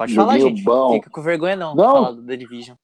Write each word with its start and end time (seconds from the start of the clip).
Pode 0.00 0.14
falar, 0.14 0.32
Joguinho 0.38 0.48
gente. 0.56 0.64
bom. 0.64 0.92
Fica 0.94 1.10
com 1.10 1.20
vergonha 1.20 1.56
não. 1.56 1.74
Não. 1.74 1.92
Falar 1.92 2.12
do 2.12 2.26
The 2.26 2.36
Division. 2.36 2.74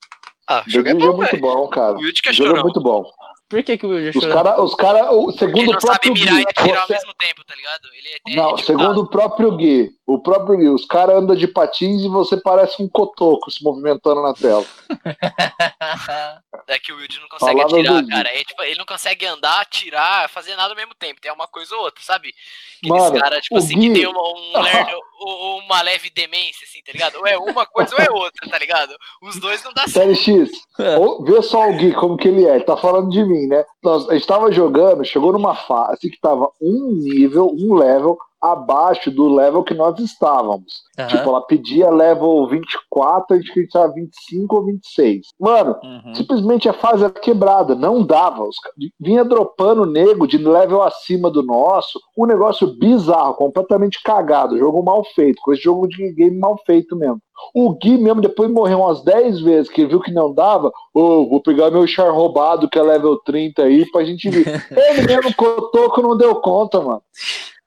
Ah, 0.47 0.63
o 0.65 0.69
O 0.69 0.71
jogo 0.71 0.89
é 0.89 0.91
jogo 0.93 1.05
é 1.05 1.09
bom, 1.11 1.17
muito 1.17 1.37
bom, 1.39 1.69
cara. 1.69 1.93
O 1.95 1.99
Wild 2.01 2.21
que 2.21 2.29
é 2.29 2.33
O 2.33 2.35
jogo 2.35 2.57
é 2.59 2.63
muito 2.63 2.81
bom. 2.81 3.05
Por 3.49 3.63
que, 3.63 3.79
que 3.79 3.87
o 3.87 3.91
Will 3.91 4.13
já 4.13 4.19
Os 4.19 4.27
caras, 4.27 4.59
os 4.59 4.75
cara, 4.75 5.13
o- 5.13 5.31
Ele 5.31 5.39
segundo 5.39 5.69
o 5.69 5.73
não 5.75 5.81
sabe 5.81 6.01
próprio 6.01 6.15
mirar 6.15 6.35
e 6.35 6.37
Gui, 6.45 6.51
atirar 6.51 6.81
ao 6.83 6.87
você- 6.89 6.93
mesmo 6.95 7.15
tempo, 7.15 7.45
tá 7.47 7.55
ligado? 7.55 7.89
Ele 7.97 8.09
é, 8.09 8.33
é 8.33 8.37
Não, 8.37 8.55
tipo, 8.57 8.67
segundo 8.67 9.01
o 9.03 9.09
próprio 9.09 9.57
Gui, 9.57 9.91
o 10.05 10.19
próprio 10.21 10.59
Gui, 10.59 10.69
os 10.69 10.85
caras 10.85 11.17
andam 11.17 11.37
de 11.37 11.47
patins 11.47 12.03
e 12.03 12.09
você 12.09 12.37
parece 12.41 12.83
um 12.83 12.89
cotoco 12.89 13.49
se 13.51 13.63
movimentando 13.63 14.21
na 14.21 14.35
tela. 14.35 14.65
É 16.69 16.79
que 16.81 16.93
o 16.93 16.97
Wild 16.97 17.21
não 17.21 17.29
consegue 17.29 17.55
Palavra 17.61 17.79
atirar, 17.81 18.03
do 18.03 18.09
cara. 18.09 18.29
É, 18.29 18.43
tipo, 18.45 18.63
ele 18.65 18.79
não 18.79 18.85
consegue 18.85 19.25
andar, 19.27 19.61
atirar, 19.61 20.29
fazer 20.29 20.57
nada 20.57 20.71
ao 20.71 20.77
mesmo 20.77 20.95
tempo. 20.99 21.21
Tem 21.21 21.31
uma 21.33 21.47
coisa 21.47 21.75
ou 21.77 21.83
outra, 21.83 22.03
sabe? 22.03 22.35
Aqueles 22.85 23.21
caras, 23.21 23.43
tipo 23.45 23.57
assim, 23.57 23.79
Gui- 23.79 23.89
que 23.93 23.95
tem 24.01 24.07
uma, 24.09 24.21
um 24.21 24.61
ler- 24.63 24.87
ou- 25.19 25.59
uma 25.61 25.83
leve 25.83 26.11
demência, 26.11 26.65
assim, 26.65 26.81
tá 26.85 26.93
ligado? 26.93 27.17
Ou 27.17 27.27
é 27.27 27.37
uma 27.39 27.67
coisa 27.67 27.95
ou 27.95 28.01
é 28.01 28.11
outra, 28.11 28.49
tá 28.51 28.59
ligado? 28.59 28.95
Os 29.23 29.39
dois 29.41 29.63
não 29.65 29.73
dá 29.73 29.83
certo. 29.89 29.93
Série 29.95 30.15
X, 30.17 30.51
É. 30.79 30.97
vê 31.25 31.43
só 31.43 31.69
o 31.69 31.73
Gui 31.77 31.93
como 31.95 32.17
que 32.17 32.29
ele 32.29 32.47
é, 32.47 32.57
ele 32.57 32.65
tá 32.65 32.77
falando 32.77 33.11
de 33.11 33.25
mim, 33.25 33.47
né? 33.47 33.65
Nós, 33.83 34.09
a 34.09 34.15
gente 34.15 34.27
tava 34.27 34.53
jogando, 34.53 35.05
chegou 35.05 35.33
numa 35.33 35.55
fase 35.55 36.11
que 36.11 36.21
tava 36.21 36.49
um 36.61 36.93
nível, 37.03 37.51
um 37.59 37.75
level 37.75 38.17
abaixo 38.53 39.11
do 39.11 39.29
level 39.29 39.63
que 39.63 39.75
nós 39.75 39.99
estávamos. 39.99 40.85
Aham. 40.99 41.09
Tipo, 41.09 41.29
ela 41.29 41.41
pedia 41.47 41.91
level 41.91 42.47
24, 42.49 43.35
a 43.35 43.39
gente 43.39 43.53
queria 43.53 43.67
estar 43.67 43.87
25 43.89 44.57
ou 44.57 44.65
26. 44.65 45.27
Mano, 45.39 45.77
Uhum. 45.83 46.15
simplesmente 46.15 46.69
a 46.69 46.73
fase 46.73 47.05
era 47.05 47.13
quebrada, 47.13 47.75
não 47.75 48.03
dava. 48.05 48.43
Os 48.45 48.57
vinha 49.01 49.25
dropando 49.25 49.85
nego 49.85 50.27
de 50.27 50.39
level 50.39 50.83
acima 50.83 51.31
do 51.31 51.43
nosso, 51.43 52.01
um 52.17 52.25
negócio 52.27 52.77
bizarro, 52.79 53.35
completamente 53.35 54.03
cagado, 54.03 54.59
jogo 54.59 54.83
mal 54.83 55.05
feito, 55.15 55.41
com 55.43 55.53
esse 55.53 55.63
jogo 55.63 55.87
de 55.87 56.13
game 56.15 56.39
mal 56.39 56.57
feito 56.65 56.97
mesmo. 56.97 57.19
O 57.55 57.75
Gui 57.75 57.99
mesmo 57.99 58.23
depois 58.23 58.51
morreu 58.51 58.81
umas 58.81 59.05
10 59.05 59.41
vezes, 59.41 59.71
que 59.71 59.85
viu 59.85 60.01
que 60.01 60.11
não 60.11 60.33
dava, 60.33 60.73
ô, 60.95 61.29
vou 61.29 61.41
pegar 61.43 61.71
meu 61.71 61.87
char 61.87 62.11
roubado, 62.11 62.67
que 62.69 62.79
é 62.79 62.83
level 62.83 63.19
30 63.27 63.63
aí, 63.65 63.85
pra 63.91 64.05
gente 64.05 64.31
ver. 64.31 64.47
Ele 64.73 65.03
mesmo 65.07 65.35
cotoco 65.35 66.01
não 66.01 66.17
deu 66.17 66.35
conta, 66.37 66.81
mano. 66.81 67.03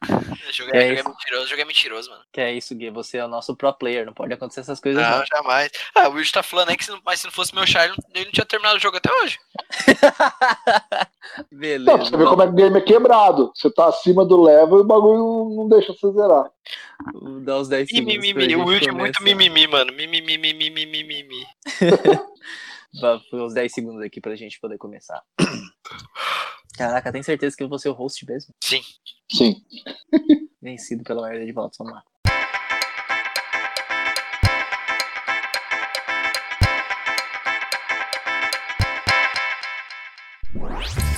O 0.50 0.52
jogo 0.52 0.72
É 0.74 0.80
jogo 0.80 0.80
é 0.80 0.94
isso. 0.94 1.10
mentiroso, 1.10 1.44
o 1.46 1.48
jogo 1.48 1.62
é 1.62 1.66
mentiroso, 1.66 2.10
mano. 2.10 2.24
Que 2.32 2.42
é 2.42 2.54
isso, 2.54 2.74
Gui. 2.74 2.90
Você 2.90 3.18
é 3.18 3.26
o 3.26 3.28
nosso 3.28 3.56
pro 3.56 3.72
player. 3.74 4.06
Não 4.06 4.14
pode 4.14 4.34
acontecer 4.34 4.62
essas 4.62 4.80
coisas, 4.80 5.02
Não, 5.04 5.20
não. 5.20 5.26
jamais. 5.26 5.70
Ah, 5.94 6.08
o 6.10 6.14
Wild 6.14 6.32
tá 6.32 6.42
falando 6.42 6.70
aí 6.70 6.78
que 6.78 6.86
se 6.86 6.90
não, 6.92 7.00
mas 7.06 7.20
se 7.20 7.26
não 7.26 7.32
fosse 7.32 7.54
meu 7.54 7.68
char, 7.68 7.86
ele 7.86 7.96
não- 8.26 8.32
tinha 8.32 8.46
terminado 8.46 8.78
o 8.78 8.80
jogo 8.80 8.98
até 8.98 9.12
hoje. 9.14 9.38
Beleza. 11.52 11.92
Não, 11.92 11.98
você 12.06 12.18
ver 12.18 12.26
como 12.28 12.42
é 12.42 12.46
que 12.48 12.52
o 12.54 12.56
game 12.56 12.78
é 12.78 12.82
quebrado. 12.82 13.52
Você 13.54 13.70
tá 13.72 13.88
acima 13.88 14.26
do 14.26 14.42
level 14.42 14.80
e 14.80 14.82
o 14.82 14.86
bagulho 14.86 15.56
não 15.56 15.68
deixa 15.70 15.94
você 15.94 16.12
zerar. 16.12 16.50
Vou 17.14 17.40
dar 17.42 17.58
os 17.58 17.68
10 17.68 17.90
Ih, 17.90 17.96
segundos. 17.96 18.14
pra 18.16 18.22
mimimi. 18.22 18.44
gente 18.50 18.56
O 18.56 18.66
Wild 18.66 18.90
é 18.90 18.92
muito 18.92 19.22
mimimi, 19.24 19.68
mano. 19.68 19.94
Mimimi, 19.94 20.38
mimimi, 20.38 20.86
mimimi. 20.86 21.46
Uns 23.34 23.54
10 23.54 23.72
segundos 23.72 24.02
aqui 24.02 24.20
pra 24.20 24.36
gente 24.36 24.60
poder 24.60 24.78
começar. 24.80 25.22
Caraca, 26.78 27.12
tem 27.12 27.24
certeza 27.24 27.56
que 27.56 27.64
eu 27.64 27.70
vou 27.70 27.80
ser 27.80 27.90
o 27.90 27.94
host 27.94 28.26
mesmo? 28.26 28.54
Sim. 28.64 28.82
Sim. 29.32 29.64
Vencido 30.62 31.04
pela 31.04 31.22
maioria 31.22 31.46
de 31.46 31.52
votos, 31.52 31.78
vamos 31.78 31.94
lá. 31.94 32.04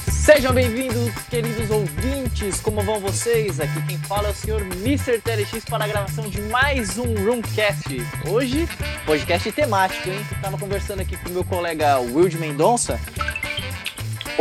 Sejam 0.07 0.53
bem-vindos, 0.53 1.13
queridos 1.29 1.69
ouvintes. 1.69 2.61
Como 2.61 2.81
vão 2.81 2.99
vocês? 2.99 3.59
Aqui 3.59 3.85
quem 3.87 3.97
fala 3.97 4.27
é 4.27 4.31
o 4.31 4.33
senhor 4.35 4.61
Mr. 4.61 5.19
TLX 5.19 5.65
para 5.65 5.83
a 5.83 5.87
gravação 5.87 6.29
de 6.29 6.39
mais 6.43 6.97
um 6.97 7.13
Roomcast. 7.25 7.97
Hoje, 8.29 8.67
podcast 9.05 9.51
temático, 9.51 10.09
hein? 10.09 10.19
Tava 10.41 10.57
conversando 10.57 11.01
aqui 11.01 11.17
com 11.17 11.29
o 11.29 11.33
meu 11.33 11.43
colega 11.43 11.99
Wild 11.99 12.37
Mendonça. 12.37 12.99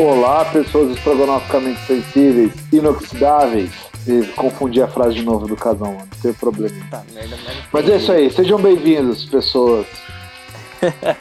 Olá, 0.05 0.47
pessoas 0.47 0.97
estrogonoficamente 0.97 1.79
sensíveis, 1.87 2.53
inoxidáveis. 2.73 3.71
E 4.09 4.25
confundi 4.29 4.81
a 4.81 4.89
frase 4.89 5.17
de 5.17 5.23
novo 5.23 5.47
do 5.47 5.55
casal, 5.55 5.93
mano. 5.93 6.09
Não 6.11 6.21
tem 6.23 6.33
problema. 6.33 6.75
Tá, 6.91 7.05
merda, 7.13 7.37
merda. 7.37 7.63
Mas 7.71 7.87
é 7.87 7.97
isso 7.99 8.11
aí, 8.11 8.31
sejam 8.31 8.59
bem-vindos, 8.59 9.27
pessoas. 9.27 9.87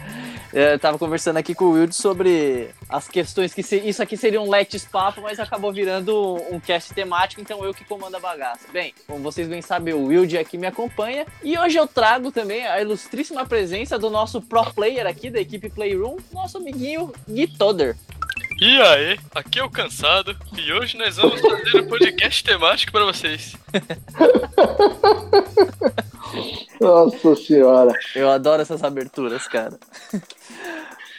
Eu 0.51 0.79
tava 0.79 0.97
conversando 0.97 1.37
aqui 1.37 1.53
com 1.53 1.65
o 1.65 1.71
Wild 1.73 1.93
sobre 1.93 2.69
as 2.89 3.07
questões 3.07 3.53
que 3.53 3.61
se- 3.61 3.87
isso 3.87 4.01
aqui 4.01 4.17
seria 4.17 4.41
um 4.41 4.49
let's 4.49 4.83
papo, 4.83 5.21
mas 5.21 5.39
acabou 5.39 5.71
virando 5.71 6.37
um 6.49 6.59
cast 6.59 6.91
temático, 6.91 7.39
então 7.39 7.63
eu 7.63 7.71
que 7.71 7.85
comando 7.85 8.15
a 8.15 8.19
bagaça. 8.19 8.61
Bem, 8.73 8.91
como 9.05 9.19
vocês 9.19 9.47
bem 9.47 9.61
sabem, 9.61 9.93
o 9.93 10.05
Wild 10.07 10.35
aqui 10.39 10.57
me 10.57 10.65
acompanha 10.65 11.27
e 11.43 11.55
hoje 11.55 11.77
eu 11.77 11.85
trago 11.85 12.31
também 12.31 12.65
a 12.65 12.81
ilustríssima 12.81 13.45
presença 13.45 13.99
do 13.99 14.09
nosso 14.09 14.41
pro 14.41 14.63
player 14.73 15.05
aqui 15.05 15.29
da 15.29 15.39
equipe 15.39 15.69
Playroom, 15.69 16.17
nosso 16.33 16.57
amiguinho 16.57 17.11
Gui 17.29 17.45
Toder. 17.45 17.95
E 18.61 18.81
aí, 18.81 19.17
aqui 19.33 19.57
é 19.57 19.63
o 19.63 19.69
Cansado 19.69 20.35
e 20.57 20.73
hoje 20.73 20.97
nós 20.97 21.15
vamos 21.15 21.39
fazer 21.39 21.81
um 21.81 21.87
podcast 21.87 22.43
temático 22.43 22.91
pra 22.91 23.05
vocês. 23.05 23.55
Nossa 26.81 27.37
senhora. 27.37 27.93
Eu 28.13 28.29
adoro 28.29 28.61
essas 28.61 28.83
aberturas, 28.83 29.47
cara. 29.47 29.79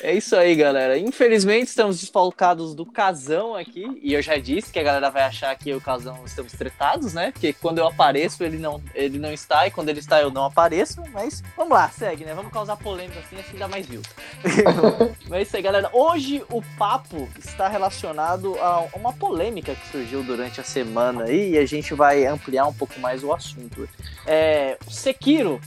É 0.03 0.15
isso 0.15 0.35
aí, 0.35 0.55
galera. 0.55 0.99
Infelizmente, 0.99 1.69
estamos 1.69 2.01
desfalcados 2.01 2.75
do 2.75 2.87
Casão 2.87 3.55
aqui. 3.55 3.87
E 4.03 4.15
eu 4.15 4.23
já 4.23 4.39
disse 4.39 4.73
que 4.73 4.79
a 4.79 4.83
galera 4.83 5.11
vai 5.11 5.23
achar 5.25 5.55
que 5.57 5.69
eu 5.69 5.75
e 5.75 5.79
o 5.79 5.81
Casão 5.81 6.19
estamos 6.25 6.53
tretados, 6.53 7.13
né? 7.13 7.33
Porque 7.33 7.53
quando 7.53 7.79
eu 7.79 7.87
apareço, 7.87 8.43
ele 8.43 8.57
não, 8.57 8.83
ele 8.95 9.19
não 9.19 9.31
está. 9.31 9.67
E 9.67 9.71
quando 9.71 9.91
ele 9.91 10.01
está, 10.01 10.21
eu 10.21 10.31
não 10.31 10.45
apareço. 10.45 11.03
Mas 11.13 11.43
vamos 11.55 11.75
lá, 11.75 11.89
segue, 11.91 12.25
né? 12.25 12.33
Vamos 12.35 12.51
causar 12.51 12.77
polêmica 12.77 13.21
assim, 13.21 13.39
assim 13.39 13.59
dá 13.59 13.69
mais 13.69 13.87
views. 13.87 14.07
Mas 15.29 15.41
é 15.41 15.43
isso 15.43 15.57
aí, 15.57 15.63
galera. 15.63 15.91
Hoje 15.93 16.43
o 16.51 16.63
papo 16.79 17.29
está 17.39 17.69
relacionado 17.69 18.59
a 18.59 18.87
uma 18.95 19.13
polêmica 19.13 19.75
que 19.75 19.89
surgiu 19.89 20.23
durante 20.23 20.61
a 20.61 20.65
semana 20.65 21.25
aí. 21.25 21.53
E 21.53 21.59
a 21.59 21.67
gente 21.67 21.93
vai 21.93 22.25
ampliar 22.25 22.67
um 22.67 22.73
pouco 22.73 22.99
mais 23.01 23.23
o 23.23 23.33
assunto. 23.35 23.87
É, 24.27 24.79
Sekiro, 24.89 25.61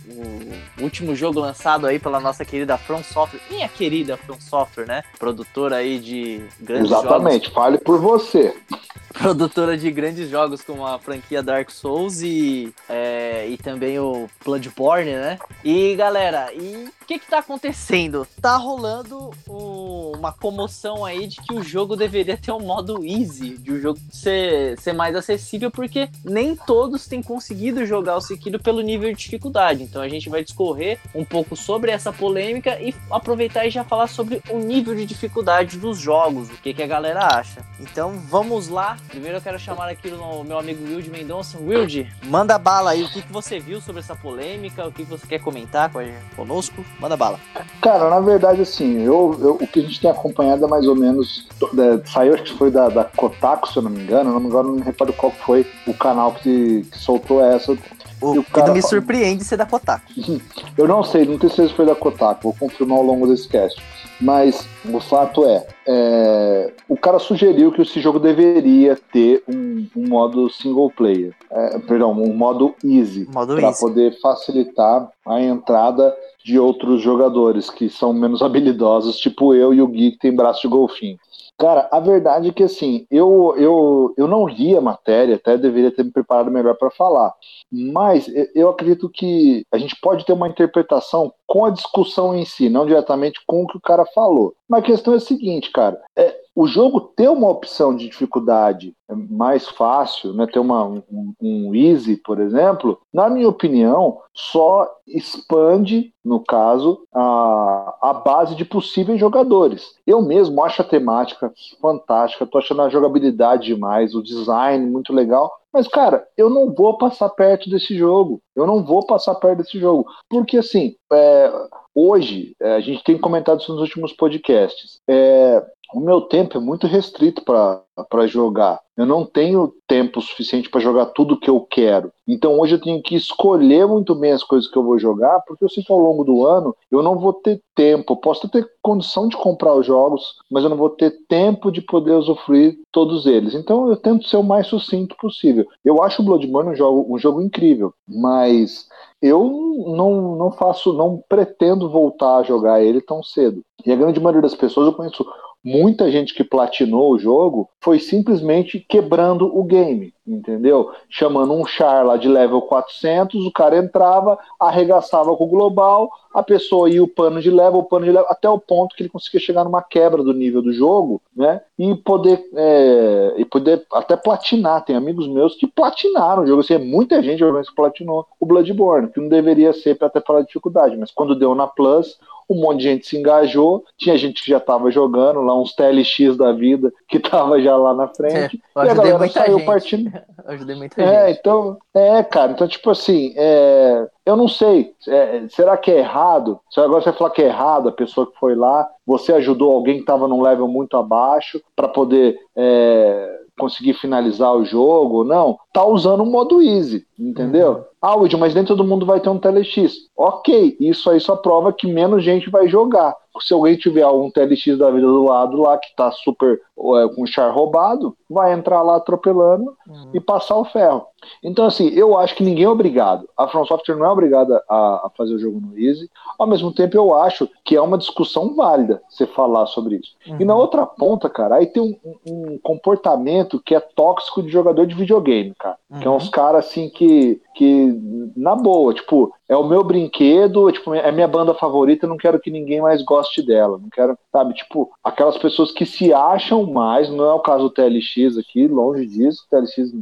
o 0.80 0.84
último 0.84 1.16
jogo 1.16 1.40
lançado 1.40 1.86
aí 1.86 2.00
pela 2.00 2.20
nossa 2.20 2.44
querida 2.44 2.78
From 2.78 3.04
Software, 3.04 3.42
minha 3.50 3.70
querida 3.70 4.18
From 4.26 4.40
Software, 4.40 4.88
né? 4.88 5.04
Produtora 5.20 5.78
aí 5.78 6.00
de 6.00 6.44
grandes 6.60 6.92
Exatamente, 6.92 7.52
fale 7.52 7.78
por 7.78 8.00
você. 8.00 8.48
jogos, 8.50 8.78
produtora 9.14 9.78
de 9.78 9.92
grandes 9.92 10.30
jogos 10.30 10.62
como 10.62 10.86
a 10.86 10.98
franquia 11.00 11.44
Dark 11.44 11.70
Souls 11.70 12.22
e, 12.22 12.74
é, 12.90 13.48
e 13.48 13.58
também 13.58 14.00
o 14.00 14.30
Bloodborne, 14.44 15.12
né? 15.12 15.40
E 15.64 15.96
galera, 15.96 16.52
e 16.54 16.90
o 17.03 17.06
que 17.06 17.19
que 17.19 17.28
tá 17.28 17.40
acontecendo? 17.40 18.25
Tá 18.41 18.56
rolando 18.56 19.31
um- 19.47 20.14
uma 20.18 20.31
comoção 20.31 21.03
aí 21.03 21.28
de 21.28 21.36
que 21.38 21.53
o 21.53 21.62
jogo 21.62 21.96
deveria 21.97 22.38
ter 22.38 22.52
um 22.52 22.62
modo 22.62 23.03
easy, 23.03 23.58
de 23.58 23.72
o 23.74 23.81
jogo 23.81 24.00
ser, 24.12 24.80
ser 24.80 24.94
mais 24.94 25.13
acessível, 25.16 25.69
porque 25.69 26.08
nem 26.24 26.56
todos 26.56 27.06
têm 27.06 27.22
conseguido 27.22 27.86
jogar 27.86 28.16
o 28.16 28.22
Sekiro 28.22 28.58
pelo 28.58 28.80
nível 28.81 29.12
de 29.12 29.18
dificuldade. 29.19 29.84
Então 29.84 30.02
a 30.02 30.08
gente 30.08 30.30
vai 30.30 30.44
discorrer 30.44 30.97
um 31.13 31.25
pouco 31.25 31.56
sobre 31.58 31.92
essa 31.92 32.13
polêmica 32.13 32.80
e 32.81 32.96
aproveitar 33.12 33.66
e 33.66 33.69
já 33.69 33.84
falar 33.84 34.08
sobre 34.08 34.42
o 34.50 34.58
nível 34.59 34.96
de 34.96 35.06
dificuldade 35.06 35.78
dos 35.78 35.97
jogos, 36.00 36.50
o 36.50 36.53
que, 36.62 36.74
que 36.74 36.81
a 36.84 36.88
galera 36.88 37.25
acha. 37.38 37.66
Então 37.80 38.18
vamos 38.30 38.69
lá. 38.69 38.97
Primeiro 39.09 39.38
eu 39.38 39.42
quero 39.42 39.59
chamar 39.59 39.90
aqui 39.90 40.08
o 40.08 40.44
meu 40.46 40.58
amigo 40.58 40.84
Wilde 40.86 41.09
Mendonça. 41.09 41.58
Wilde, 41.59 42.09
manda 42.24 42.58
bala 42.58 42.92
aí. 42.92 43.03
O 43.03 43.12
que, 43.12 43.22
que 43.22 43.31
você 43.31 43.59
viu 43.59 43.81
sobre 43.81 44.00
essa 44.00 44.16
polêmica? 44.16 44.88
O 44.88 44.92
que, 44.92 45.03
que 45.03 45.09
você 45.09 45.28
quer 45.28 45.40
comentar 45.40 45.92
conosco? 46.36 46.86
Manda 47.00 47.18
bala. 47.18 47.40
Cara, 47.81 48.09
na 48.09 48.20
verdade, 48.20 48.62
assim, 48.62 49.00
eu, 49.02 49.36
eu- 49.42 49.58
o 49.62 49.68
que 49.68 49.80
a 49.80 49.84
gente 49.84 50.00
tem 50.00 50.09
acompanhado 50.09 50.64
é 50.64 50.68
mais 50.68 50.88
ou 50.88 50.96
menos. 50.96 51.46
é, 51.62 52.08
saiu, 52.08 52.34
acho 52.34 52.44
que 52.44 52.54
foi 52.58 52.72
da, 52.72 52.88
da 52.90 53.04
Kotaku, 53.04 53.68
se 53.68 53.78
eu 53.78 53.84
não 53.84 53.92
me 53.92 54.01
engano. 54.04 54.40
Não, 54.40 54.48
agora 54.48 54.68
não 54.68 54.75
me 54.75 54.81
recordo 54.81 55.12
qual 55.13 55.31
foi 55.31 55.66
o 55.86 55.94
canal 55.94 56.31
que, 56.34 56.84
que 56.84 56.98
soltou 56.98 57.44
essa. 57.44 57.78
O 58.24 58.40
o 58.40 58.44
que 58.44 58.72
me 58.72 58.81
surpreende 58.81 59.44
ser 59.44 59.58
da 59.58 59.66
Kotaku. 59.66 60.06
Eu 60.78 60.88
não 60.88 61.04
sei, 61.04 61.25
não 61.25 61.38
tenho 61.38 61.52
certeza 61.52 61.70
se 61.70 61.75
foi 61.75 61.86
da 61.86 61.96
Kotaku, 61.96 62.44
vou 62.44 62.54
confirmar 62.54 62.98
ao 62.98 63.04
longo 63.04 63.28
desse 63.28 63.48
cast. 63.48 63.81
Mas 64.22 64.66
o 64.86 65.00
fato 65.00 65.46
é, 65.46 65.68
é, 65.86 66.74
o 66.88 66.96
cara 66.96 67.20
sugeriu 67.20 67.72
que 67.72 67.81
esse 67.81 68.00
jogo 68.00 68.20
deveria 68.20 68.98
ter 69.12 69.44
um, 69.48 69.86
um 69.96 70.08
modo 70.08 70.50
single 70.50 70.90
player. 70.92 71.34
É, 71.52 71.80
perdão, 71.80 72.12
um 72.12 72.34
modo 72.34 72.74
easy. 72.84 73.25
Para 73.25 73.74
poder 73.74 74.18
facilitar 74.22 75.10
a 75.26 75.42
entrada 75.42 76.16
de 76.44 76.60
outros 76.60 77.02
jogadores 77.02 77.69
que 77.69 77.90
são 77.90 78.14
menos 78.14 78.42
habilidosos, 78.44 79.18
tipo 79.18 79.54
eu 79.54 79.74
e 79.74 79.81
o 79.81 79.88
Gui 79.88 80.12
que 80.12 80.19
tem 80.19 80.36
braço 80.36 80.62
de 80.62 80.68
golfinho. 80.68 81.18
Cara, 81.58 81.88
a 81.92 82.00
verdade 82.00 82.50
é 82.50 82.52
que 82.54 82.64
assim, 82.64 83.06
eu, 83.10 83.54
eu, 83.58 84.14
eu 84.18 84.28
não 84.28 84.48
li 84.48 84.76
a 84.76 84.82
matéria, 84.82 85.36
até 85.36 85.58
deveria 85.58 85.92
ter 85.96 86.04
me 86.04 86.12
preparado 86.12 86.52
melhor 86.52 86.76
para 86.76 86.90
falar. 86.92 87.34
Mas 87.72 88.28
eu- 88.56 88.70
acredito 88.70 89.10
que 89.10 89.64
a 89.72 89.78
gente 89.78 89.96
pode 90.02 90.26
ter 90.26 90.34
uma 90.34 90.48
interpretação 90.50 91.32
com 91.48 91.64
a 91.66 91.70
discussão 91.70 92.36
em 92.36 92.44
si, 92.44 92.70
não 92.70 92.86
diretamente 92.86 93.40
com 93.48 93.64
o 93.64 93.68
que 93.68 93.78
o 93.78 93.82
cara 93.82 94.06
falou. 94.14 94.54
Mas 94.68 94.82
a 94.82 94.86
questão 94.86 95.14
é 95.14 95.18
a 95.18 95.20
seguinte, 95.20 95.72
cara. 95.72 96.02
é, 96.18 96.36
o 96.56 96.68
jogo 96.68 97.02
ter 97.02 97.30
uma 97.30 97.50
opção 97.50 97.96
de 97.96 98.08
dificuldade 98.08 98.96
mais 99.10 99.68
fácil, 99.68 100.34
né, 100.34 100.46
ter 100.46 100.60
uma, 100.60 100.84
um, 100.84 101.34
um 101.42 101.76
easy, 101.76 102.18
por 102.18 102.40
exemplo, 102.40 103.00
na 103.14 103.30
minha 103.30 103.50
opinião, 103.50 104.20
só 104.34 104.88
expande, 105.08 106.14
no 106.24 106.40
caso, 106.40 107.04
a, 107.14 107.98
a 108.02 108.14
base 108.14 108.56
de 108.56 108.66
possíveis 108.66 109.20
jogadores. 109.20 109.96
Eu 110.06 110.22
mesmo 110.22 110.64
acho 110.64 110.82
a 110.82 110.86
temática 110.86 111.52
fantástica, 111.82 112.46
tô 112.46 112.58
achando 112.58 112.82
a 112.82 112.90
jogabilidade 112.90 113.68
demais, 113.68 114.14
o 114.16 114.24
design 114.24 114.86
muito 114.86 115.14
legal, 115.14 115.52
mas, 115.74 115.88
cara, 115.88 116.28
eu 116.38 116.52
não 116.52 116.72
vou 116.72 117.00
passar 117.00 117.30
perto 117.30 117.68
desse 117.68 117.98
jogo. 117.98 118.40
Eu 118.56 118.68
não 118.68 118.86
vou 118.86 119.04
passar 119.08 119.34
perto 119.34 119.58
desse 119.58 119.80
jogo. 119.80 120.06
Porque, 120.30 120.58
assim, 120.58 120.96
é, 121.12 121.52
hoje, 121.96 122.56
é, 122.62 122.76
a 122.76 122.80
gente 122.80 123.04
tem 123.04 123.18
comentado 123.18 123.60
isso 123.60 123.72
nos 123.72 123.82
últimos 123.82 124.14
podcasts. 124.14 125.00
É, 125.10 125.66
o 125.94 126.00
meu 126.00 126.22
tempo 126.22 126.57
é 126.57 126.62
muito 126.62 126.88
restrito 126.88 127.44
para 127.44 128.28
jogar. 128.28 128.80
Eu 128.95 129.06
não 129.06 129.25
tenho 129.25 129.74
tempo 129.88 130.22
suficiente 130.22 130.69
para 130.69 130.81
jogar 130.81 131.07
tudo 131.07 131.40
que 131.40 131.50
eu 131.50 131.60
quero. 131.62 132.12
Então 132.28 132.60
hoje 132.60 132.75
eu 132.75 132.81
tenho 132.81 133.01
que 133.01 133.16
escolher 133.16 133.88
muito 133.88 134.13
bem 134.16 134.31
as 134.31 134.44
coisas 134.44 134.69
que 134.69 134.78
eu 134.78 134.84
vou 134.84 135.00
jogar, 135.00 135.42
porque 135.42 135.63
eu 135.63 135.69
sei 135.69 135.84
que 135.84 135.92
ao 135.92 136.00
longo 136.00 136.24
do 136.24 136.45
ano 136.45 136.75
eu 136.92 137.01
não 137.01 137.18
vou 137.18 137.34
ter 137.34 137.62
tempo. 137.75 138.16
Posso 138.18 138.48
ter 138.50 138.69
condição 138.81 139.28
de 139.28 139.38
comprar 139.38 139.74
os 139.75 139.86
jogos, 139.86 140.36
mas 140.50 140.63
eu 140.63 140.69
não 140.69 140.78
vou 140.78 140.90
ter 140.90 141.12
tempo 141.28 141.72
de 141.72 141.81
poder 141.81 142.13
usufruir 142.13 142.78
todos 142.92 143.25
eles. 143.25 143.54
Então 143.54 143.90
eu 143.90 143.98
tento 143.98 144.28
ser 144.28 144.38
o 144.38 144.44
mais 144.44 144.68
sucinto 144.68 145.16
possível. 145.18 145.66
Eu 145.84 146.01
acho 146.04 146.22
o 146.22 146.25
Bloodborne 146.25 146.72
um 146.72 146.75
jogo, 146.75 147.13
um 147.13 147.18
jogo 147.18 147.42
incrível, 147.42 147.94
mas 148.07 148.88
eu 149.22 149.86
não, 149.88 150.36
não 150.36 150.51
faço, 150.51 150.94
não 150.94 151.24
pretendo 151.30 151.90
voltar 151.90 152.38
a 152.38 152.44
jogar 152.44 152.84
ele 152.84 153.01
tão 153.01 153.24
cedo. 153.24 153.62
E 153.86 153.92
a 153.92 153.95
grande 153.95 154.19
maioria 154.19 154.42
das 154.42 154.56
pessoas 154.56 154.88
eu 154.88 154.94
conheço 154.94 155.25
muita 155.63 156.12
gente 156.12 156.33
que 156.33 156.44
platinou 156.44 157.12
o 157.12 157.18
jogo 157.18 157.69
foi 157.80 157.98
simplesmente 157.98 158.80
quebrando 158.80 159.45
o 159.45 159.63
game, 159.63 160.13
entendeu? 160.27 160.92
Chamando 161.10 161.54
um 161.54 161.65
char 161.65 162.06
lá 162.06 162.18
de 162.18 162.27
level 162.27 162.62
400, 162.62 163.45
o 163.45 163.51
cara 163.51 163.77
entrava, 163.77 164.38
arregaçava 164.60 165.36
com 165.36 165.45
o 165.45 165.50
global, 165.50 166.10
a 166.33 166.44
pessoa 166.44 166.89
ia 166.89 167.04
o 167.04 167.07
pano 167.07 167.42
de 167.42 167.50
level, 167.50 167.80
o 167.80 167.83
pano 167.83 168.06
de 168.06 168.12
level, 168.12 168.27
até 168.30 168.50
o 168.50 168.60
ponto 168.60 168.95
que 168.95 169.04
ele 169.04 169.10
conseguia 169.10 169.39
chegar 169.39 169.63
numa 169.63 169.81
quebra 169.81 170.24
do 170.24 170.33
nível 170.33 170.62
do 170.62 170.74
jogo, 170.74 171.21
né? 171.36 171.62
E 171.77 171.95
poder, 171.95 172.44
é, 172.56 173.33
e 173.38 173.45
poder 173.45 173.86
até 173.94 174.18
platinar. 174.18 174.83
Tem 174.83 174.95
amigos 174.95 175.27
meus 175.27 175.56
que 175.56 175.68
platinaram 175.68 176.44
o 176.44 176.48
jogo. 176.48 176.62
Assim, 176.62 176.77
muita 176.77 177.21
gente 177.21 177.44
que 177.44 177.75
platinou 177.75 178.25
o 178.39 178.45
Bloodborne, 178.45 179.09
que 179.09 179.21
não 179.21 179.30
deveria 179.30 179.71
ser 179.71 179.98
até 180.01 180.19
pela 180.19 180.44
dificuldade, 180.44 180.98
mas 180.98 181.12
quando 181.12 181.36
deu 181.36 181.54
na 181.54 181.68
Plus, 181.68 182.18
um 182.50 182.62
monte 182.62 182.80
de 182.80 182.84
gente 182.84 183.07
se 183.07 183.18
engajou, 183.18 183.84
tinha 183.98 184.18
gente 184.18 184.44
que 184.44 184.50
já 184.50 184.57
estava 184.57 184.92
jogando 184.92 185.42
lá, 185.42 185.60
uns 185.60 185.74
TLX 185.74 186.38
da 186.38 186.51
vida, 186.51 186.92
que 187.07 187.18
estava 187.18 187.62
já 187.62 187.75
lá 187.75 187.94
na 187.94 188.07
frente, 188.07 188.62
é, 188.75 188.86
e 188.86 188.90
a 188.90 188.94
galera 188.94 189.30
saiu 189.30 189.57
gente. 189.57 189.66
partindo. 189.66 190.12
Eu 190.45 190.51
ajudei 190.54 190.75
muita 190.75 191.01
é, 191.01 191.28
gente. 191.28 191.40
então, 191.40 191.78
é, 191.94 192.22
cara, 192.24 192.51
então, 192.51 192.68
tipo 192.68 192.90
assim, 192.90 193.34
é, 193.38 194.07
eu 194.25 194.36
não 194.36 194.50
sei, 194.50 194.94
é, 195.07 195.45
será 195.48 195.78
que 195.78 195.90
é 195.90 196.00
errado? 196.00 196.60
Se 196.69 196.81
agora 196.81 197.01
você 197.01 197.13
falar 197.13 197.30
que 197.30 197.42
é 197.42 197.45
errado, 197.45 197.88
a 197.88 197.94
pessoa 197.94 198.30
que 198.30 198.38
foi 198.38 198.54
lá, 198.54 198.86
você 199.06 199.31
ajudou 199.34 199.74
alguém 199.74 199.95
que 199.95 200.01
estava 200.01 200.28
num 200.28 200.42
level 200.42 200.68
muito 200.68 200.98
abaixo 200.98 201.62
para 201.75 201.88
poder 201.88 202.38
é, 202.57 203.40
conseguir 203.58 203.94
finalizar 203.94 204.54
o 204.54 204.66
jogo, 204.66 205.24
não, 205.24 205.58
tá 205.72 205.86
usando 205.86 206.24
o 206.24 206.26
modo 206.26 206.62
easy, 206.62 207.06
entendeu? 207.18 207.72
Uhum. 207.72 207.84
Ah, 208.02 208.16
Woody, 208.16 208.38
mas 208.38 208.54
nem 208.54 208.66
todo 208.66 208.84
mundo 208.84 209.06
vai 209.06 209.20
ter 209.20 209.30
um 209.30 209.38
TLX. 209.38 209.94
Ok, 210.18 210.76
isso 210.80 211.10
aí 211.10 211.20
só 211.20 211.36
prova 211.36 211.72
que 211.72 211.88
menos 211.88 212.24
gente 212.24 212.50
vai 212.50 212.68
jogar. 212.68 213.16
Se 213.41 213.53
alguém 213.53 213.75
tiver 213.75 214.06
um 214.07 214.30
TLX 214.30 214.77
da 214.77 214.91
vida 214.91 215.07
do 215.07 215.24
lado 215.24 215.57
lá, 215.57 215.77
que 215.77 215.95
tá 215.95 216.12
super 216.12 216.62
é, 216.77 217.07
com 217.15 217.25
char 217.25 217.51
roubado, 217.51 218.15
vai 218.30 218.53
entrar 218.53 218.81
lá 218.81 218.97
atropelando 218.97 219.75
uhum. 219.88 220.12
e 220.13 220.19
passar 220.19 220.56
o 220.56 220.65
ferro. 220.65 221.07
Então, 221.41 221.65
assim, 221.65 221.89
eu 221.89 222.18
acho 222.18 222.35
que 222.35 222.44
ninguém 222.44 222.65
é 222.65 222.69
obrigado. 222.69 223.27
A 223.38 223.47
From 223.47 223.65
Software 223.65 223.95
não 223.95 224.06
é 224.06 224.09
obrigada 224.09 224.62
a, 224.69 225.07
a, 225.07 225.12
fazer 225.15 225.33
o 225.35 225.39
jogo 225.39 225.62
no 225.62 225.77
Easy. 225.80 226.09
Ao 226.38 226.47
mesmo 226.47 226.74
tempo, 226.74 226.97
eu 226.97 227.13
acho 227.13 227.50
que 227.63 227.75
é 227.75 227.81
uma 227.81 227.97
discussão 227.97 228.56
válida 228.56 229.01
você 229.09 229.25
falar 229.25 229.65
sobre 229.68 229.95
isso. 229.95 230.15
Uhum. 230.27 230.38
E 230.39 230.45
na 230.45 230.56
outra 230.56 230.85
ponta, 230.85 231.30
cara, 231.30 231.56
aí 231.56 231.68
tem 231.68 231.81
um, 231.81 231.95
um, 232.27 232.59
comportamento 232.62 233.62
que 233.63 233.75
é 233.75 233.80
tóxico 233.80 234.44
de 234.44 234.50
jogador 234.50 234.85
de 234.85 234.95
videogame, 234.95 235.53
cara. 235.57 235.77
Uhum. 235.89 236.00
Que 236.00 236.07
é 236.07 236.12
uns 236.12 236.30
caras, 236.30 236.65
assim, 236.65 236.89
que, 236.89 237.41
que, 237.54 238.00
na 238.36 238.56
boa, 238.56 238.94
tipo, 238.94 239.34
é 239.48 239.56
o 239.56 239.68
meu 239.68 239.84
brinquedo, 239.84 240.72
tipo, 240.72 240.94
é 240.94 241.12
minha 241.12 241.28
banda 241.28 241.54
favorita, 241.54 242.08
não 242.08 242.18
quero 242.18 242.40
que 242.40 242.52
ninguém 242.52 242.82
mais 242.82 243.04
goste 243.04 243.42
dela. 243.42 243.78
Não 243.78 243.90
quero, 243.90 244.18
sabe, 244.32 244.54
tipo, 244.54 244.92
aquelas 245.04 245.38
pessoas 245.38 245.72
que 245.72 245.86
se 245.86 246.14
acham 246.14 246.66
mais, 246.66 247.10
não 247.10 247.26
é 247.26 247.34
o 247.34 247.40
caso 247.40 247.66
do 247.66 247.70
TLX 247.70 248.38
aqui, 248.38 248.68
longe 248.68 249.06
disso, 249.06 249.44
o 249.46 249.50
TLX 249.50 249.94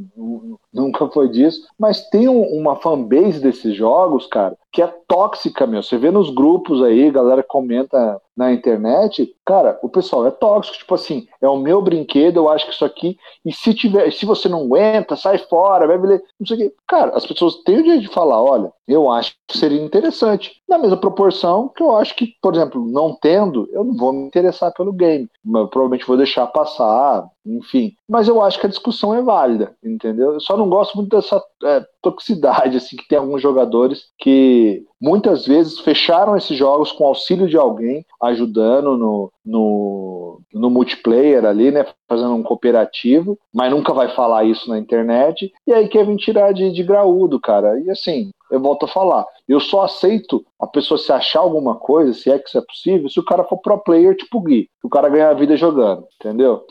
nunca 0.73 1.07
foi 1.09 1.29
disso, 1.29 1.67
mas 1.77 2.07
tem 2.09 2.27
um, 2.27 2.41
uma 2.41 2.75
fanbase 2.75 3.39
desses 3.39 3.75
jogos, 3.75 4.25
cara, 4.27 4.57
que 4.71 4.81
é 4.81 4.87
tóxica, 5.07 5.67
meu. 5.67 5.83
Você 5.83 5.97
vê 5.97 6.09
nos 6.11 6.29
grupos 6.29 6.81
aí, 6.81 7.11
galera 7.11 7.43
comenta 7.43 8.21
na 8.35 8.53
internet, 8.53 9.35
cara, 9.45 9.77
o 9.83 9.89
pessoal 9.89 10.25
é 10.25 10.31
tóxico, 10.31 10.77
tipo 10.77 10.95
assim, 10.95 11.27
é 11.41 11.47
o 11.47 11.57
meu 11.57 11.81
brinquedo, 11.81 12.37
eu 12.37 12.49
acho 12.49 12.65
que 12.65 12.73
isso 12.73 12.85
aqui, 12.85 13.17
e 13.45 13.53
se 13.53 13.73
tiver, 13.73 14.11
se 14.11 14.25
você 14.25 14.47
não 14.47 14.61
aguenta, 14.63 15.15
sai 15.15 15.37
fora, 15.37 15.85
vai 15.85 15.97
ver, 15.97 16.23
não 16.39 16.47
sei 16.47 16.55
o 16.55 16.59
quê. 16.59 16.75
Cara, 16.87 17.15
as 17.15 17.25
pessoas 17.25 17.61
têm 17.63 17.79
o 17.79 17.83
direito 17.83 18.03
de 18.03 18.13
falar, 18.13 18.41
olha, 18.41 18.71
eu 18.87 19.09
acho 19.09 19.33
que 19.47 19.57
seria 19.57 19.81
interessante. 19.81 20.53
Na 20.67 20.77
mesma 20.77 20.97
proporção 20.97 21.69
que 21.69 21.83
eu 21.83 21.95
acho 21.95 22.15
que, 22.15 22.33
por 22.41 22.55
exemplo, 22.55 22.85
não 22.85 23.15
tendo, 23.21 23.69
eu 23.71 23.83
não 23.83 23.95
vou 23.95 24.11
me 24.11 24.23
interessar 24.23 24.73
pelo 24.73 24.93
game. 24.93 25.29
Mas 25.43 25.69
provavelmente 25.69 26.07
vou 26.07 26.17
deixar 26.17 26.47
passar, 26.47 27.27
enfim. 27.45 27.93
Mas 28.07 28.27
eu 28.27 28.41
acho 28.41 28.59
que 28.59 28.65
a 28.65 28.69
discussão 28.69 29.13
é 29.13 29.21
válida, 29.21 29.75
entendeu? 29.83 30.33
Eu 30.33 30.39
só 30.39 30.57
não 30.57 30.69
gosto 30.69 30.95
muito 30.95 31.15
dessa 31.15 31.41
é, 31.63 31.85
toxicidade, 32.01 32.77
assim, 32.77 32.95
que 32.95 33.07
tem 33.07 33.17
alguns 33.17 33.41
jogadores 33.41 34.05
que 34.17 34.60
muitas 34.99 35.45
vezes 35.45 35.79
fecharam 35.79 36.37
esses 36.37 36.57
jogos 36.57 36.91
com 36.91 37.05
auxílio 37.05 37.47
de 37.47 37.57
alguém, 37.57 38.05
ajudando 38.21 38.97
no, 38.97 39.31
no, 39.45 40.41
no 40.53 40.69
multiplayer 40.69 41.45
ali, 41.45 41.71
né? 41.71 41.85
Fazendo 42.07 42.33
um 42.35 42.43
cooperativo, 42.43 43.37
mas 43.53 43.71
nunca 43.71 43.93
vai 43.93 44.13
falar 44.15 44.43
isso 44.43 44.69
na 44.69 44.77
internet. 44.77 45.51
E 45.65 45.73
aí 45.73 45.87
quer 45.87 46.05
vir 46.05 46.17
tirar 46.17 46.53
de, 46.53 46.71
de 46.71 46.83
graúdo, 46.83 47.39
cara. 47.39 47.79
E 47.79 47.89
assim, 47.89 48.31
eu 48.51 48.59
volto 48.59 48.85
a 48.85 48.87
falar, 48.87 49.25
eu 49.47 49.59
só 49.59 49.83
aceito 49.83 50.45
a 50.59 50.67
pessoa 50.67 50.97
se 50.97 51.11
achar 51.11 51.39
alguma 51.39 51.75
coisa, 51.75 52.13
se 52.13 52.29
é 52.29 52.37
que 52.37 52.47
isso 52.47 52.57
é 52.57 52.61
possível, 52.61 53.09
se 53.09 53.19
o 53.19 53.25
cara 53.25 53.43
for 53.45 53.57
pro 53.57 53.77
player 53.79 54.15
tipo 54.15 54.41
Gui, 54.41 54.69
que 54.79 54.87
o 54.87 54.89
cara 54.89 55.09
ganha 55.09 55.29
a 55.29 55.33
vida 55.33 55.55
jogando, 55.55 56.05
entendeu? 56.19 56.63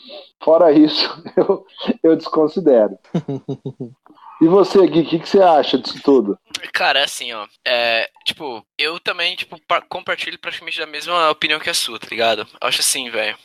Fora 0.43 0.71
isso, 0.71 1.09
eu, 1.37 1.65
eu 2.03 2.17
desconsidero. 2.17 2.99
E 4.41 4.47
você, 4.47 4.87
Gui, 4.87 5.01
o 5.01 5.07
que, 5.07 5.19
que, 5.19 5.29
você 5.29 5.43
acha 5.43 5.77
disso 5.77 6.01
tudo? 6.03 6.39
Cara, 6.73 7.05
assim, 7.05 7.31
ó. 7.33 7.47
É, 7.67 8.09
tipo, 8.25 8.65
eu 8.79 8.99
também, 8.99 9.37
tipo, 9.37 9.61
compartilho 9.89 10.39
praticamente 10.39 10.79
da 10.79 10.87
mesma 10.87 11.29
opinião 11.31 11.61
que 11.61 11.69
a 11.69 11.75
sua, 11.75 11.99
tá 11.99 12.07
ligado? 12.11 12.49
Eu 12.61 12.69
acho 12.69 12.81
assim, 12.81 13.11
velho. 13.11 13.37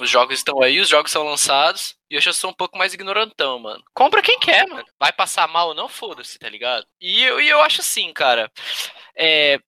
Os 0.00 0.10
jogos 0.10 0.38
estão 0.38 0.60
aí, 0.60 0.80
os 0.80 0.88
jogos 0.88 1.12
são 1.12 1.22
lançados, 1.22 1.94
e 2.10 2.16
eu 2.16 2.20
já 2.20 2.32
sou 2.32 2.50
um 2.50 2.54
pouco 2.54 2.76
mais 2.76 2.92
ignorantão, 2.92 3.58
mano. 3.58 3.84
Compra 3.94 4.20
quem 4.20 4.38
quer, 4.40 4.66
mano. 4.66 4.84
Vai 4.98 5.12
passar 5.12 5.46
mal 5.46 5.68
ou 5.68 5.74
não, 5.74 5.88
foda-se, 5.88 6.38
tá 6.38 6.48
ligado? 6.48 6.84
E 7.00 7.22
eu, 7.22 7.40
e 7.40 7.48
eu 7.48 7.60
acho 7.60 7.80
assim, 7.80 8.12
cara. 8.12 8.50
É, 9.16 9.60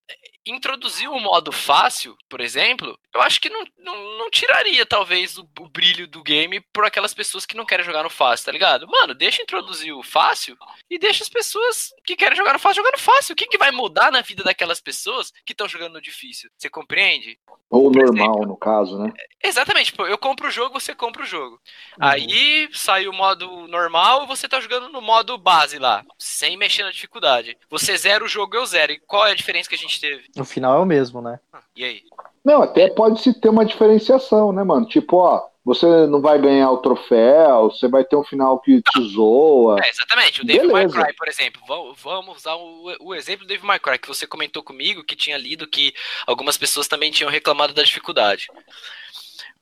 introduzir 0.46 1.08
o 1.08 1.20
modo 1.20 1.52
fácil, 1.52 2.16
por 2.28 2.40
exemplo, 2.40 2.99
eu 3.14 3.20
acho 3.22 3.40
que 3.40 3.49
não, 3.49 3.64
não, 3.78 4.18
não 4.18 4.30
tiraria, 4.30 4.84
talvez, 4.84 5.38
o, 5.38 5.49
o, 5.61 5.68
brilho 5.68 6.08
do 6.08 6.22
game 6.22 6.61
por 6.72 6.84
aquelas 6.84 7.14
pessoas 7.14 7.46
que 7.46 7.56
não 7.56 7.64
querem 7.64 7.84
jogar 7.84 8.02
no 8.02 8.11
fácil, 8.11 8.46
tá 8.46 8.52
ligado? 8.52 8.88
Mano, 8.88 9.14
deixa 9.14 9.42
introduzir 9.42 9.92
o 9.92 10.02
fácil 10.02 10.56
e 10.90 10.99
deixa 10.99 11.22
as 11.22 11.28
pessoas 11.28 11.90
que 12.04 12.16
querem 12.16 12.37
jogar 12.37 12.52
no 12.52 12.58
fácil 12.58 12.82
jogando 12.82 12.99
fácil. 12.99 13.32
O 13.34 13.37
que, 13.37 13.46
que 13.46 13.58
vai 13.58 13.70
mudar 13.70 14.11
na 14.11 14.20
vida 14.20 14.42
daquelas 14.42 14.80
pessoas 14.80 15.32
que 15.46 15.52
estão 15.52 15.68
jogando 15.68 15.94
no 15.94 16.00
difícil? 16.00 16.50
Você 16.56 16.68
compreende? 16.68 17.38
Ou 17.70 17.90
por 17.90 18.02
normal, 18.02 18.30
exemplo, 18.30 18.46
no 18.46 18.56
caso, 18.56 18.99
né? 18.99 19.12
Exatamente, 19.42 19.87
tipo, 19.87 20.06
eu 20.06 20.18
compro 20.18 20.49
o 20.49 20.50
jogo, 20.50 20.80
você 20.80 20.94
compra 20.94 21.22
o 21.22 21.26
jogo. 21.26 21.61
Uhum. 22.00 22.08
Aí 22.33 22.69
sai 22.73 23.07
o 23.07 23.12
modo 23.12 23.69
normal 23.69 24.25
e 24.25 24.27
você 24.27 24.49
tá 24.49 24.59
jogando 24.59 24.89
no 24.89 25.03
modo 25.03 25.37
base 25.37 25.79
lá, 25.79 26.03
sem 26.19 26.57
mexer 26.57 26.83
na 26.83 26.91
dificuldade. 26.91 27.59
Você 27.69 27.95
zera 27.97 28.25
o 28.25 28.29
jogo, 28.29 28.57
eu 28.57 28.65
zero. 28.65 28.93
E 28.93 29.01
qual 29.01 29.27
é 29.27 29.33
a 29.33 29.37
diferença 29.37 29.69
que 29.69 29.75
a 29.75 29.79
gente 29.79 30.01
teve? 30.01 30.25
No 30.35 30.45
final 30.45 30.79
é 30.79 30.81
o 30.81 30.87
mesmo, 30.87 31.21
né? 31.21 31.39
Ah, 31.53 31.61
e 31.77 31.85
aí? 31.85 32.03
Não, 32.43 32.62
até 32.62 32.89
pode 32.89 33.21
se 33.21 33.39
ter 33.39 33.51
uma 33.51 33.67
diferenciação, 33.67 34.51
né, 34.51 34.65
mano? 34.65 34.87
Tipo, 34.87 35.19
ó, 35.19 35.47
você 35.65 36.07
não 36.07 36.21
vai 36.21 36.41
ganhar 36.41 36.71
o 36.71 36.79
troféu, 36.79 37.71
você 37.71 37.87
vai 37.87 38.03
ter 38.03 38.17
um 38.17 38.25
final 38.25 38.59
que 38.61 38.81
te 38.81 39.01
zoa. 39.15 39.77
É, 39.81 39.91
exatamente. 39.91 40.41
O 40.41 40.45
David 40.45 40.73
May 40.73 40.89
Cry, 40.89 41.15
por 41.15 41.29
exemplo. 41.29 41.62
Vamos 42.03 42.39
usar 42.39 42.55
o, 42.57 42.97
o 43.01 43.15
exemplo 43.15 43.45
do 43.45 43.49
David 43.49 43.67
May 43.67 43.79
Cry, 43.79 43.99
que 43.99 44.09
você 44.09 44.27
comentou 44.27 44.62
comigo, 44.62 45.05
que 45.05 45.15
tinha 45.15 45.37
lido 45.37 45.69
que 45.69 45.95
algumas 46.27 46.57
pessoas 46.57 46.89
também 46.89 47.12
tinham 47.12 47.31
reclamado 47.31 47.75
da 47.75 47.83
dificuldade. 47.83 48.49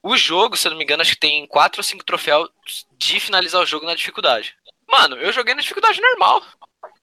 O 0.03 0.17
jogo, 0.17 0.57
se 0.57 0.67
eu 0.67 0.71
não 0.71 0.79
me 0.79 0.85
engano, 0.85 1.03
acho 1.03 1.13
que 1.13 1.21
tem 1.21 1.47
4 1.47 1.81
ou 1.81 1.85
5 1.85 2.05
troféus 2.05 2.49
de 2.97 3.21
finalizar 3.21 3.61
o 3.61 3.67
jogo 3.67 3.85
na 3.87 3.95
dificuldade. 3.95 4.55
Mano, 4.89 5.17
eu 5.17 5.33
joguei 5.33 5.55
na 5.55 5.61
dificuldade 5.61 6.01
normal. 6.01 6.43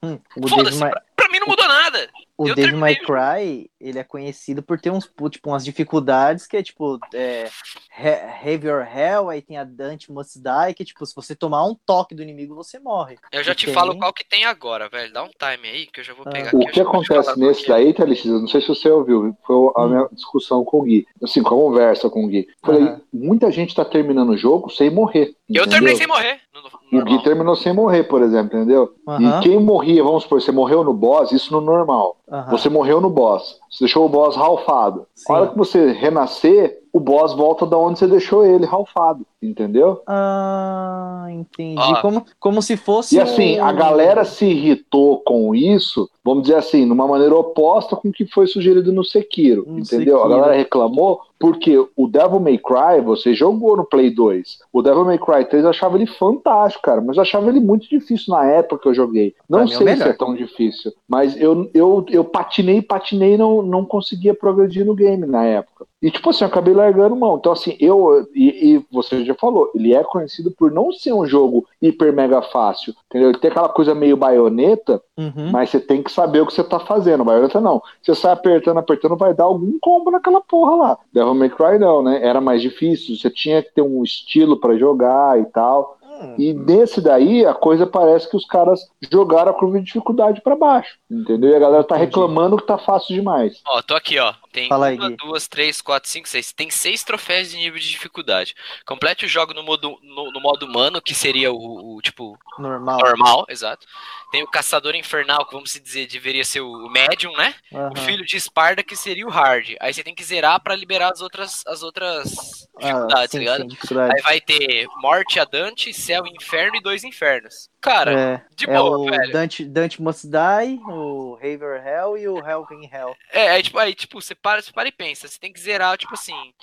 Hum, 0.02 0.20
Foda-se, 0.50 0.80
pra, 0.80 1.02
pra 1.16 1.30
mim 1.30 1.40
não 1.40 1.48
mudou 1.48 1.68
nada. 1.68 2.10
O 2.38 2.48
Eu 2.48 2.54
Devil 2.54 2.78
May 2.78 2.96
Cry, 2.96 3.68
ele 3.82 3.98
é 3.98 4.04
conhecido 4.04 4.62
por 4.62 4.80
ter 4.80 4.92
uns, 4.92 5.10
tipo, 5.32 5.50
umas 5.50 5.66
dificuldades 5.66 6.46
que 6.46 6.56
é 6.56 6.62
tipo, 6.62 7.00
é, 7.14 7.50
Have 7.98 8.68
Your 8.68 8.86
Hell, 8.88 9.30
aí 9.30 9.42
tem 9.42 9.58
a 9.58 9.64
Dante 9.64 10.12
Must 10.12 10.38
Die, 10.40 10.74
que 10.76 10.86
tipo, 10.86 11.04
se 11.06 11.16
você 11.16 11.36
tomar 11.36 11.66
um 11.66 11.76
toque 11.86 12.14
do 12.14 12.22
inimigo, 12.22 12.54
você 12.54 12.80
morre. 12.80 13.18
Eu 13.32 13.44
já 13.44 13.54
E 13.54 13.56
te 13.56 13.66
tem- 13.66 13.74
falo 13.74 13.98
qual 13.98 14.14
que 14.14 14.24
tem 14.24 14.46
agora, 14.46 14.88
velho. 14.88 15.12
Dá 15.12 15.24
um 15.24 15.30
time 15.30 15.68
aí 15.68 15.88
que 15.88 16.00
eu 16.00 16.04
já 16.04 16.14
vou 16.14 16.24
Ah. 16.28 16.32
pegar 16.32 16.54
O 16.54 16.58
aqui. 16.58 16.68
eu 16.68 16.72
que 16.74 16.82
acontece 16.82 17.40
nesse 17.40 17.64
que 17.66 17.72
é. 17.72 17.76
daí, 17.76 17.94
Thalissa, 17.94 18.28
não 18.30 18.48
sei 18.48 18.62
se 18.62 18.68
você 18.68 18.90
ouviu, 18.90 19.36
foi 19.46 19.56
a 19.76 19.84
Hum. 19.86 19.90
minha 19.90 20.08
discussão 20.12 20.64
com 20.64 20.82
o 20.82 20.84
Gui, 20.84 21.08
assim, 21.24 21.42
com 21.42 21.50
a 21.56 21.58
conversa 21.58 22.08
com 22.10 22.24
o 22.24 22.28
Gui. 22.28 22.48
Falei, 22.64 22.84
Aham. 22.84 23.02
muita 23.12 23.52
gente 23.52 23.74
tá 23.74 23.84
terminando 23.84 24.30
o 24.30 24.38
jogo 24.38 24.70
sem 24.70 24.90
morrer. 24.92 25.36
Eu 25.50 25.64
entendeu? 25.64 25.70
terminei 25.70 25.96
sem 25.96 26.08
morrer. 26.08 26.40
No, 26.54 26.62
no 26.92 27.02
O. 27.02 27.06
Gui 27.06 27.24
terminou 27.24 27.56
sem 27.56 27.74
morrer, 27.74 28.04
por 28.04 28.22
exemplo, 28.22 28.58
entendeu? 28.58 28.94
E 29.20 29.44
quem 29.44 29.60
morria, 29.60 30.04
vamos 30.04 30.24
supor, 30.24 30.42
você 30.42 30.52
morreu 30.52 30.84
no 30.84 30.94
boss, 30.94 31.32
isso 31.32 31.52
no 31.54 31.62
normal. 31.62 32.18
Aham. 32.30 32.52
Você 32.52 32.70
morreu 32.70 33.00
no 33.00 33.10
boss, 33.10 33.60
você 33.70 33.86
deixou 33.86 34.06
o 34.06 34.10
boss 34.10 34.36
ralfado. 34.36 35.08
Sim. 35.16 35.32
A 35.32 35.36
hora 35.36 35.48
que 35.48 35.58
você 35.58 35.92
renascer, 35.92 36.80
o 36.92 37.00
boss 37.00 37.34
volta 37.34 37.66
da 37.66 37.78
onde 37.78 38.00
você 38.00 38.08
deixou 38.08 38.46
ele 38.46 38.66
ralfado, 38.66 39.26
entendeu? 39.50 40.02
Ah, 40.08 41.28
entendi. 41.30 41.80
Ó. 41.80 42.02
Como, 42.02 42.26
como 42.40 42.62
se 42.62 42.76
fosse. 42.78 43.16
E 43.16 43.20
assim, 43.20 43.60
um- 43.60 43.64
a 43.64 43.72
galera 43.72 44.24
se 44.26 44.46
irritou 44.46 45.20
com 45.20 45.54
isso, 45.56 46.10
vamos 46.24 46.44
dizer 46.44 46.56
assim, 46.56 46.86
numa 46.86 47.08
maneira 47.08 47.36
oposta 47.36 47.96
com 47.96 48.10
o 48.10 48.12
que 48.12 48.26
foi 48.26 48.48
sugerido 48.48 48.92
no 48.92 49.04
Sekiro, 49.04 49.64
No 49.68 49.80
entendeu? 49.80 50.18
A 50.18 50.24
Sekiro. 50.24 50.40
galera 50.42 50.58
reclamou 50.58 51.22
porque 51.40 51.78
o 51.96 52.08
Devil 52.08 52.40
May 52.40 52.58
Cry, 52.58 53.00
você 53.04 53.32
jogou 53.36 53.78
no 53.78 53.86
Play 53.86 54.10
2. 54.10 54.58
O 54.74 54.82
Devil 54.82 55.06
May 55.06 55.20
Cry 55.20 55.46
3 55.46 55.64
eu 55.66 55.70
achava 55.70 55.96
ele 55.96 56.08
fantástico, 56.08 56.82
cara, 56.84 57.00
mas 57.00 57.16
eu 57.16 57.22
achava 57.22 57.48
ele 57.50 57.60
muito 57.60 57.88
difícil 57.88 58.34
na 58.34 58.44
época 58.46 58.82
que 58.82 58.88
eu 58.90 58.94
joguei. 58.94 59.36
Não 59.48 59.60
Pra 59.60 59.66
é 59.66 59.68
sei 59.68 59.78
se 59.78 59.84
melhor. 59.84 60.08
é 60.08 60.14
tão 60.14 60.34
difícil, 60.34 60.92
mas 61.08 61.40
eu, 61.40 61.70
eu, 61.76 62.04
eu 62.10 62.24
patinei, 62.24 62.82
patinei 62.82 63.36
e 63.36 63.38
não, 63.38 63.62
não 63.62 63.86
conseguia 63.86 64.34
progredir 64.34 64.84
no 64.84 64.96
game 64.96 65.28
na 65.28 65.44
época. 65.46 65.86
E 66.02 66.10
tipo 66.12 66.30
assim, 66.30 66.44
eu 66.44 66.48
acabei 66.48 66.74
largando 66.74 67.16
mão. 67.16 67.38
Então, 67.38 67.52
assim, 67.52 67.76
eu. 67.80 68.28
E, 68.36 68.76
e 68.76 68.86
você 68.92 69.26
já 69.26 69.34
falou, 69.40 69.72
ele 69.76 69.94
é 69.94 70.04
conhecido 70.04 70.52
por 70.52 70.72
não 70.72 70.92
ser 70.92 71.14
um 71.14 71.26
jogo 71.26 71.66
hiper 71.82 72.14
mega 72.14 72.42
fácil. 72.42 72.94
Entendeu? 73.10 73.30
Ele 73.30 73.40
tem 73.40 73.50
aquela 73.52 73.70
coisa 73.70 73.94
meio 73.96 74.18
baioneta, 74.18 75.02
Uhum. 75.18 75.50
mas 75.52 75.72
você 75.72 75.80
tem 75.80 76.04
que 76.04 76.12
saber 76.12 76.42
o 76.42 76.46
que 76.46 76.54
você 76.54 76.64
tá 76.64 76.80
fazendo. 76.80 77.24
Baioneta 77.26 77.60
não. 77.60 77.82
Você 78.02 78.14
sai 78.14 78.34
apertando, 78.34 78.78
apertando, 78.78 79.16
vai 79.18 79.34
dar 79.34 79.46
algum 79.46 79.78
combo 79.82 80.12
naquela 80.12 80.42
porra 80.42 80.76
lá. 80.76 80.98
Devil 81.12 81.34
May 81.34 81.50
Cry 81.50 81.80
não, 81.80 82.04
né? 82.04 82.20
Era 82.24 82.40
mais 82.40 82.62
difícil, 82.62 83.16
você 83.16 83.30
tinha 83.30 83.64
que 83.64 83.74
ter 83.74 83.82
um 83.82 84.04
estilo 84.04 84.58
pra 84.60 84.78
jogar 84.78 85.40
e 85.40 85.46
tal. 85.46 85.97
Hum. 86.20 86.36
E 86.38 86.54
nesse 86.54 87.00
daí, 87.02 87.46
a 87.46 87.54
coisa 87.54 87.86
parece 87.86 88.30
que 88.30 88.36
os 88.36 88.46
caras 88.46 88.80
jogaram 89.12 89.52
a 89.52 89.54
curva 89.54 89.80
de 89.80 89.86
dificuldade 89.86 90.42
pra 90.42 90.56
baixo. 90.56 90.98
Entendeu? 91.10 91.52
E 91.52 91.56
a 91.56 91.60
galera 91.60 91.84
tá 91.84 91.96
reclamando 91.96 92.58
que 92.58 92.66
tá 92.66 92.78
fácil 92.78 93.16
demais. 93.16 93.62
Ó, 93.68 93.82
tô 93.82 93.96
aqui, 93.96 94.18
ó. 94.20 94.34
Tem 94.52 94.68
Fala 94.70 94.88
aí, 94.88 94.98
uma, 94.98 95.10
Gui. 95.10 95.18
duas, 95.18 95.48
três, 95.48 95.82
quatro, 95.82 96.10
cinco, 96.10 96.28
seis. 96.28 96.52
Tem 96.52 96.70
seis 96.72 97.04
troféus 97.04 97.52
de 97.52 97.58
nível 97.58 97.80
de 97.80 97.88
dificuldade. 97.90 98.56
Complete 98.86 99.26
o 99.26 99.30
jogo 99.30 99.54
no 99.54 99.62
modo, 99.64 99.98
no, 100.02 100.32
no 100.32 100.42
modo 100.42 100.66
humano, 100.66 101.02
que 101.02 101.14
seria 101.14 101.52
o, 101.54 101.96
o, 101.98 102.02
tipo 102.02 102.38
Normal. 102.58 102.98
normal, 103.00 103.46
exato. 103.50 103.86
Tem 104.32 104.42
o 104.44 104.48
caçador 104.48 104.96
infernal, 104.96 105.46
que 105.46 105.54
vamos 105.54 105.72
dizer, 105.72 106.08
deveria 106.08 106.44
ser 106.44 106.62
o 106.62 106.90
médium, 106.90 107.32
né? 107.34 107.54
Aham. 107.74 107.92
O 107.94 107.98
filho 108.00 108.26
de 108.26 108.36
Esparda, 108.36 108.84
que 108.84 108.96
seria 108.96 109.26
o 109.26 109.30
hard. 109.30 109.76
Aí 109.80 109.94
você 109.94 110.04
tem 110.04 110.16
que 110.16 110.24
zerar 110.24 110.60
pra 110.62 110.76
liberar 110.76 111.12
as 111.12 111.22
outras, 111.22 111.64
as 111.68 111.84
outras 111.84 112.68
Ah, 112.78 112.80
dificuldades, 112.82 113.32
sim, 113.32 113.38
tá 113.38 113.40
ligado? 113.40 113.62
sim, 113.62 113.68
dificuldade. 113.68 114.14
Aí 114.16 114.22
vai 114.24 114.42
ter 114.42 114.88
morte 115.02 115.40
a 115.40 115.46
Dante, 115.46 115.94
céu 116.08 116.26
e 116.26 116.30
inferno 116.36 116.76
e 116.78 116.82
dois 116.82 117.04
infernos. 117.04 117.70
Cara, 117.80 118.12
É, 118.20 118.46
de 118.56 118.70
é 118.70 118.74
boa, 118.74 118.98
o 118.98 119.06
velho. 119.06 119.32
Dante, 119.32 119.64
Dante 119.66 120.02
Must 120.02 120.28
Die, 120.28 120.80
o 120.88 121.36
Haver 121.36 121.86
Hell 121.86 122.18
e 122.18 122.28
o 122.28 122.38
Hell 122.40 122.66
in 122.72 122.90
Hell. 122.92 123.16
É, 123.32 123.50
aí, 123.50 123.62
tipo, 123.64 123.78
aí, 123.78 123.94
tipo, 123.94 124.22
você 124.22 124.34
para, 124.34 124.62
você 124.62 124.72
para 124.72 124.90
e 124.90 124.92
pensa. 124.92 125.28
Você 125.28 125.40
tem 125.40 125.54
que 125.54 125.60
zerar, 125.60 125.98
tipo 125.98 126.14
assim, 126.14 126.54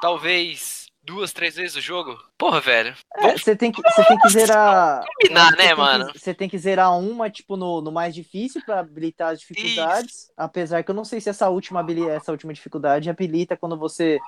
talvez 0.00 0.86
duas, 1.02 1.32
três 1.32 1.56
vezes 1.56 1.74
o 1.74 1.80
jogo. 1.80 2.18
Porra, 2.36 2.60
velho. 2.60 2.94
É, 3.16 3.32
Você 3.36 3.56
tem 3.56 3.72
que, 3.72 3.80
você 3.82 4.04
tem 4.04 4.18
que 4.18 4.28
zerar. 4.28 5.02
combinar, 5.22 5.52
né, 5.56 5.74
mano? 5.74 6.12
Você 6.14 6.34
tem 6.34 6.48
que 6.48 6.58
zerar 6.58 6.96
uma, 6.98 7.30
tipo, 7.30 7.56
no, 7.56 7.80
no 7.80 7.90
mais 7.90 8.14
difícil 8.14 8.60
pra 8.64 8.80
habilitar 8.80 9.32
as 9.32 9.40
dificuldades. 9.40 10.30
Apesar 10.36 10.82
que 10.82 10.90
eu 10.90 10.94
não 10.94 11.04
sei 11.06 11.18
se 11.20 11.30
essa 11.30 11.48
última, 11.48 11.84
essa 12.10 12.30
última 12.30 12.52
dificuldade 12.52 13.08
habilita 13.08 13.56
quando 13.56 13.78
você 13.78 14.18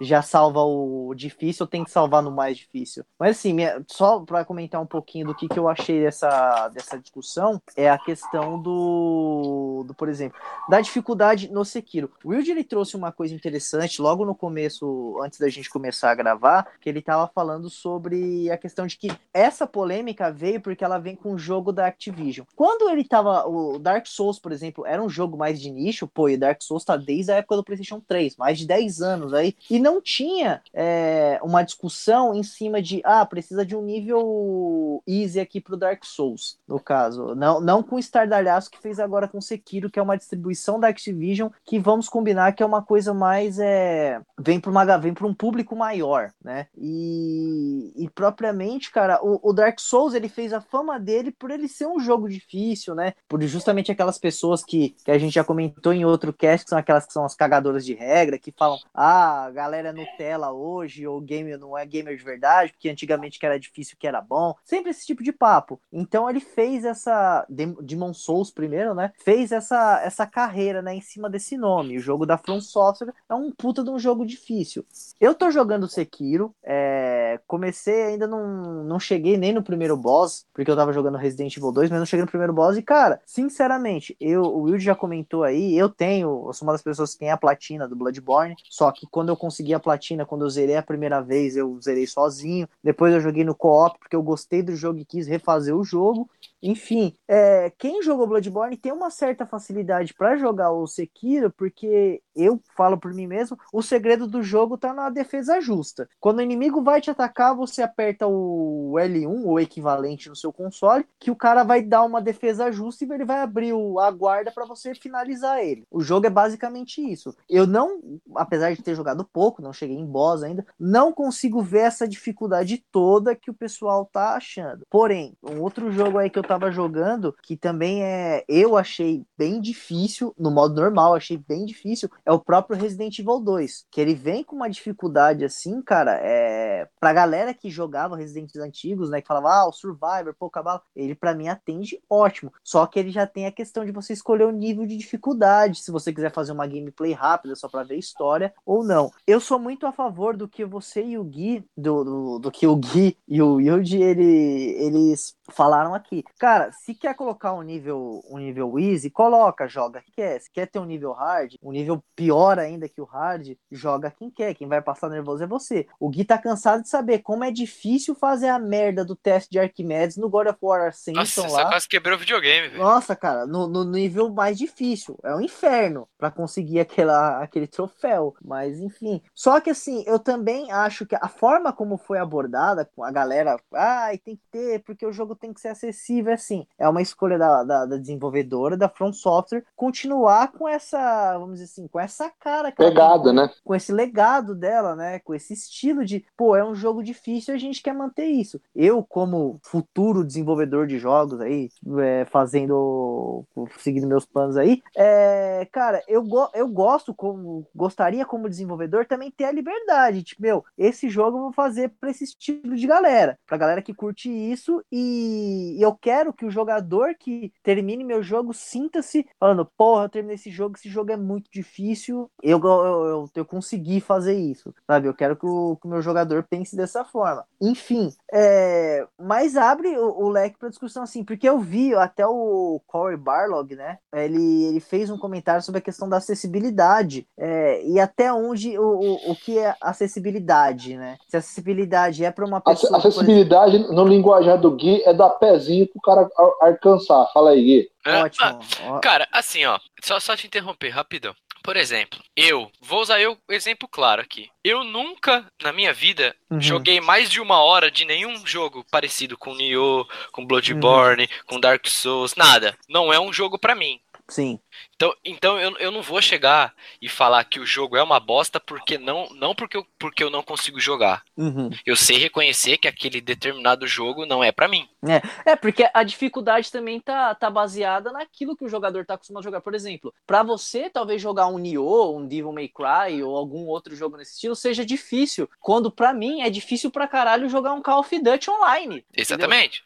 já 0.00 0.22
salva 0.22 0.60
o 0.62 1.14
difícil 1.14 1.66
tem 1.66 1.84
que 1.84 1.90
salvar 1.90 2.22
no 2.22 2.30
mais 2.30 2.56
difícil. 2.56 3.04
Mas 3.18 3.36
assim, 3.38 3.52
minha- 3.52 3.82
só 3.88 4.20
pra 4.20 4.44
comentar 4.44 4.80
um 4.80 4.86
pouquinho 4.86 5.26
do 5.26 5.34
que, 5.34 5.48
que 5.48 5.58
eu 5.58 5.68
achei 5.68 6.00
dessa, 6.00 6.68
dessa 6.68 6.98
discussão, 6.98 7.60
é 7.76 7.90
a 7.90 7.98
questão 7.98 8.60
do, 8.60 9.84
do, 9.86 9.94
por 9.94 10.08
exemplo, 10.08 10.38
da 10.68 10.80
dificuldade 10.80 11.50
no 11.50 11.64
Sekiro. 11.64 12.10
O 12.24 12.30
Wilde 12.30 12.50
ele 12.50 12.64
trouxe 12.64 12.96
uma 12.96 13.12
coisa 13.12 13.34
interessante 13.34 14.00
logo 14.00 14.24
no 14.24 14.34
começo, 14.34 15.18
antes 15.22 15.38
da 15.38 15.48
gente 15.48 15.68
começar 15.68 16.10
a 16.10 16.14
gravar, 16.14 16.66
que 16.80 16.88
ele 16.88 17.02
tava 17.02 17.30
falando 17.34 17.68
sobre 17.68 18.50
a 18.50 18.56
questão 18.56 18.86
de 18.86 18.96
que 18.96 19.08
essa 19.32 19.66
polêmica 19.66 20.32
veio 20.32 20.60
porque 20.60 20.84
ela 20.84 20.98
vem 20.98 21.16
com 21.16 21.32
o 21.34 21.38
jogo 21.38 21.72
da 21.72 21.86
Activision. 21.86 22.46
Quando 22.54 22.88
ele 22.90 23.04
tava, 23.04 23.46
o 23.48 23.78
Dark 23.78 24.06
Souls, 24.06 24.38
por 24.38 24.52
exemplo, 24.52 24.86
era 24.86 25.02
um 25.02 25.08
jogo 25.08 25.36
mais 25.36 25.60
de 25.60 25.70
nicho, 25.70 26.06
pô, 26.06 26.28
e 26.28 26.36
Dark 26.36 26.62
Souls 26.62 26.84
tá 26.84 26.96
desde 26.96 27.32
a 27.32 27.36
época 27.36 27.56
do 27.56 27.64
PlayStation 27.64 28.00
3, 28.00 28.36
mais 28.36 28.58
de 28.58 28.66
10 28.66 29.00
anos 29.00 29.34
aí, 29.34 29.54
e 29.68 29.78
não 29.78 29.89
tinha 29.98 30.60
é, 30.74 31.40
uma 31.42 31.62
discussão 31.62 32.34
em 32.34 32.42
cima 32.42 32.82
de, 32.82 33.00
ah, 33.02 33.24
precisa 33.24 33.64
de 33.64 33.74
um 33.74 33.80
nível 33.80 35.02
easy 35.08 35.40
aqui 35.40 35.58
pro 35.58 35.78
Dark 35.78 36.04
Souls, 36.04 36.58
no 36.68 36.78
caso. 36.78 37.34
Não, 37.34 37.62
não 37.62 37.82
com 37.82 37.96
o 37.96 37.98
Stardalhaço 37.98 38.70
que 38.70 38.78
fez 38.78 39.00
agora 39.00 39.26
com 39.26 39.40
Sekiro, 39.40 39.88
que 39.88 39.98
é 39.98 40.02
uma 40.02 40.18
distribuição 40.18 40.78
da 40.78 40.88
Activision, 40.88 41.48
que 41.64 41.78
vamos 41.78 42.10
combinar 42.10 42.52
que 42.52 42.62
é 42.62 42.66
uma 42.66 42.82
coisa 42.82 43.14
mais, 43.14 43.58
é, 43.58 44.20
vem 44.38 44.60
para 44.60 44.70
uma 44.70 44.90
vem 44.98 45.14
para 45.14 45.26
um 45.26 45.34
público 45.34 45.76
maior, 45.76 46.32
né? 46.42 46.66
E, 46.76 47.92
e 47.96 48.08
propriamente, 48.10 48.90
cara, 48.90 49.20
o, 49.22 49.38
o 49.42 49.52
Dark 49.52 49.78
Souls 49.78 50.14
ele 50.14 50.28
fez 50.28 50.52
a 50.52 50.60
fama 50.60 50.98
dele 50.98 51.30
por 51.30 51.50
ele 51.50 51.68
ser 51.68 51.86
um 51.86 52.00
jogo 52.00 52.28
difícil, 52.28 52.94
né? 52.94 53.14
Por 53.28 53.40
justamente 53.42 53.92
aquelas 53.92 54.18
pessoas 54.18 54.64
que, 54.64 54.96
que 55.04 55.10
a 55.10 55.18
gente 55.18 55.34
já 55.34 55.44
comentou 55.44 55.92
em 55.92 56.04
outro 56.04 56.32
cast, 56.32 56.64
que 56.64 56.70
são 56.70 56.78
aquelas 56.78 57.06
que 57.06 57.12
são 57.12 57.24
as 57.24 57.34
cagadoras 57.34 57.84
de 57.84 57.94
regra, 57.94 58.38
que 58.38 58.52
falam, 58.52 58.78
ah, 58.94 59.50
galera 59.50 59.79
é 59.88 59.92
Nutella 59.92 60.52
hoje, 60.52 61.06
ou 61.06 61.20
game 61.20 61.56
não 61.56 61.76
é 61.76 61.84
gamer 61.86 62.16
de 62.16 62.22
verdade, 62.24 62.72
porque 62.72 62.88
antigamente 62.88 63.38
que 63.38 63.46
era 63.46 63.58
difícil 63.58 63.96
que 63.98 64.06
era 64.06 64.20
bom. 64.20 64.54
Sempre 64.64 64.90
esse 64.90 65.06
tipo 65.06 65.22
de 65.22 65.32
papo. 65.32 65.80
Então 65.92 66.28
ele 66.28 66.40
fez 66.40 66.84
essa. 66.84 67.44
Dem- 67.48 67.76
Demon 67.80 68.12
Souls 68.14 68.50
primeiro, 68.50 68.94
né? 68.94 69.12
Fez 69.24 69.52
essa, 69.52 70.00
essa 70.02 70.26
carreira, 70.26 70.82
né, 70.82 70.94
em 70.94 71.00
cima 71.00 71.28
desse 71.30 71.56
nome. 71.56 71.96
O 71.96 72.00
jogo 72.00 72.26
da 72.26 72.36
From 72.38 72.60
Software 72.60 73.12
é 73.28 73.34
um 73.34 73.50
puta 73.52 73.82
de 73.82 73.90
um 73.90 73.98
jogo 73.98 74.24
difícil. 74.26 74.84
Eu 75.20 75.34
tô 75.34 75.50
jogando 75.50 75.88
Sekiro, 75.88 76.54
é, 76.62 77.40
comecei, 77.46 78.02
ainda 78.04 78.26
não, 78.26 78.84
não 78.84 78.98
cheguei 79.00 79.36
nem 79.36 79.52
no 79.52 79.62
primeiro 79.62 79.96
boss, 79.96 80.46
porque 80.52 80.70
eu 80.70 80.76
tava 80.76 80.92
jogando 80.92 81.16
Resident 81.18 81.56
Evil 81.56 81.72
2, 81.72 81.90
mas 81.90 81.98
não 81.98 82.06
cheguei 82.06 82.24
no 82.24 82.30
primeiro 82.30 82.52
boss. 82.52 82.76
E, 82.76 82.82
cara, 82.82 83.20
sinceramente, 83.26 84.16
eu, 84.20 84.42
o 84.42 84.62
Will 84.62 84.78
já 84.78 84.94
comentou 84.94 85.42
aí, 85.42 85.76
eu 85.76 85.88
tenho, 85.88 86.44
eu 86.48 86.52
sou 86.52 86.66
uma 86.66 86.72
das 86.72 86.82
pessoas 86.82 87.12
que 87.12 87.18
tem 87.20 87.30
a 87.30 87.36
platina 87.36 87.88
do 87.88 87.96
Bloodborne, 87.96 88.54
só 88.70 88.90
que 88.92 89.06
quando 89.10 89.28
eu 89.30 89.36
consegui 89.36 89.69
a 89.74 89.80
platina, 89.80 90.26
quando 90.26 90.44
eu 90.44 90.50
zerei 90.50 90.76
a 90.76 90.82
primeira 90.82 91.20
vez, 91.20 91.56
eu 91.56 91.78
zerei 91.80 92.06
sozinho. 92.06 92.68
Depois 92.82 93.12
eu 93.12 93.20
joguei 93.20 93.44
no 93.44 93.54
co-op, 93.54 93.98
porque 93.98 94.16
eu 94.16 94.22
gostei 94.22 94.62
do 94.62 94.74
jogo 94.74 94.98
e 94.98 95.04
quis 95.04 95.26
refazer 95.26 95.74
o 95.74 95.84
jogo. 95.84 96.28
Enfim, 96.62 97.14
é, 97.26 97.72
quem 97.78 98.02
jogou 98.02 98.26
Bloodborne 98.26 98.76
tem 98.76 98.92
uma 98.92 99.10
certa 99.10 99.46
facilidade 99.46 100.12
para 100.12 100.36
jogar 100.36 100.70
o 100.72 100.86
Sekiro, 100.86 101.50
porque 101.50 102.22
eu 102.34 102.60
falo 102.76 102.98
por 102.98 103.12
mim 103.12 103.26
mesmo, 103.26 103.58
o 103.72 103.82
segredo 103.82 104.26
do 104.26 104.42
jogo 104.42 104.76
tá 104.76 104.92
na 104.92 105.10
defesa 105.10 105.60
justa. 105.60 106.08
Quando 106.18 106.38
o 106.38 106.42
inimigo 106.42 106.82
vai 106.82 107.00
te 107.00 107.10
atacar, 107.10 107.54
você 107.54 107.82
aperta 107.82 108.26
o 108.26 108.94
L1, 108.96 109.44
ou 109.44 109.60
equivalente 109.60 110.28
no 110.28 110.36
seu 110.36 110.52
console, 110.52 111.06
que 111.18 111.30
o 111.30 111.36
cara 111.36 111.62
vai 111.62 111.82
dar 111.82 112.02
uma 112.02 112.20
defesa 112.20 112.70
justa 112.70 113.04
e 113.04 113.12
ele 113.12 113.24
vai 113.24 113.40
abrir 113.40 113.72
a 114.00 114.10
guarda 114.10 114.50
para 114.50 114.64
você 114.64 114.94
finalizar 114.94 115.62
ele. 115.62 115.84
O 115.90 116.00
jogo 116.00 116.26
é 116.26 116.30
basicamente 116.30 117.00
isso. 117.00 117.34
Eu 117.48 117.66
não, 117.66 118.00
apesar 118.34 118.74
de 118.74 118.82
ter 118.82 118.94
jogado 118.94 119.24
pouco, 119.24 119.62
não 119.62 119.72
cheguei 119.72 119.96
em 119.96 120.06
boss 120.06 120.42
ainda, 120.42 120.66
não 120.78 121.12
consigo 121.12 121.62
ver 121.62 121.80
essa 121.80 122.06
dificuldade 122.06 122.84
toda 122.90 123.34
que 123.34 123.50
o 123.50 123.54
pessoal 123.54 124.08
tá 124.10 124.34
achando. 124.34 124.86
Porém, 124.90 125.36
um 125.42 125.60
outro 125.60 125.90
jogo 125.90 126.18
aí 126.18 126.30
que 126.30 126.38
eu 126.38 126.42
tava 126.44 126.70
jogando, 126.70 127.34
que 127.42 127.56
também 127.56 128.02
é, 128.02 128.44
eu 128.48 128.76
achei 128.76 129.24
bem 129.36 129.60
difícil, 129.60 130.34
no 130.38 130.50
modo 130.50 130.74
normal, 130.74 131.14
achei 131.14 131.36
bem 131.36 131.64
difícil, 131.64 132.10
é 132.24 132.29
o 132.32 132.38
próprio 132.38 132.78
Resident 132.78 133.18
Evil 133.18 133.40
2, 133.40 133.86
que 133.90 134.00
ele 134.00 134.14
vem 134.14 134.44
com 134.44 134.56
uma 134.56 134.68
dificuldade 134.68 135.44
assim, 135.44 135.80
cara, 135.82 136.18
é, 136.22 136.88
pra 136.98 137.12
galera 137.12 137.54
que 137.54 137.70
jogava 137.70 138.16
Resident 138.16 138.54
antigos, 138.56 139.10
né, 139.10 139.20
que 139.20 139.28
falava, 139.28 139.48
ah, 139.48 139.68
o 139.68 139.72
Survivor, 139.72 140.34
pô, 140.38 140.50
cabalo, 140.50 140.82
ele 140.94 141.14
pra 141.14 141.34
mim 141.34 141.48
atende 141.48 142.00
ótimo, 142.08 142.52
só 142.62 142.86
que 142.86 142.98
ele 142.98 143.10
já 143.10 143.26
tem 143.26 143.46
a 143.46 143.52
questão 143.52 143.84
de 143.84 143.92
você 143.92 144.12
escolher 144.12 144.44
o 144.44 144.52
nível 144.52 144.86
de 144.86 144.96
dificuldade, 144.96 145.80
se 145.80 145.90
você 145.90 146.12
quiser 146.12 146.32
fazer 146.32 146.52
uma 146.52 146.66
gameplay 146.66 147.12
rápida 147.12 147.54
só 147.54 147.68
pra 147.68 147.84
ver 147.84 147.96
história 147.96 148.52
ou 148.64 148.84
não. 148.84 149.10
Eu 149.26 149.40
sou 149.40 149.58
muito 149.58 149.86
a 149.86 149.92
favor 149.92 150.36
do 150.36 150.48
que 150.48 150.64
você 150.64 151.02
e 151.02 151.18
o 151.18 151.24
Gui, 151.24 151.64
do, 151.76 152.04
do, 152.04 152.38
do 152.38 152.50
que 152.50 152.66
o 152.66 152.76
Gui 152.76 153.16
e 153.26 153.40
o 153.42 153.60
Yuji, 153.60 154.02
ele, 154.02 154.74
eles 154.78 155.36
falaram 155.50 155.94
aqui. 155.94 156.24
Cara, 156.38 156.70
se 156.72 156.94
quer 156.94 157.14
colocar 157.14 157.52
um 157.52 157.62
nível, 157.62 158.22
um 158.30 158.38
nível 158.38 158.78
easy, 158.78 159.10
coloca, 159.10 159.68
joga 159.68 160.00
quem 160.00 160.14
quer. 160.14 160.40
Se 160.40 160.50
quer 160.50 160.66
ter 160.66 160.78
um 160.78 160.84
nível 160.84 161.12
hard, 161.12 161.54
um 161.62 161.72
nível 161.72 162.02
pior 162.14 162.58
ainda 162.58 162.88
que 162.88 163.00
o 163.00 163.04
hard, 163.04 163.56
joga 163.70 164.10
quem 164.10 164.30
quer. 164.30 164.54
Quem 164.54 164.68
vai 164.68 164.80
passar 164.80 165.08
nervoso 165.08 165.42
é 165.42 165.46
você. 165.46 165.86
O 165.98 166.08
Gui 166.08 166.24
tá 166.24 166.38
cansado 166.38 166.82
de 166.82 166.88
saber 166.88 167.20
como 167.20 167.44
é 167.44 167.50
difícil 167.50 168.14
fazer 168.14 168.48
a 168.48 168.58
merda 168.58 169.04
do 169.04 169.16
teste 169.16 169.50
de 169.50 169.58
Arquimedes 169.58 170.16
no 170.16 170.28
God 170.28 170.48
of 170.48 170.58
War 170.62 170.88
Ascension 170.88 171.20
Nossa, 171.20 171.42
lá. 171.42 171.48
você 171.48 171.62
quase 171.70 171.88
quebrou 171.88 172.16
o 172.16 172.18
videogame, 172.18 172.68
velho. 172.68 172.82
Nossa, 172.82 173.16
cara, 173.16 173.46
no, 173.46 173.66
no 173.66 173.84
nível 173.84 174.30
mais 174.32 174.56
difícil. 174.56 175.18
É 175.24 175.34
um 175.34 175.40
inferno 175.40 176.08
para 176.18 176.30
conseguir 176.30 176.80
aquela, 176.80 177.42
aquele 177.42 177.66
troféu. 177.66 178.34
Mas, 178.44 178.78
enfim. 178.78 179.20
Só 179.34 179.60
que, 179.60 179.70
assim, 179.70 180.04
eu 180.06 180.18
também 180.18 180.70
acho 180.72 181.06
que 181.06 181.14
a 181.14 181.28
forma 181.28 181.72
como 181.72 181.96
foi 181.96 182.18
abordada, 182.18 182.84
com 182.84 183.02
a 183.02 183.10
galera, 183.10 183.56
ai, 183.72 184.18
tem 184.18 184.36
que 184.36 184.42
ter, 184.50 184.82
porque 184.84 185.06
o 185.06 185.12
jogo 185.12 185.34
tem 185.40 185.52
que 185.52 185.60
ser 185.60 185.68
acessível, 185.68 186.32
assim. 186.32 186.66
É 186.78 186.88
uma 186.88 187.02
escolha 187.02 187.38
da, 187.38 187.64
da, 187.64 187.86
da 187.86 187.96
desenvolvedora, 187.96 188.76
da 188.76 188.88
From 188.88 189.12
Software, 189.12 189.64
continuar 189.74 190.52
com 190.52 190.68
essa, 190.68 191.36
vamos 191.38 191.58
dizer 191.58 191.64
assim, 191.64 191.88
com 191.88 191.98
essa 191.98 192.30
cara. 192.38 192.72
ela 192.78 193.18
tem, 193.22 193.32
né? 193.32 193.50
com 193.64 193.74
esse 193.74 193.92
legado 193.92 194.54
dela, 194.54 194.94
né? 194.94 195.18
Com 195.20 195.34
esse 195.34 195.54
estilo 195.54 196.04
de, 196.04 196.24
pô, 196.36 196.54
é 196.54 196.64
um 196.64 196.74
jogo 196.74 197.02
difícil 197.02 197.54
e 197.54 197.56
a 197.56 197.60
gente 197.60 197.82
quer 197.82 197.94
manter 197.94 198.26
isso. 198.26 198.60
Eu, 198.74 199.02
como 199.02 199.58
futuro 199.64 200.24
desenvolvedor 200.24 200.86
de 200.86 200.98
jogos 200.98 201.40
aí, 201.40 201.70
é, 201.98 202.24
fazendo, 202.26 203.44
seguindo 203.78 204.06
meus 204.06 204.26
planos 204.26 204.56
aí, 204.56 204.82
é, 204.96 205.66
cara, 205.72 206.02
eu, 206.06 206.22
go 206.22 206.48
eu 206.54 206.68
gosto 206.68 207.14
como, 207.14 207.66
gostaria 207.74 208.24
como 208.24 208.48
desenvolvedor 208.48 209.06
também 209.06 209.30
ter 209.30 209.44
a 209.44 209.52
liberdade, 209.52 210.22
tipo, 210.22 210.42
meu, 210.42 210.64
esse 210.76 211.08
jogo 211.08 211.38
eu 211.38 211.42
vou 211.42 211.52
fazer 211.52 211.92
pra 212.00 212.10
esse 212.10 212.24
estilo 212.24 212.76
de 212.76 212.86
galera, 212.86 213.38
pra 213.46 213.56
galera 213.56 213.82
que 213.82 213.94
curte 213.94 214.28
isso 214.28 214.82
e, 214.90 215.29
e 215.30 215.82
eu 215.82 215.94
quero 215.94 216.32
que 216.32 216.44
o 216.44 216.50
jogador 216.50 217.14
que 217.18 217.52
termine 217.62 218.04
meu 218.04 218.22
jogo 218.22 218.52
sinta-se 218.52 219.26
falando, 219.38 219.64
porra, 219.76 220.04
eu 220.04 220.08
terminei 220.08 220.34
esse 220.34 220.50
jogo, 220.50 220.76
esse 220.76 220.88
jogo 220.88 221.12
é 221.12 221.16
muito 221.16 221.50
difícil, 221.50 222.30
eu, 222.42 222.58
eu, 222.58 223.04
eu, 223.06 223.30
eu 223.34 223.44
consegui 223.44 224.00
fazer 224.00 224.34
isso, 224.34 224.74
sabe? 224.86 225.08
Eu 225.08 225.14
quero 225.14 225.36
que 225.36 225.46
o, 225.46 225.76
que 225.76 225.86
o 225.86 225.90
meu 225.90 226.02
jogador 226.02 226.42
pense 226.48 226.76
dessa 226.76 227.04
forma. 227.04 227.44
Enfim, 227.60 228.12
é, 228.32 229.06
mas 229.18 229.56
abre 229.56 229.96
o, 229.96 230.24
o 230.24 230.28
leque 230.28 230.58
para 230.58 230.68
discussão 230.68 231.02
assim, 231.02 231.24
porque 231.24 231.48
eu 231.48 231.58
vi 231.58 231.94
até 231.94 232.26
o 232.26 232.80
Corey 232.86 233.16
Barlog, 233.16 233.74
né? 233.74 233.98
Ele, 234.12 234.64
ele 234.64 234.80
fez 234.80 235.10
um 235.10 235.18
comentário 235.18 235.62
sobre 235.62 235.78
a 235.78 235.82
questão 235.82 236.08
da 236.08 236.16
acessibilidade 236.16 237.26
é, 237.38 237.84
e 237.84 238.00
até 238.00 238.32
onde 238.32 238.78
o, 238.78 238.82
o, 238.82 239.32
o 239.32 239.36
que 239.36 239.58
é 239.58 239.74
acessibilidade, 239.80 240.96
né? 240.96 241.16
Se 241.28 241.36
acessibilidade 241.36 242.24
é 242.24 242.30
para 242.30 242.44
uma 242.44 242.60
pessoa. 242.60 242.98
Acessibilidade 242.98 243.76
exemplo... 243.76 243.94
no 243.94 244.04
linguajar 244.04 244.58
do 244.58 244.70
Gui 244.70 245.02
é 245.10 245.14
dar 245.14 245.30
pezinho 245.30 245.86
pro 245.86 246.00
cara 246.00 246.28
alcançar. 246.60 247.26
Fala 247.32 247.50
aí, 247.50 247.62
Gui. 247.62 247.90
É, 248.04 248.22
Ótimo. 248.22 248.60
Ah, 248.88 249.00
cara, 249.00 249.28
assim, 249.32 249.64
ó, 249.64 249.78
só, 250.02 250.18
só 250.18 250.36
te 250.36 250.46
interromper 250.46 250.88
rapidão. 250.88 251.34
Por 251.62 251.76
exemplo, 251.76 252.18
eu, 252.34 252.70
vou 252.80 253.02
usar 253.02 253.20
eu 253.20 253.36
exemplo 253.50 253.86
claro 253.86 254.22
aqui. 254.22 254.48
Eu 254.64 254.82
nunca, 254.82 255.44
na 255.62 255.72
minha 255.72 255.92
vida, 255.92 256.34
uhum. 256.50 256.60
joguei 256.60 257.00
mais 257.00 257.30
de 257.30 257.40
uma 257.40 257.62
hora 257.62 257.90
de 257.90 258.06
nenhum 258.06 258.46
jogo 258.46 258.84
parecido 258.90 259.36
com 259.36 259.54
Nioh, 259.54 260.06
com 260.32 260.46
Bloodborne, 260.46 261.24
uhum. 261.24 261.28
com 261.46 261.60
Dark 261.60 261.86
Souls, 261.86 262.34
nada. 262.34 262.74
Não 262.88 263.12
é 263.12 263.20
um 263.20 263.32
jogo 263.32 263.58
para 263.58 263.74
mim. 263.74 264.00
Sim. 264.30 264.58
Então, 264.94 265.14
então 265.24 265.58
eu, 265.58 265.76
eu 265.78 265.90
não 265.90 266.02
vou 266.02 266.20
chegar 266.22 266.74
e 267.00 267.08
falar 267.08 267.44
que 267.44 267.58
o 267.58 267.66
jogo 267.66 267.96
é 267.96 268.02
uma 268.02 268.20
bosta 268.20 268.60
porque 268.60 268.98
não, 268.98 269.28
não 269.30 269.54
porque, 269.54 269.76
eu, 269.76 269.86
porque 269.98 270.22
eu 270.22 270.30
não 270.30 270.42
consigo 270.42 270.78
jogar. 270.78 271.22
Uhum. 271.36 271.70
Eu 271.84 271.96
sei 271.96 272.18
reconhecer 272.18 272.78
que 272.78 272.86
aquele 272.88 273.20
determinado 273.20 273.86
jogo 273.86 274.26
não 274.26 274.42
é 274.44 274.52
para 274.52 274.68
mim. 274.68 274.88
É, 275.02 275.52
é, 275.52 275.56
porque 275.56 275.88
a 275.92 276.02
dificuldade 276.02 276.70
também 276.70 277.00
tá, 277.00 277.34
tá 277.34 277.50
baseada 277.50 278.12
naquilo 278.12 278.56
que 278.56 278.64
o 278.64 278.68
jogador 278.68 279.04
tá 279.04 279.14
acostumado 279.14 279.42
a 279.42 279.44
jogar. 279.44 279.60
Por 279.60 279.74
exemplo, 279.74 280.12
para 280.26 280.42
você 280.42 280.90
talvez 280.90 281.20
jogar 281.20 281.46
um 281.46 281.58
Nioh, 281.58 282.16
um 282.16 282.26
Devil 282.26 282.52
May 282.52 282.68
Cry 282.68 283.22
ou 283.22 283.36
algum 283.36 283.66
outro 283.66 283.96
jogo 283.96 284.16
nesse 284.16 284.34
estilo 284.34 284.54
seja 284.54 284.84
difícil, 284.84 285.48
quando 285.58 285.90
para 285.90 286.12
mim 286.12 286.42
é 286.42 286.50
difícil 286.50 286.90
pra 286.90 287.08
caralho 287.08 287.48
jogar 287.48 287.72
um 287.72 287.82
Call 287.82 288.00
of 288.00 288.18
Duty 288.18 288.50
online. 288.50 289.04
Exatamente. 289.16 289.82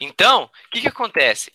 Entendeu? 0.00 0.16
Então, 0.16 0.44
o 0.44 0.70
que 0.70 0.80
que 0.80 0.88
acontece? 0.88 1.52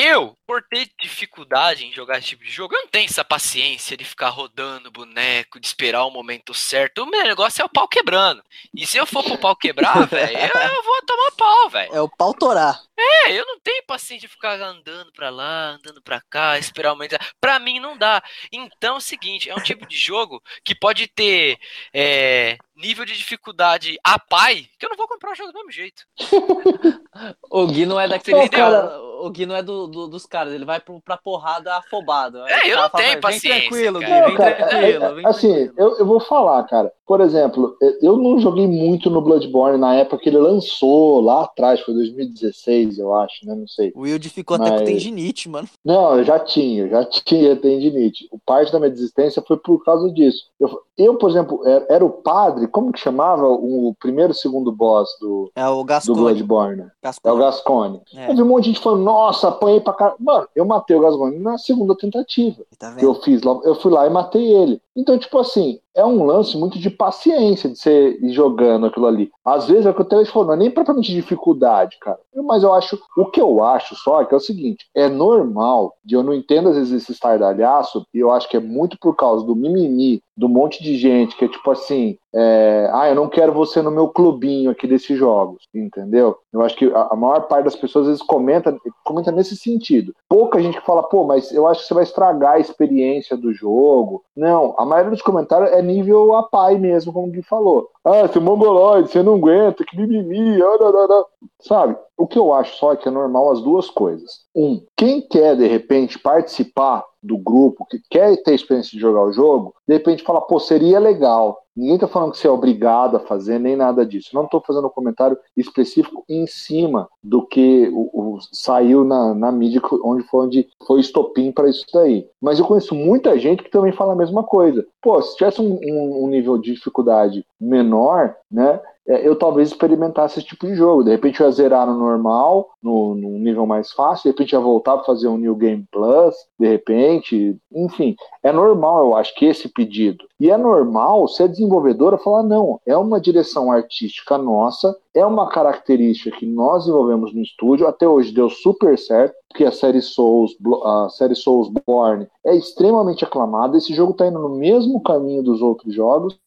Eu, 0.00 0.38
por 0.46 0.62
ter 0.62 0.88
dificuldade 1.00 1.84
em 1.84 1.92
jogar 1.92 2.18
esse 2.18 2.28
tipo 2.28 2.44
de 2.44 2.50
jogo, 2.52 2.72
eu 2.72 2.82
não 2.82 2.86
tenho 2.86 3.06
essa 3.06 3.24
paciência 3.24 3.96
de 3.96 4.04
ficar 4.04 4.28
rodando 4.28 4.92
boneco, 4.92 5.58
de 5.58 5.66
esperar 5.66 6.04
o 6.04 6.10
momento 6.10 6.54
certo. 6.54 7.02
O 7.02 7.06
meu 7.06 7.24
negócio 7.24 7.60
é 7.60 7.64
o 7.64 7.68
pau 7.68 7.88
quebrando. 7.88 8.40
E 8.72 8.86
se 8.86 8.96
eu 8.96 9.04
for 9.04 9.24
pro 9.24 9.36
pau 9.36 9.56
quebrar, 9.56 9.94
velho, 10.06 10.38
eu, 10.38 10.82
vou 10.84 11.02
tomar 11.02 11.32
pau, 11.32 11.70
velho. 11.70 11.92
É 11.92 12.00
o 12.00 12.08
pau 12.08 12.32
torar. 12.32 12.80
É, 12.96 13.32
eu 13.32 13.44
não 13.44 13.58
tenho 13.58 13.82
paciência 13.88 14.28
de 14.28 14.32
ficar 14.32 14.60
andando 14.60 15.10
pra 15.12 15.30
lá, 15.30 15.70
andando 15.70 16.00
pra 16.00 16.20
cá, 16.30 16.56
esperar 16.56 16.92
o 16.92 16.94
momento. 16.94 17.18
Pra 17.40 17.58
mim 17.58 17.80
não 17.80 17.98
dá. 17.98 18.22
Então 18.52 18.94
é 18.94 18.98
o 18.98 19.00
seguinte, 19.00 19.50
é 19.50 19.54
um 19.56 19.60
tipo 19.60 19.84
de 19.84 19.96
jogo 19.96 20.40
que 20.62 20.76
pode 20.76 21.08
ter 21.08 21.58
é, 21.92 22.56
nível 22.78 23.04
de 23.04 23.16
dificuldade 23.16 23.98
a 24.04 24.18
pai, 24.18 24.66
que 24.78 24.86
eu 24.86 24.90
não 24.90 24.96
vou 24.96 25.08
comprar 25.08 25.32
o 25.32 25.34
jogo 25.34 25.52
do 25.52 25.58
mesmo 25.58 25.72
jeito. 25.72 26.04
o 27.50 27.66
Gui 27.66 27.84
não 27.84 28.00
é 28.00 28.08
daquele. 28.08 28.48
Cara... 28.48 29.00
O 29.20 29.30
Gui 29.30 29.46
não 29.46 29.56
é 29.56 29.62
do, 29.62 29.88
do, 29.88 30.06
dos 30.06 30.24
caras, 30.26 30.52
ele 30.52 30.64
vai 30.64 30.80
pra 31.04 31.16
porrada 31.16 31.76
afobado. 31.76 32.38
É, 32.46 32.72
eu 32.72 32.76
não 32.76 32.88
tenho 32.90 33.20
paciência. 33.20 33.68
Vem 33.68 33.68
tranquilo, 33.68 34.00
cara. 34.00 34.20
Gui, 34.20 34.26
vem 34.28 34.36
cara, 34.36 34.54
tranquilo. 34.54 35.04
É, 35.04 35.28
assim, 35.28 35.48
tranquilo. 35.48 35.74
Eu, 35.76 35.98
eu 35.98 36.06
vou 36.06 36.20
falar, 36.20 36.62
cara. 36.64 36.92
Por 37.08 37.22
exemplo, 37.22 37.74
eu 38.02 38.18
não 38.18 38.38
joguei 38.38 38.66
muito 38.66 39.08
no 39.08 39.22
Bloodborne 39.22 39.78
na 39.78 39.94
época 39.94 40.18
que 40.18 40.28
ele 40.28 40.36
lançou, 40.36 41.22
lá 41.22 41.44
atrás, 41.44 41.80
foi 41.80 41.94
2016, 41.94 42.98
eu 42.98 43.14
acho, 43.14 43.46
né? 43.46 43.54
Não 43.54 43.66
sei. 43.66 43.90
O 43.96 44.02
Wilde 44.02 44.28
ficou 44.28 44.58
Mas... 44.58 44.68
até 44.68 44.78
com 44.80 44.84
tendinite, 44.84 45.48
mano. 45.48 45.66
Não, 45.82 46.18
eu 46.18 46.24
já 46.24 46.38
tinha, 46.38 46.86
já 46.86 47.06
tinha 47.06 47.56
tendinite. 47.56 48.28
O 48.30 48.38
parte 48.38 48.70
da 48.70 48.78
minha 48.78 48.90
desistência 48.90 49.40
foi 49.40 49.56
por 49.56 49.82
causa 49.82 50.12
disso. 50.12 50.50
Eu, 50.60 50.82
eu 50.98 51.16
por 51.16 51.30
exemplo, 51.30 51.66
era, 51.66 51.86
era 51.88 52.04
o 52.04 52.10
padre, 52.10 52.67
como 52.68 52.92
que 52.92 53.00
chamava 53.00 53.46
o 53.46 53.94
primeiro 53.98 54.32
e 54.32 54.34
segundo 54.34 54.70
boss 54.72 55.08
do, 55.20 55.50
é 55.54 55.66
o 55.68 55.84
do 55.84 56.14
Bloodborne? 56.14 56.86
Gascone. 57.02 57.32
É 57.34 57.36
o 57.36 57.38
Gascone. 57.38 58.02
É. 58.14 58.34
Vi 58.34 58.42
um 58.42 58.46
monte 58.46 58.64
de 58.64 58.70
gente 58.70 58.82
falando, 58.82 59.02
nossa, 59.02 59.48
apanhei 59.48 59.80
pra 59.80 59.92
caralho. 59.92 60.18
Mano, 60.20 60.48
eu 60.54 60.64
matei 60.64 60.96
o 60.96 61.00
Gascone 61.00 61.38
na 61.38 61.58
segunda 61.58 61.96
tentativa. 61.96 62.62
Tá 62.78 62.94
eu 62.98 63.14
fiz 63.16 63.42
eu 63.42 63.74
fui 63.76 63.92
lá 63.92 64.06
e 64.06 64.10
matei 64.10 64.54
ele. 64.54 64.80
Então, 64.98 65.16
tipo 65.16 65.38
assim, 65.38 65.78
é 65.94 66.04
um 66.04 66.24
lance 66.24 66.56
muito 66.56 66.76
de 66.76 66.90
paciência 66.90 67.70
de 67.70 68.18
ir 68.20 68.32
jogando 68.32 68.86
aquilo 68.86 69.06
ali. 69.06 69.30
Às 69.44 69.68
vezes 69.68 69.86
é 69.86 69.90
o 69.90 69.94
que 69.94 70.02
o 70.02 70.04
Teles 70.04 70.28
falou, 70.28 70.48
não 70.48 70.54
é 70.54 70.56
nem 70.56 70.70
propriamente 70.72 71.12
dificuldade, 71.12 71.96
cara. 72.00 72.18
Mas 72.34 72.64
eu 72.64 72.74
acho, 72.74 73.00
o 73.16 73.26
que 73.26 73.40
eu 73.40 73.62
acho 73.62 73.94
só 73.94 74.20
é 74.20 74.24
que 74.24 74.34
é 74.34 74.36
o 74.36 74.40
seguinte: 74.40 74.86
é 74.96 75.08
normal, 75.08 75.94
de 76.04 76.16
eu 76.16 76.22
não 76.24 76.34
entendo 76.34 76.70
às 76.70 76.74
vezes 76.74 76.92
esse 76.92 77.12
estardalhaço, 77.12 78.04
e 78.12 78.18
eu 78.18 78.32
acho 78.32 78.48
que 78.48 78.56
é 78.56 78.60
muito 78.60 78.98
por 79.00 79.14
causa 79.14 79.46
do 79.46 79.54
mimimi, 79.54 80.20
do 80.36 80.48
monte 80.48 80.82
de 80.82 80.96
gente 80.96 81.36
que 81.36 81.44
é 81.44 81.48
tipo 81.48 81.70
assim, 81.70 82.16
é, 82.34 82.90
ah, 82.92 83.08
eu 83.08 83.14
não 83.14 83.28
quero 83.28 83.52
você 83.52 83.80
no 83.80 83.90
meu 83.90 84.08
clubinho 84.08 84.70
aqui 84.70 84.86
desses 84.86 85.16
jogos, 85.16 85.64
entendeu? 85.74 86.36
Eu 86.52 86.62
acho 86.62 86.76
que 86.76 86.86
a, 86.86 87.14
maior 87.14 87.40
parte 87.42 87.64
das 87.64 87.76
pessoas 87.76 88.04
às 88.04 88.12
vezes 88.12 88.22
comenta, 88.22 88.76
comenta 89.04 89.30
nesse 89.30 89.56
sentido. 89.56 90.14
Pouca 90.28 90.60
gente 90.60 90.78
que 90.78 90.86
fala, 90.86 91.02
pô, 91.02 91.24
mas 91.24 91.52
eu 91.52 91.66
acho 91.66 91.82
que 91.82 91.88
você 91.88 91.94
vai 91.94 92.04
estragar 92.04 92.54
a 92.54 92.58
experiência 92.58 93.36
do 93.36 93.52
jogo. 93.52 94.24
Não, 94.34 94.74
a 94.78 94.84
maioria 94.84 95.10
dos 95.10 95.22
comentários 95.22 95.70
é 95.72 95.82
nível 95.82 96.34
a 96.34 96.42
pai 96.42 96.78
mesmo, 96.78 97.12
como 97.12 97.26
o 97.28 97.30
Gui 97.30 97.42
falou. 97.42 97.88
Ah, 98.04 98.26
seu 98.28 98.40
mongoloide, 98.40 99.10
você 99.10 99.22
não 99.22 99.34
aguenta, 99.34 99.84
que 99.84 99.96
mimimi, 99.96 100.62
ah, 100.62 100.76
ah, 100.80 101.06
ah, 101.10 101.24
sabe? 101.60 101.96
O 102.16 102.26
que 102.26 102.38
eu 102.38 102.52
acho 102.52 102.76
só 102.76 102.92
é 102.92 102.96
que 102.96 103.08
é 103.08 103.10
normal 103.10 103.50
as 103.50 103.60
duas 103.60 103.90
coisas. 103.90 104.40
Um, 104.56 104.82
quem 104.96 105.20
quer 105.20 105.54
de 105.56 105.66
repente 105.66 106.18
participar 106.18 107.04
do 107.22 107.36
grupo, 107.36 107.86
que 107.86 108.00
quer 108.10 108.36
ter 108.42 108.54
experiência 108.54 108.92
de 108.92 109.00
jogar 109.00 109.22
o 109.22 109.32
jogo, 109.32 109.74
de 109.86 109.94
repente 109.94 110.22
fala, 110.22 110.40
pô, 110.40 110.58
seria 110.58 110.98
legal. 110.98 111.58
Ninguém 111.78 111.94
está 111.94 112.08
falando 112.08 112.32
que 112.32 112.38
você 112.38 112.48
é 112.48 112.50
obrigado 112.50 113.16
a 113.16 113.20
fazer, 113.20 113.60
nem 113.60 113.76
nada 113.76 114.04
disso. 114.04 114.30
Não 114.34 114.44
estou 114.44 114.60
fazendo 114.60 114.88
um 114.88 114.90
comentário 114.90 115.38
específico 115.56 116.24
em 116.28 116.44
cima 116.44 117.08
do 117.22 117.46
que 117.46 117.88
o, 117.94 118.34
o 118.34 118.38
saiu 118.52 119.04
na, 119.04 119.32
na 119.32 119.52
mídia, 119.52 119.80
onde 120.02 120.24
foi 120.24 120.46
onde 120.46 120.68
foi 120.84 120.98
estopim 120.98 121.52
para 121.52 121.68
isso 121.68 121.86
daí. 121.94 122.26
Mas 122.42 122.58
eu 122.58 122.64
conheço 122.64 122.96
muita 122.96 123.38
gente 123.38 123.62
que 123.62 123.70
também 123.70 123.92
fala 123.92 124.12
a 124.12 124.16
mesma 124.16 124.42
coisa. 124.42 124.84
Pô, 125.00 125.22
se 125.22 125.36
tivesse 125.36 125.62
um, 125.62 125.78
um, 125.80 126.24
um 126.24 126.28
nível 126.28 126.58
de 126.58 126.74
dificuldade 126.74 127.46
menor, 127.60 128.34
né? 128.50 128.80
É, 129.08 129.26
eu 129.26 129.34
talvez 129.34 129.70
experimentasse 129.70 130.38
esse 130.38 130.48
tipo 130.48 130.66
de 130.66 130.74
jogo. 130.74 131.02
De 131.02 131.10
repente 131.10 131.40
eu 131.40 131.46
ia 131.46 131.52
zerar 131.52 131.86
no 131.86 131.98
normal, 131.98 132.68
no, 132.82 133.14
no 133.14 133.30
nível 133.38 133.64
mais 133.64 133.90
fácil, 133.90 134.24
de 134.24 134.28
repente 134.28 134.52
ia 134.52 134.60
voltar 134.60 134.96
para 134.96 135.06
fazer 135.06 135.28
um 135.28 135.38
New 135.38 135.56
Game 135.56 135.86
Plus, 135.90 136.34
de 136.58 136.68
repente, 136.68 137.56
enfim. 137.72 138.14
É 138.42 138.52
normal, 138.52 139.06
eu 139.06 139.16
acho, 139.16 139.34
que 139.34 139.46
esse 139.46 139.68
pedido. 139.68 140.24
E 140.38 140.50
é 140.50 140.56
normal 140.56 141.26
se 141.28 141.42
a 141.42 141.46
desenvolvedora 141.46 142.16
falar, 142.16 142.42
não, 142.42 142.80
é 142.86 142.96
uma 142.96 143.20
direção 143.20 143.70
artística 143.70 144.38
nossa, 144.38 144.96
é 145.14 145.24
uma 145.24 145.48
característica 145.48 146.36
que 146.36 146.46
nós 146.46 146.84
desenvolvemos 146.84 147.34
no 147.34 147.42
estúdio, 147.42 147.86
até 147.86 148.06
hoje 148.06 148.32
deu 148.32 148.48
super 148.48 148.96
certo, 148.96 149.34
porque 149.58 149.64
a 149.64 149.72
série 149.72 150.00
Souls, 150.00 150.56
a 150.84 151.08
série 151.08 151.34
Soulsborne 151.34 152.28
é 152.46 152.54
extremamente 152.54 153.24
aclamada, 153.24 153.76
esse 153.76 153.92
jogo 153.92 154.12
está 154.12 154.24
indo 154.24 154.38
no 154.38 154.50
mesmo 154.50 155.02
caminho 155.02 155.42
dos 155.42 155.60
outros 155.60 155.92
jogos, 155.92 156.38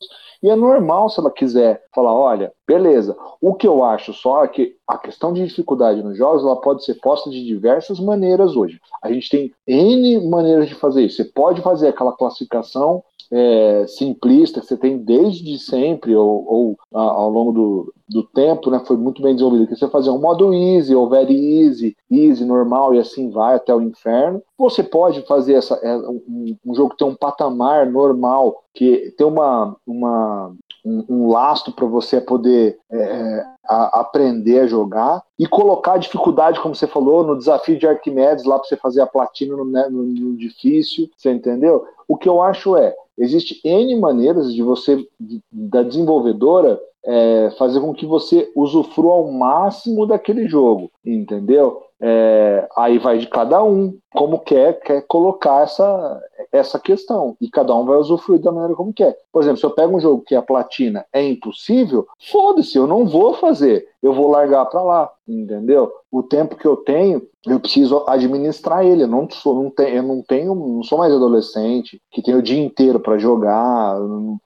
e 0.41 0.49
é 0.49 0.55
normal 0.55 1.09
se 1.09 1.19
ela 1.19 1.29
quiser 1.29 1.83
falar, 1.93 2.13
olha, 2.13 2.53
beleza. 2.65 3.15
O 3.41 3.53
que 3.53 3.67
eu 3.67 3.83
acho 3.83 4.13
só 4.13 4.45
é 4.45 4.47
que 4.47 4.75
a 4.87 4.97
questão 4.97 5.33
de 5.33 5.45
dificuldade 5.45 6.01
nos 6.01 6.17
jogos 6.17 6.43
ela 6.43 6.55
pode 6.55 6.85
ser 6.85 6.95
posta 6.95 7.29
de 7.29 7.45
diversas 7.45 7.99
maneiras 7.99 8.55
hoje. 8.55 8.79
A 9.03 9.11
gente 9.11 9.29
tem 9.29 9.53
N 9.67 10.29
maneiras 10.29 10.69
de 10.69 10.75
fazer 10.75 11.03
isso. 11.03 11.17
Você 11.17 11.25
pode 11.25 11.61
fazer 11.61 11.89
aquela 11.89 12.13
classificação 12.13 13.03
é, 13.31 13.85
simplista 13.87 14.59
que 14.59 14.67
você 14.67 14.77
tem 14.77 14.97
desde 14.97 15.57
sempre 15.57 16.15
ou, 16.15 16.45
ou 16.47 16.77
a, 16.93 17.01
ao 17.01 17.29
longo 17.29 17.51
do, 17.51 17.93
do 18.09 18.23
tempo, 18.23 18.69
né, 18.69 18.81
foi 18.85 18.97
muito 18.97 19.21
bem 19.21 19.33
desenvolvido, 19.33 19.67
que 19.67 19.75
você 19.75 19.87
fazer 19.87 20.09
um 20.09 20.19
modo 20.19 20.53
easy 20.53 20.93
ou 20.93 21.09
very 21.09 21.33
easy, 21.33 21.95
easy, 22.09 22.43
normal 22.43 22.93
e 22.93 22.99
assim 22.99 23.29
vai 23.29 23.55
até 23.55 23.73
o 23.73 23.81
inferno. 23.81 24.41
Você 24.57 24.83
pode 24.83 25.21
fazer 25.25 25.53
essa, 25.53 25.75
é, 25.75 25.95
um, 25.97 26.57
um 26.65 26.75
jogo 26.75 26.91
que 26.91 26.97
tem 26.97 27.07
um 27.07 27.15
patamar 27.15 27.89
normal, 27.89 28.63
que 28.73 29.13
tem 29.17 29.25
uma, 29.25 29.75
uma 29.87 30.53
um, 30.85 31.05
um 31.09 31.29
lastro 31.29 31.73
para 31.73 31.85
você 31.85 32.19
poder 32.19 32.77
é, 32.91 33.45
a, 33.67 34.01
aprender 34.01 34.59
a 34.59 34.67
jogar 34.67 35.23
e 35.37 35.47
colocar 35.47 35.93
a 35.93 35.97
dificuldade, 35.97 36.59
como 36.59 36.75
você 36.75 36.87
falou, 36.87 37.23
no 37.23 37.37
desafio 37.37 37.77
de 37.77 37.87
Arquimedes 37.87 38.43
lá 38.43 38.57
para 38.59 38.67
você 38.67 38.75
fazer 38.75 39.01
a 39.01 39.07
platina 39.07 39.55
no, 39.55 39.65
né, 39.65 39.87
no, 39.89 40.03
no 40.03 40.37
difícil, 40.37 41.09
você 41.15 41.31
entendeu? 41.31 41.85
O 42.07 42.17
que 42.17 42.27
eu 42.27 42.41
acho 42.41 42.75
é, 42.75 42.95
existe 43.21 43.61
N 43.63 43.95
maneiras 43.99 44.53
de 44.53 44.63
você, 44.63 45.07
da 45.51 45.83
desenvolvedora, 45.83 46.79
é, 47.05 47.51
fazer 47.57 47.79
com 47.79 47.93
que 47.93 48.05
você 48.05 48.51
usufrua 48.55 49.13
ao 49.13 49.31
máximo 49.31 50.05
daquele 50.05 50.47
jogo, 50.47 50.91
entendeu? 51.05 51.81
É, 52.03 52.67
aí 52.75 52.97
vai 52.97 53.19
de 53.19 53.27
cada 53.27 53.63
um, 53.63 53.95
como 54.11 54.39
quer, 54.39 54.79
quer 54.79 55.05
colocar 55.07 55.61
essa, 55.61 56.21
essa 56.51 56.79
questão. 56.79 57.37
E 57.39 57.47
cada 57.47 57.75
um 57.75 57.85
vai 57.85 57.97
usufruir 57.97 58.41
da 58.41 58.51
maneira 58.51 58.75
como 58.75 58.91
quer. 58.91 59.15
Por 59.31 59.43
exemplo, 59.43 59.59
se 59.59 59.65
eu 59.65 59.71
pego 59.71 59.95
um 59.95 59.99
jogo 59.99 60.23
que 60.23 60.33
a 60.33 60.41
platina 60.41 61.05
é 61.13 61.23
impossível, 61.23 62.07
foda-se, 62.31 62.75
eu 62.75 62.87
não 62.87 63.05
vou 63.05 63.35
fazer. 63.35 63.87
Eu 64.01 64.13
vou 64.13 64.31
largar 64.31 64.65
para 64.65 64.81
lá, 64.81 65.11
entendeu? 65.27 65.91
O 66.11 66.23
tempo 66.23 66.55
que 66.55 66.65
eu 66.65 66.75
tenho, 66.75 67.21
eu 67.45 67.59
preciso 67.59 68.03
administrar 68.07 68.83
ele. 68.83 69.03
Eu 69.03 69.07
não 69.07 69.29
sou, 69.29 69.63
não 69.63 69.69
tenho, 69.69 69.97
eu 69.97 70.03
não 70.03 70.23
tenho, 70.23 70.55
não 70.55 70.83
sou 70.83 70.97
mais 70.97 71.13
adolescente 71.13 72.01
que 72.09 72.23
tem 72.23 72.33
o 72.33 72.41
dia 72.41 72.59
inteiro 72.59 72.99
para 72.99 73.19
jogar, 73.19 73.95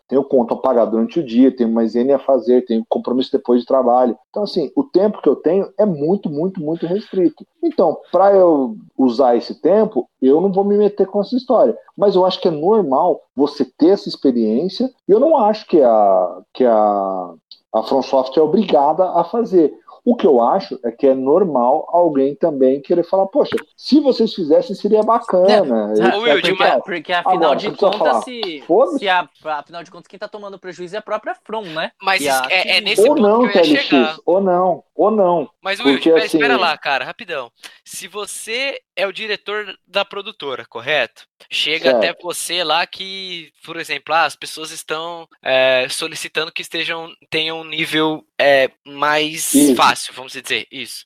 tenho 0.09 0.25
conta 0.25 0.53
a 0.53 0.57
pagar 0.57 0.85
durante 0.85 1.21
o 1.21 1.25
dia, 1.25 1.55
tenho 1.55 1.71
mais 1.71 1.95
N 1.95 2.11
a 2.11 2.19
fazer, 2.19 2.44
tenho 2.65 2.85
compromisso 2.87 3.31
depois 3.31 3.61
de 3.61 3.67
trabalho. 3.67 4.17
Então, 4.29 4.43
assim, 4.43 4.71
o 4.75 4.83
tempo 4.83 5.21
que 5.21 5.29
eu 5.29 5.35
tenho 5.35 5.69
é 5.77 5.85
muito, 5.85 6.29
muito, 6.29 6.61
muito 6.61 6.85
restrito. 6.85 7.45
Então, 7.63 7.97
para 8.11 8.33
eu 8.35 8.75
usar 8.97 9.35
esse 9.35 9.61
tempo, 9.61 10.07
eu 10.21 10.41
não 10.41 10.51
vou 10.51 10.63
me 10.63 10.77
meter 10.77 11.07
com 11.07 11.21
essa 11.21 11.35
história. 11.35 11.77
Mas 11.97 12.15
eu 12.15 12.25
acho 12.25 12.39
que 12.39 12.47
é 12.47 12.51
normal 12.51 13.21
você 13.35 13.65
ter 13.65 13.89
essa 13.89 14.09
experiência, 14.09 14.91
e 15.07 15.11
eu 15.11 15.19
não 15.19 15.37
acho 15.37 15.67
que 15.67 15.81
a, 15.81 16.41
que 16.53 16.63
a, 16.63 17.33
a 17.73 17.83
FromSoft 17.83 18.37
é 18.37 18.41
obrigada 18.41 19.09
a 19.11 19.23
fazer. 19.23 19.73
O 20.05 20.15
que 20.15 20.27
eu 20.27 20.39
acho 20.39 20.79
é 20.85 20.91
que 20.91 21.07
é 21.07 21.15
normal 21.15 21.89
alguém 21.91 22.35
também 22.35 22.79
querer 22.79 23.03
falar, 23.03 23.25
poxa, 23.25 23.55
se 23.75 23.99
vocês 23.99 24.35
fizessem 24.35 24.75
seria 24.75 25.01
bacana. 25.01 25.93
É, 25.97 26.15
Will, 26.15 26.41
porque, 26.41 26.51
uma... 26.51 26.79
porque 26.81 27.11
afinal 27.11 27.35
Agora, 27.37 27.55
de 27.55 27.71
contas, 27.71 28.23
se, 28.23 28.63
se 28.99 29.09
a, 29.09 29.27
afinal 29.45 29.83
de 29.83 29.89
contas, 29.89 30.05
quem 30.07 30.19
tá 30.19 30.27
tomando 30.27 30.59
prejuízo 30.59 30.95
é 30.95 30.99
a 30.99 31.01
própria 31.01 31.35
From, 31.43 31.63
né? 31.63 31.91
Mas 31.99 32.23
é, 32.23 32.77
é, 32.77 32.81
nesse 32.81 33.01
ou 33.01 33.15
ponto 33.15 33.21
não, 33.21 33.49
que 33.49 33.57
eu 33.57 33.65
ia 33.65 33.77
chegar. 33.81 34.17
Ou 34.27 34.39
não, 34.39 34.83
ou 34.93 35.09
não. 35.09 35.49
Mas 35.59 35.79
Will, 35.79 35.93
porque, 35.93 36.09
espera, 36.09 36.25
assim... 36.25 36.37
espera 36.37 36.57
lá, 36.57 36.77
cara, 36.77 37.03
rapidão. 37.03 37.51
Se 37.83 38.07
você 38.07 38.79
é 38.95 39.05
o 39.05 39.11
diretor 39.11 39.77
da 39.85 40.05
produtora, 40.05 40.65
correto? 40.65 41.27
Chega 41.51 41.91
certo. 41.91 41.97
até 41.97 42.15
você 42.21 42.63
lá 42.63 42.85
que, 42.87 43.51
por 43.63 43.77
exemplo, 43.77 44.13
ah, 44.13 44.25
as 44.25 44.35
pessoas 44.35 44.71
estão 44.71 45.27
é, 45.41 45.87
solicitando 45.89 46.51
que 46.51 46.61
estejam 46.61 47.13
tenham 47.29 47.61
um 47.61 47.65
nível 47.65 48.25
é, 48.39 48.71
mais 48.85 49.53
isso. 49.53 49.75
fácil, 49.75 50.13
vamos 50.13 50.33
dizer 50.33 50.67
isso. 50.71 51.05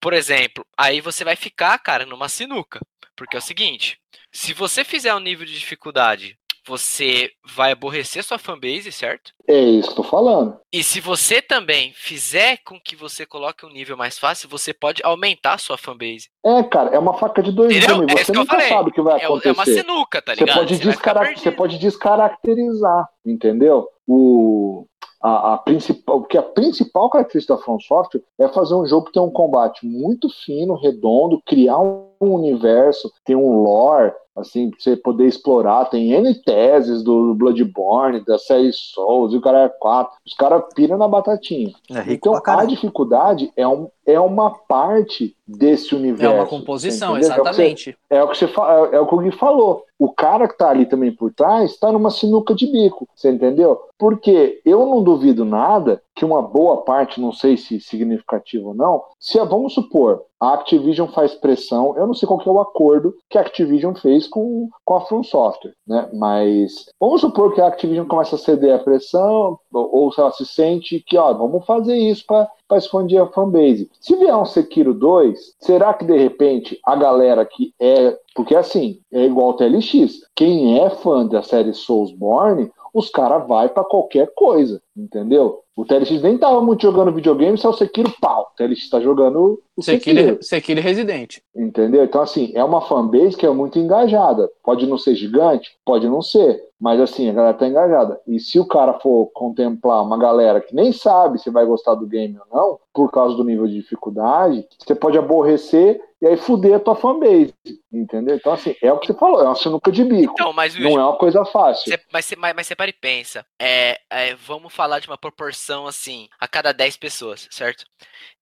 Por 0.00 0.12
exemplo, 0.12 0.66
aí 0.76 1.00
você 1.00 1.24
vai 1.24 1.36
ficar, 1.36 1.78
cara, 1.78 2.06
numa 2.06 2.28
sinuca, 2.28 2.80
porque 3.14 3.36
é 3.36 3.38
o 3.38 3.42
seguinte: 3.42 4.00
se 4.32 4.54
você 4.54 4.82
fizer 4.82 5.14
um 5.14 5.20
nível 5.20 5.44
de 5.44 5.58
dificuldade 5.58 6.38
você 6.66 7.30
vai 7.54 7.72
aborrecer 7.72 8.22
sua 8.22 8.38
fanbase, 8.38 8.92
certo? 8.92 9.32
É 9.48 9.60
isso 9.60 9.88
que 9.88 9.92
eu 9.92 10.04
tô 10.04 10.04
falando. 10.04 10.56
E 10.72 10.82
se 10.82 11.00
você 11.00 11.42
também 11.42 11.92
fizer 11.94 12.58
com 12.64 12.80
que 12.80 12.94
você 12.94 13.26
coloque 13.26 13.66
um 13.66 13.70
nível 13.70 13.96
mais 13.96 14.18
fácil, 14.18 14.48
você 14.48 14.72
pode 14.72 15.02
aumentar 15.04 15.58
sua 15.58 15.76
fanbase. 15.76 16.28
É, 16.44 16.62
cara, 16.62 16.90
é 16.90 16.98
uma 16.98 17.14
faca 17.14 17.42
de 17.42 17.50
dois 17.52 17.84
gumes. 17.86 18.14
É 18.14 18.24
você 18.24 18.32
nunca 18.32 18.60
sabe 18.60 18.90
o 18.90 18.92
que 18.92 19.02
vai 19.02 19.22
acontecer. 19.22 19.48
É 19.48 19.52
uma 19.52 19.64
sinuca, 19.64 20.22
tá 20.22 20.34
ligado? 20.34 20.54
Você 20.54 20.60
pode, 20.60 20.76
você 20.76 20.84
descara... 20.84 21.36
você 21.36 21.50
pode 21.50 21.78
descaracterizar, 21.78 23.08
entendeu? 23.26 23.88
O, 24.06 24.86
a, 25.22 25.54
a, 25.54 25.58
principal, 25.58 26.20
porque 26.20 26.36
a 26.36 26.42
principal 26.42 27.08
característica 27.08 27.54
da 27.54 27.62
From 27.62 27.78
Software 27.80 28.22
é 28.38 28.48
fazer 28.48 28.74
um 28.74 28.86
jogo 28.86 29.06
que 29.06 29.12
tem 29.12 29.22
um 29.22 29.30
combate 29.30 29.86
muito 29.86 30.28
fino, 30.44 30.74
redondo, 30.74 31.40
criar 31.46 31.78
um 31.78 32.08
universo, 32.20 33.10
tem 33.24 33.36
um 33.36 33.62
lore, 33.62 34.12
assim, 34.36 34.70
pra 34.70 34.78
você 34.80 34.96
poder 34.96 35.26
explorar. 35.26 35.86
Tem 35.86 36.12
N 36.12 36.34
teses 36.34 37.02
do 37.02 37.34
Bloodborne, 37.34 38.24
da 38.24 38.38
série 38.38 38.72
Souls, 38.72 39.32
e 39.32 39.36
o 39.36 39.40
cara 39.40 39.64
é 39.64 39.68
4. 39.68 40.16
Os 40.26 40.34
caras 40.34 40.62
piram 40.74 40.98
na 40.98 41.08
batatinha. 41.08 41.72
É 41.90 42.12
então 42.12 42.40
a 42.44 42.64
dificuldade 42.64 43.52
é, 43.56 43.66
um, 43.66 43.88
é 44.06 44.18
uma 44.18 44.50
parte 44.50 45.36
desse 45.46 45.94
universo. 45.94 46.34
É 46.34 46.36
uma 46.36 46.46
composição, 46.46 47.16
exatamente. 47.16 47.96
É 48.10 48.22
o 48.22 48.28
que 48.28 48.36
você, 48.36 48.44
é 48.44 48.48
o, 48.48 48.48
que 48.48 48.54
você, 48.54 48.94
é, 48.94 48.96
é 48.96 49.00
o 49.00 49.06
que 49.06 49.14
o 49.14 49.18
Gui 49.18 49.32
falou. 49.32 49.84
O 49.98 50.12
cara 50.12 50.48
que 50.48 50.58
tá 50.58 50.68
ali 50.68 50.86
também 50.86 51.14
por 51.14 51.32
trás 51.32 51.76
tá 51.76 51.92
numa 51.92 52.10
sinuca 52.10 52.54
de 52.54 52.66
bico, 52.66 53.08
você 53.14 53.30
entendeu? 53.30 53.80
Porque 53.96 54.60
eu 54.64 54.84
não 54.84 55.02
duvido 55.02 55.44
nada 55.44 56.02
que 56.14 56.24
uma 56.24 56.42
boa 56.42 56.78
parte, 56.78 57.20
não 57.20 57.32
sei 57.32 57.56
se 57.56 57.80
significativo 57.80 58.68
ou 58.68 58.74
não, 58.74 59.02
se 59.20 59.38
vamos 59.38 59.74
supor, 59.74 60.22
a 60.40 60.54
Activision 60.54 61.08
faz 61.08 61.34
pressão, 61.36 61.96
eu 61.96 62.04
não 62.04 62.14
sei 62.14 62.26
qual 62.26 62.40
que 62.40 62.48
é 62.48 62.52
o 62.52 62.60
acordo 62.60 63.14
que 63.30 63.38
a 63.38 63.42
Activision 63.42 63.94
fez 63.94 64.26
com, 64.26 64.68
com 64.84 64.96
a 64.96 65.00
From 65.02 65.22
Software, 65.22 65.72
né? 65.86 66.08
Mas 66.12 66.86
vamos 66.98 67.20
supor 67.20 67.54
que 67.54 67.60
a 67.60 67.68
Activision 67.68 68.06
começa 68.06 68.34
a 68.34 68.38
ceder 68.38 68.74
a 68.74 68.80
pressão, 68.80 69.56
ou, 69.72 70.12
se 70.12 70.20
ela 70.20 70.30
se 70.32 70.44
sente 70.44 71.02
que, 71.06 71.16
ó, 71.16 71.32
vamos 71.32 71.64
fazer 71.64 71.96
isso 71.96 72.24
para 72.26 72.48
expandir 72.72 73.20
a 73.20 73.26
fanbase. 73.26 73.90
Se 74.00 74.16
vier 74.16 74.36
um 74.36 74.44
Sekiro 74.44 74.94
2, 74.94 75.56
será 75.60 75.94
que 75.94 76.04
de 76.04 76.16
repente 76.16 76.78
a 76.84 76.96
galera 76.96 77.44
que 77.44 77.74
é. 77.80 78.16
Porque 78.34 78.54
assim, 78.54 79.00
é 79.12 79.24
igual 79.24 79.50
o 79.50 79.54
TLX. 79.54 80.20
Quem 80.34 80.80
é 80.80 80.88
fã 80.90 81.26
da 81.26 81.42
série 81.42 81.74
Soulsborne, 81.74 82.70
os 82.92 83.08
caras 83.10 83.46
vai 83.46 83.68
para 83.68 83.84
qualquer 83.84 84.32
coisa, 84.34 84.82
entendeu? 84.96 85.62
O 85.74 85.86
TLX 85.86 86.20
nem 86.20 86.36
tava 86.36 86.60
muito 86.60 86.82
jogando 86.82 87.12
videogame, 87.12 87.56
só 87.56 87.70
o 87.70 87.72
Sekiro, 87.72 88.12
pau. 88.20 88.50
O 88.52 88.56
TLX 88.56 88.90
tá 88.90 89.00
jogando 89.00 89.58
o 89.74 89.82
Sekiro. 89.82 90.18
Sekiro, 90.18 90.42
Sekiro 90.42 90.80
Residente. 90.82 91.42
Entendeu? 91.56 92.04
Então, 92.04 92.20
assim, 92.20 92.52
é 92.54 92.62
uma 92.62 92.82
fanbase 92.82 93.36
que 93.36 93.46
é 93.46 93.50
muito 93.50 93.78
engajada. 93.78 94.50
Pode 94.62 94.86
não 94.86 94.98
ser 94.98 95.14
gigante, 95.14 95.70
pode 95.82 96.06
não 96.06 96.20
ser. 96.20 96.62
Mas, 96.78 97.00
assim, 97.00 97.30
a 97.30 97.32
galera 97.32 97.54
tá 97.54 97.66
engajada. 97.66 98.20
E 98.26 98.38
se 98.38 98.60
o 98.60 98.66
cara 98.66 98.94
for 98.94 99.30
contemplar 99.32 100.04
uma 100.04 100.18
galera 100.18 100.60
que 100.60 100.74
nem 100.74 100.92
sabe 100.92 101.38
se 101.38 101.48
vai 101.48 101.64
gostar 101.64 101.94
do 101.94 102.06
game 102.06 102.36
ou 102.38 102.58
não, 102.58 102.78
por 102.92 103.10
causa 103.10 103.34
do 103.34 103.44
nível 103.44 103.66
de 103.66 103.74
dificuldade, 103.74 104.66
você 104.78 104.94
pode 104.94 105.16
aborrecer 105.16 105.98
e 106.20 106.26
aí 106.26 106.36
fuder 106.36 106.76
a 106.76 106.80
tua 106.80 106.94
fanbase, 106.94 107.54
entendeu? 107.92 108.36
Então, 108.36 108.52
assim, 108.52 108.74
é 108.80 108.92
o 108.92 108.98
que 108.98 109.06
você 109.06 109.14
falou, 109.14 109.40
é 109.40 109.44
uma 109.44 109.54
sinuca 109.54 109.92
de 109.92 110.04
bico. 110.04 110.32
Então, 110.32 110.52
mas, 110.52 110.74
não 110.78 110.98
é 110.98 111.04
uma 111.04 111.16
coisa 111.16 111.44
fácil. 111.44 111.90
Cê, 111.90 112.00
mas, 112.12 112.24
cê, 112.24 112.36
mas, 112.36 112.54
mas 112.54 112.66
você 112.66 112.74
para 112.74 112.90
e 112.90 112.92
pensa, 112.92 113.44
é, 113.60 114.00
é, 114.10 114.34
vamos 114.34 114.72
falar 114.72 114.98
de 114.98 115.08
uma 115.08 115.18
proporção, 115.18 115.86
assim, 115.86 116.28
a 116.40 116.48
cada 116.48 116.72
10 116.72 116.96
pessoas, 116.96 117.46
certo? 117.50 117.84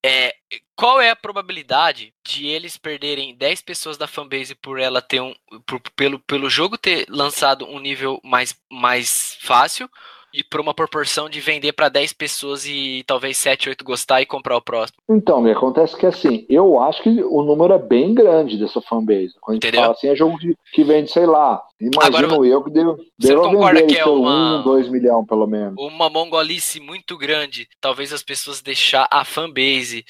É, 0.04 0.34
qual 0.76 1.00
é 1.00 1.10
a 1.10 1.16
probabilidade 1.16 2.14
de 2.26 2.46
eles 2.46 2.76
perderem 2.76 3.36
10 3.36 3.62
pessoas 3.62 3.98
da 3.98 4.06
fanbase 4.06 4.54
por 4.54 4.78
ela 4.78 5.02
ter 5.02 5.20
um. 5.20 5.34
Por, 5.66 5.80
pelo, 5.94 6.18
pelo 6.20 6.48
jogo 6.48 6.78
ter 6.78 7.06
lançado 7.08 7.66
um 7.66 7.78
nível 7.78 8.20
mais, 8.24 8.54
mais 8.70 9.36
fácil 9.42 9.90
e 10.32 10.44
por 10.44 10.60
uma 10.60 10.74
proporção 10.74 11.28
de 11.28 11.40
vender 11.40 11.72
para 11.72 11.88
10 11.88 12.12
pessoas 12.12 12.64
e 12.66 13.02
talvez 13.06 13.36
7, 13.36 13.68
8 13.68 13.84
gostar 13.84 14.22
e 14.22 14.26
comprar 14.26 14.56
o 14.56 14.62
próximo. 14.62 14.98
Então, 15.08 15.40
me 15.40 15.50
acontece 15.50 15.96
que 15.96 16.06
assim, 16.06 16.46
eu 16.48 16.80
acho 16.80 17.02
que 17.02 17.22
o 17.22 17.42
número 17.42 17.74
é 17.74 17.78
bem 17.78 18.14
grande 18.14 18.56
dessa 18.58 18.80
fanbase. 18.80 19.34
Quando 19.40 19.56
Entendeu? 19.56 19.80
a 19.80 19.84
gente 19.84 19.86
fala 19.86 19.98
assim, 19.98 20.08
é 20.08 20.16
jogo 20.16 20.38
de, 20.38 20.56
que 20.72 20.84
vende, 20.84 21.10
sei 21.10 21.26
lá, 21.26 21.62
imagino 21.80 22.26
Agora, 22.26 22.46
eu 22.46 22.62
que 22.62 22.70
deu, 22.70 22.98
deu 23.18 23.50
vender 23.50 23.86
que 23.86 23.98
é 23.98 24.04
uma, 24.04 24.60
1, 24.60 24.62
2 24.62 24.88
milhão 24.88 25.24
pelo 25.24 25.46
menos. 25.46 25.74
Uma 25.78 26.08
mongolice 26.08 26.80
muito 26.80 27.16
grande, 27.16 27.68
talvez 27.80 28.12
as 28.12 28.22
pessoas 28.22 28.60
deixar 28.60 29.08
a 29.10 29.24
fanbase 29.24 30.04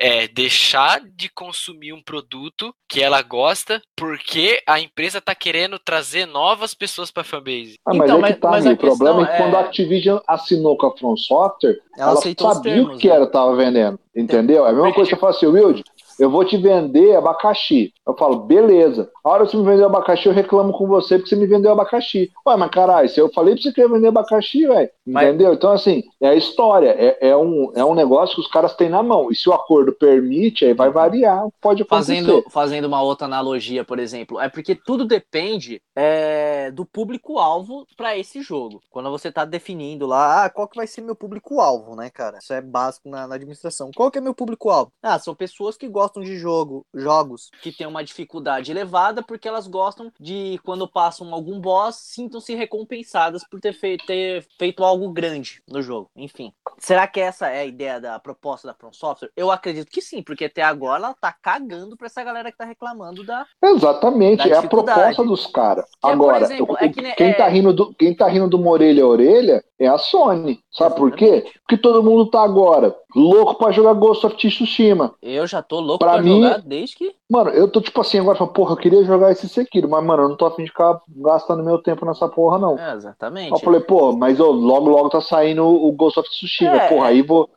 é 0.00 0.26
deixar 0.26 1.00
de 1.14 1.28
consumir 1.28 1.92
um 1.92 2.02
produto 2.02 2.74
que 2.88 3.02
ela 3.02 3.20
gosta 3.20 3.82
porque 3.94 4.62
a 4.66 4.80
empresa 4.80 5.20
tá 5.20 5.34
querendo 5.34 5.78
trazer 5.78 6.24
novas 6.26 6.72
pessoas 6.72 7.10
pra 7.10 7.22
fanbase. 7.22 7.74
Ah, 7.86 7.92
mas 7.92 8.04
Então, 8.08 8.16
é 8.16 8.20
mas- 8.22 8.34
que 8.34 8.40
tá, 8.40 8.50
mas 8.50 8.64
meu, 8.64 8.72
a 8.72 8.74
o 8.74 8.78
problema 8.78 9.22
é 9.22 9.26
que 9.30 9.36
quando 9.36 9.54
é- 9.54 9.58
a 9.58 9.60
Activision 9.60 10.18
assinou 10.26 10.76
com 10.78 10.86
a 10.86 10.96
From 10.96 11.16
Software, 11.18 11.78
Ela 11.98 12.12
ela, 12.12 12.16
sabia 12.22 12.72
termos, 12.74 12.96
o 12.96 12.98
que 12.98 13.08
né? 13.08 13.14
era 13.14 13.26
tava 13.26 13.54
vendendo, 13.54 14.00
entendeu? 14.16 14.66
É 14.66 14.70
a 14.70 14.72
mesma 14.72 14.94
coisa 14.94 15.08
que 15.10 15.14
eu 15.14 15.20
falo 15.20 15.34
assim, 15.34 15.46
Wilde, 15.46 15.84
eu 16.20 16.30
vou 16.30 16.44
te 16.44 16.56
vender 16.56 17.16
abacaxi. 17.16 17.92
Eu 18.06 18.14
falo, 18.16 18.40
beleza. 18.40 19.10
A 19.24 19.30
hora 19.30 19.44
que 19.44 19.50
você 19.52 19.56
me 19.56 19.64
vendeu 19.64 19.86
abacaxi, 19.86 20.26
eu 20.26 20.32
reclamo 20.32 20.72
com 20.72 20.86
você 20.86 21.16
porque 21.16 21.30
você 21.30 21.36
me 21.36 21.46
vendeu 21.46 21.72
abacaxi. 21.72 22.30
Ué, 22.46 22.56
mas 22.56 22.70
caralho, 22.70 23.08
se 23.08 23.18
eu 23.18 23.32
falei 23.32 23.54
pra 23.54 23.62
você 23.62 23.72
que 23.72 23.80
ia 23.80 23.88
vender 23.88 24.08
abacaxi, 24.08 24.66
velho. 24.66 24.90
Mas- 25.06 25.28
Entendeu? 25.28 25.54
Então, 25.54 25.72
assim, 25.72 26.04
é 26.20 26.28
a 26.28 26.34
história. 26.34 26.90
É, 26.90 27.30
é 27.30 27.36
um, 27.36 27.72
é 27.74 27.84
um 27.84 27.94
negócio 27.94 28.34
que 28.34 28.40
os 28.42 28.46
caras 28.48 28.74
têm 28.74 28.88
na 28.90 29.02
mão. 29.02 29.30
E 29.30 29.34
se 29.34 29.48
o 29.48 29.52
acordo 29.52 29.92
permite, 29.92 30.64
aí 30.64 30.74
vai 30.74 30.90
variar. 30.90 31.46
Pode 31.60 31.82
acontecer. 31.82 32.16
Fazendo, 32.16 32.44
fazendo 32.50 32.84
uma 32.84 33.02
outra 33.02 33.26
analogia, 33.26 33.84
por 33.84 33.98
exemplo, 33.98 34.38
é 34.38 34.48
porque 34.48 34.74
tudo 34.74 35.04
depende 35.06 35.80
é, 35.96 36.70
do 36.70 36.84
público-alvo 36.84 37.86
para 37.96 38.16
esse 38.18 38.42
jogo. 38.42 38.80
Quando 38.90 39.10
você 39.10 39.32
tá 39.32 39.44
definindo 39.44 40.06
lá, 40.06 40.44
ah, 40.44 40.50
qual 40.50 40.68
que 40.68 40.76
vai 40.76 40.86
ser 40.86 41.00
meu 41.00 41.14
público-alvo, 41.16 41.96
né, 41.96 42.10
cara? 42.10 42.38
Isso 42.38 42.52
é 42.52 42.60
básico 42.60 43.08
na, 43.08 43.26
na 43.26 43.34
administração. 43.36 43.90
Qual 43.96 44.10
que 44.10 44.18
é 44.18 44.20
meu 44.20 44.34
público-alvo? 44.34 44.92
Ah, 45.02 45.18
são 45.18 45.34
pessoas 45.34 45.76
que 45.76 45.88
gostam 45.88 46.09
de 46.18 46.36
jogo, 46.38 46.84
jogos 46.94 47.50
que 47.62 47.70
têm 47.70 47.86
uma 47.86 48.02
dificuldade 48.02 48.70
elevada 48.70 49.22
porque 49.22 49.46
elas 49.46 49.66
gostam 49.68 50.10
de, 50.18 50.58
quando 50.64 50.88
passam 50.88 51.32
algum 51.32 51.60
boss, 51.60 51.96
sintam-se 51.96 52.54
recompensadas 52.54 53.44
por 53.48 53.60
ter, 53.60 53.72
fei- 53.72 53.98
ter 53.98 54.46
feito 54.58 54.82
algo 54.82 55.12
grande 55.12 55.62
no 55.68 55.82
jogo. 55.82 56.10
Enfim. 56.16 56.52
Será 56.78 57.06
que 57.06 57.20
essa 57.20 57.48
é 57.48 57.60
a 57.60 57.64
ideia 57.66 58.00
da 58.00 58.18
proposta 58.18 58.66
da 58.68 58.74
From 58.74 58.92
Software? 58.92 59.30
Eu 59.36 59.50
acredito 59.50 59.90
que 59.90 60.00
sim, 60.00 60.22
porque 60.22 60.46
até 60.46 60.62
agora 60.62 61.04
ela 61.04 61.14
tá 61.20 61.32
cagando 61.32 61.96
pra 61.96 62.06
essa 62.06 62.24
galera 62.24 62.50
que 62.50 62.56
tá 62.58 62.64
reclamando 62.64 63.22
da. 63.24 63.46
Exatamente, 63.62 64.48
da 64.48 64.54
é 64.56 64.58
a 64.58 64.62
proposta 64.62 65.22
dos 65.24 65.46
caras. 65.46 65.84
É, 66.04 66.08
Agora, 66.10 66.44
exemplo, 66.44 66.76
é 66.80 66.88
que 66.88 67.02
quem, 67.14 67.28
é- 67.30 67.34
tá 67.34 67.46
rindo 67.48 67.72
do, 67.72 67.94
quem 67.94 68.14
tá 68.16 68.26
rindo 68.28 68.48
de 68.48 68.56
uma 68.56 68.70
orelha 68.70 69.04
a 69.04 69.06
orelha 69.06 69.64
é 69.78 69.86
a 69.86 69.98
Sony. 69.98 70.60
Sabe 70.70 70.96
por 70.96 71.12
quê? 71.12 71.24
Exatamente. 71.24 71.60
Porque 71.60 71.76
todo 71.76 72.02
mundo 72.02 72.26
tá 72.30 72.42
agora 72.42 72.94
louco 73.14 73.56
pra 73.56 73.72
jogar 73.72 73.92
Ghost 73.94 74.24
of 74.26 74.36
Tsushima. 74.36 75.14
Eu 75.22 75.46
já 75.46 75.62
tô 75.62 75.80
louco 75.80 75.99
Pra 76.00 76.12
pra, 76.14 76.22
mim- 76.22 76.42
desde 76.64 76.96
que. 76.96 77.14
Mano, 77.28 77.50
eu 77.50 77.68
tô 77.68 77.80
tipo 77.80 78.00
assim, 78.00 78.18
agora 78.18 78.44
porra, 78.46 78.72
eu 78.72 78.76
queria 78.78 79.04
jogar 79.04 79.30
esse 79.30 79.46
Sekiro, 79.48 79.88
mas 79.88 80.02
mano, 80.02 80.22
eu 80.22 80.28
não 80.30 80.36
tô 80.36 80.46
afim 80.46 80.64
de 80.64 80.70
ficar 80.70 80.98
gastando 81.08 81.62
meu 81.62 81.76
tempo 81.80 82.06
nessa 82.06 82.26
porra, 82.26 82.58
não. 82.58 82.76
É, 82.78 82.94
exatamente. 82.94 83.52
Eu 83.52 83.58
falei, 83.58 83.80
pô, 83.80 84.10
mas 84.16 84.38
logo 84.38 84.88
logo 84.88 85.10
tá 85.10 85.20
saindo 85.20 85.64
o 85.64 85.92
Ghost 85.92 86.18
of 86.18 86.28
Tsushima, 86.28 86.74
É, 86.74 86.88
porra, 86.88 87.08
aí 87.08 87.20
vou. 87.22 87.50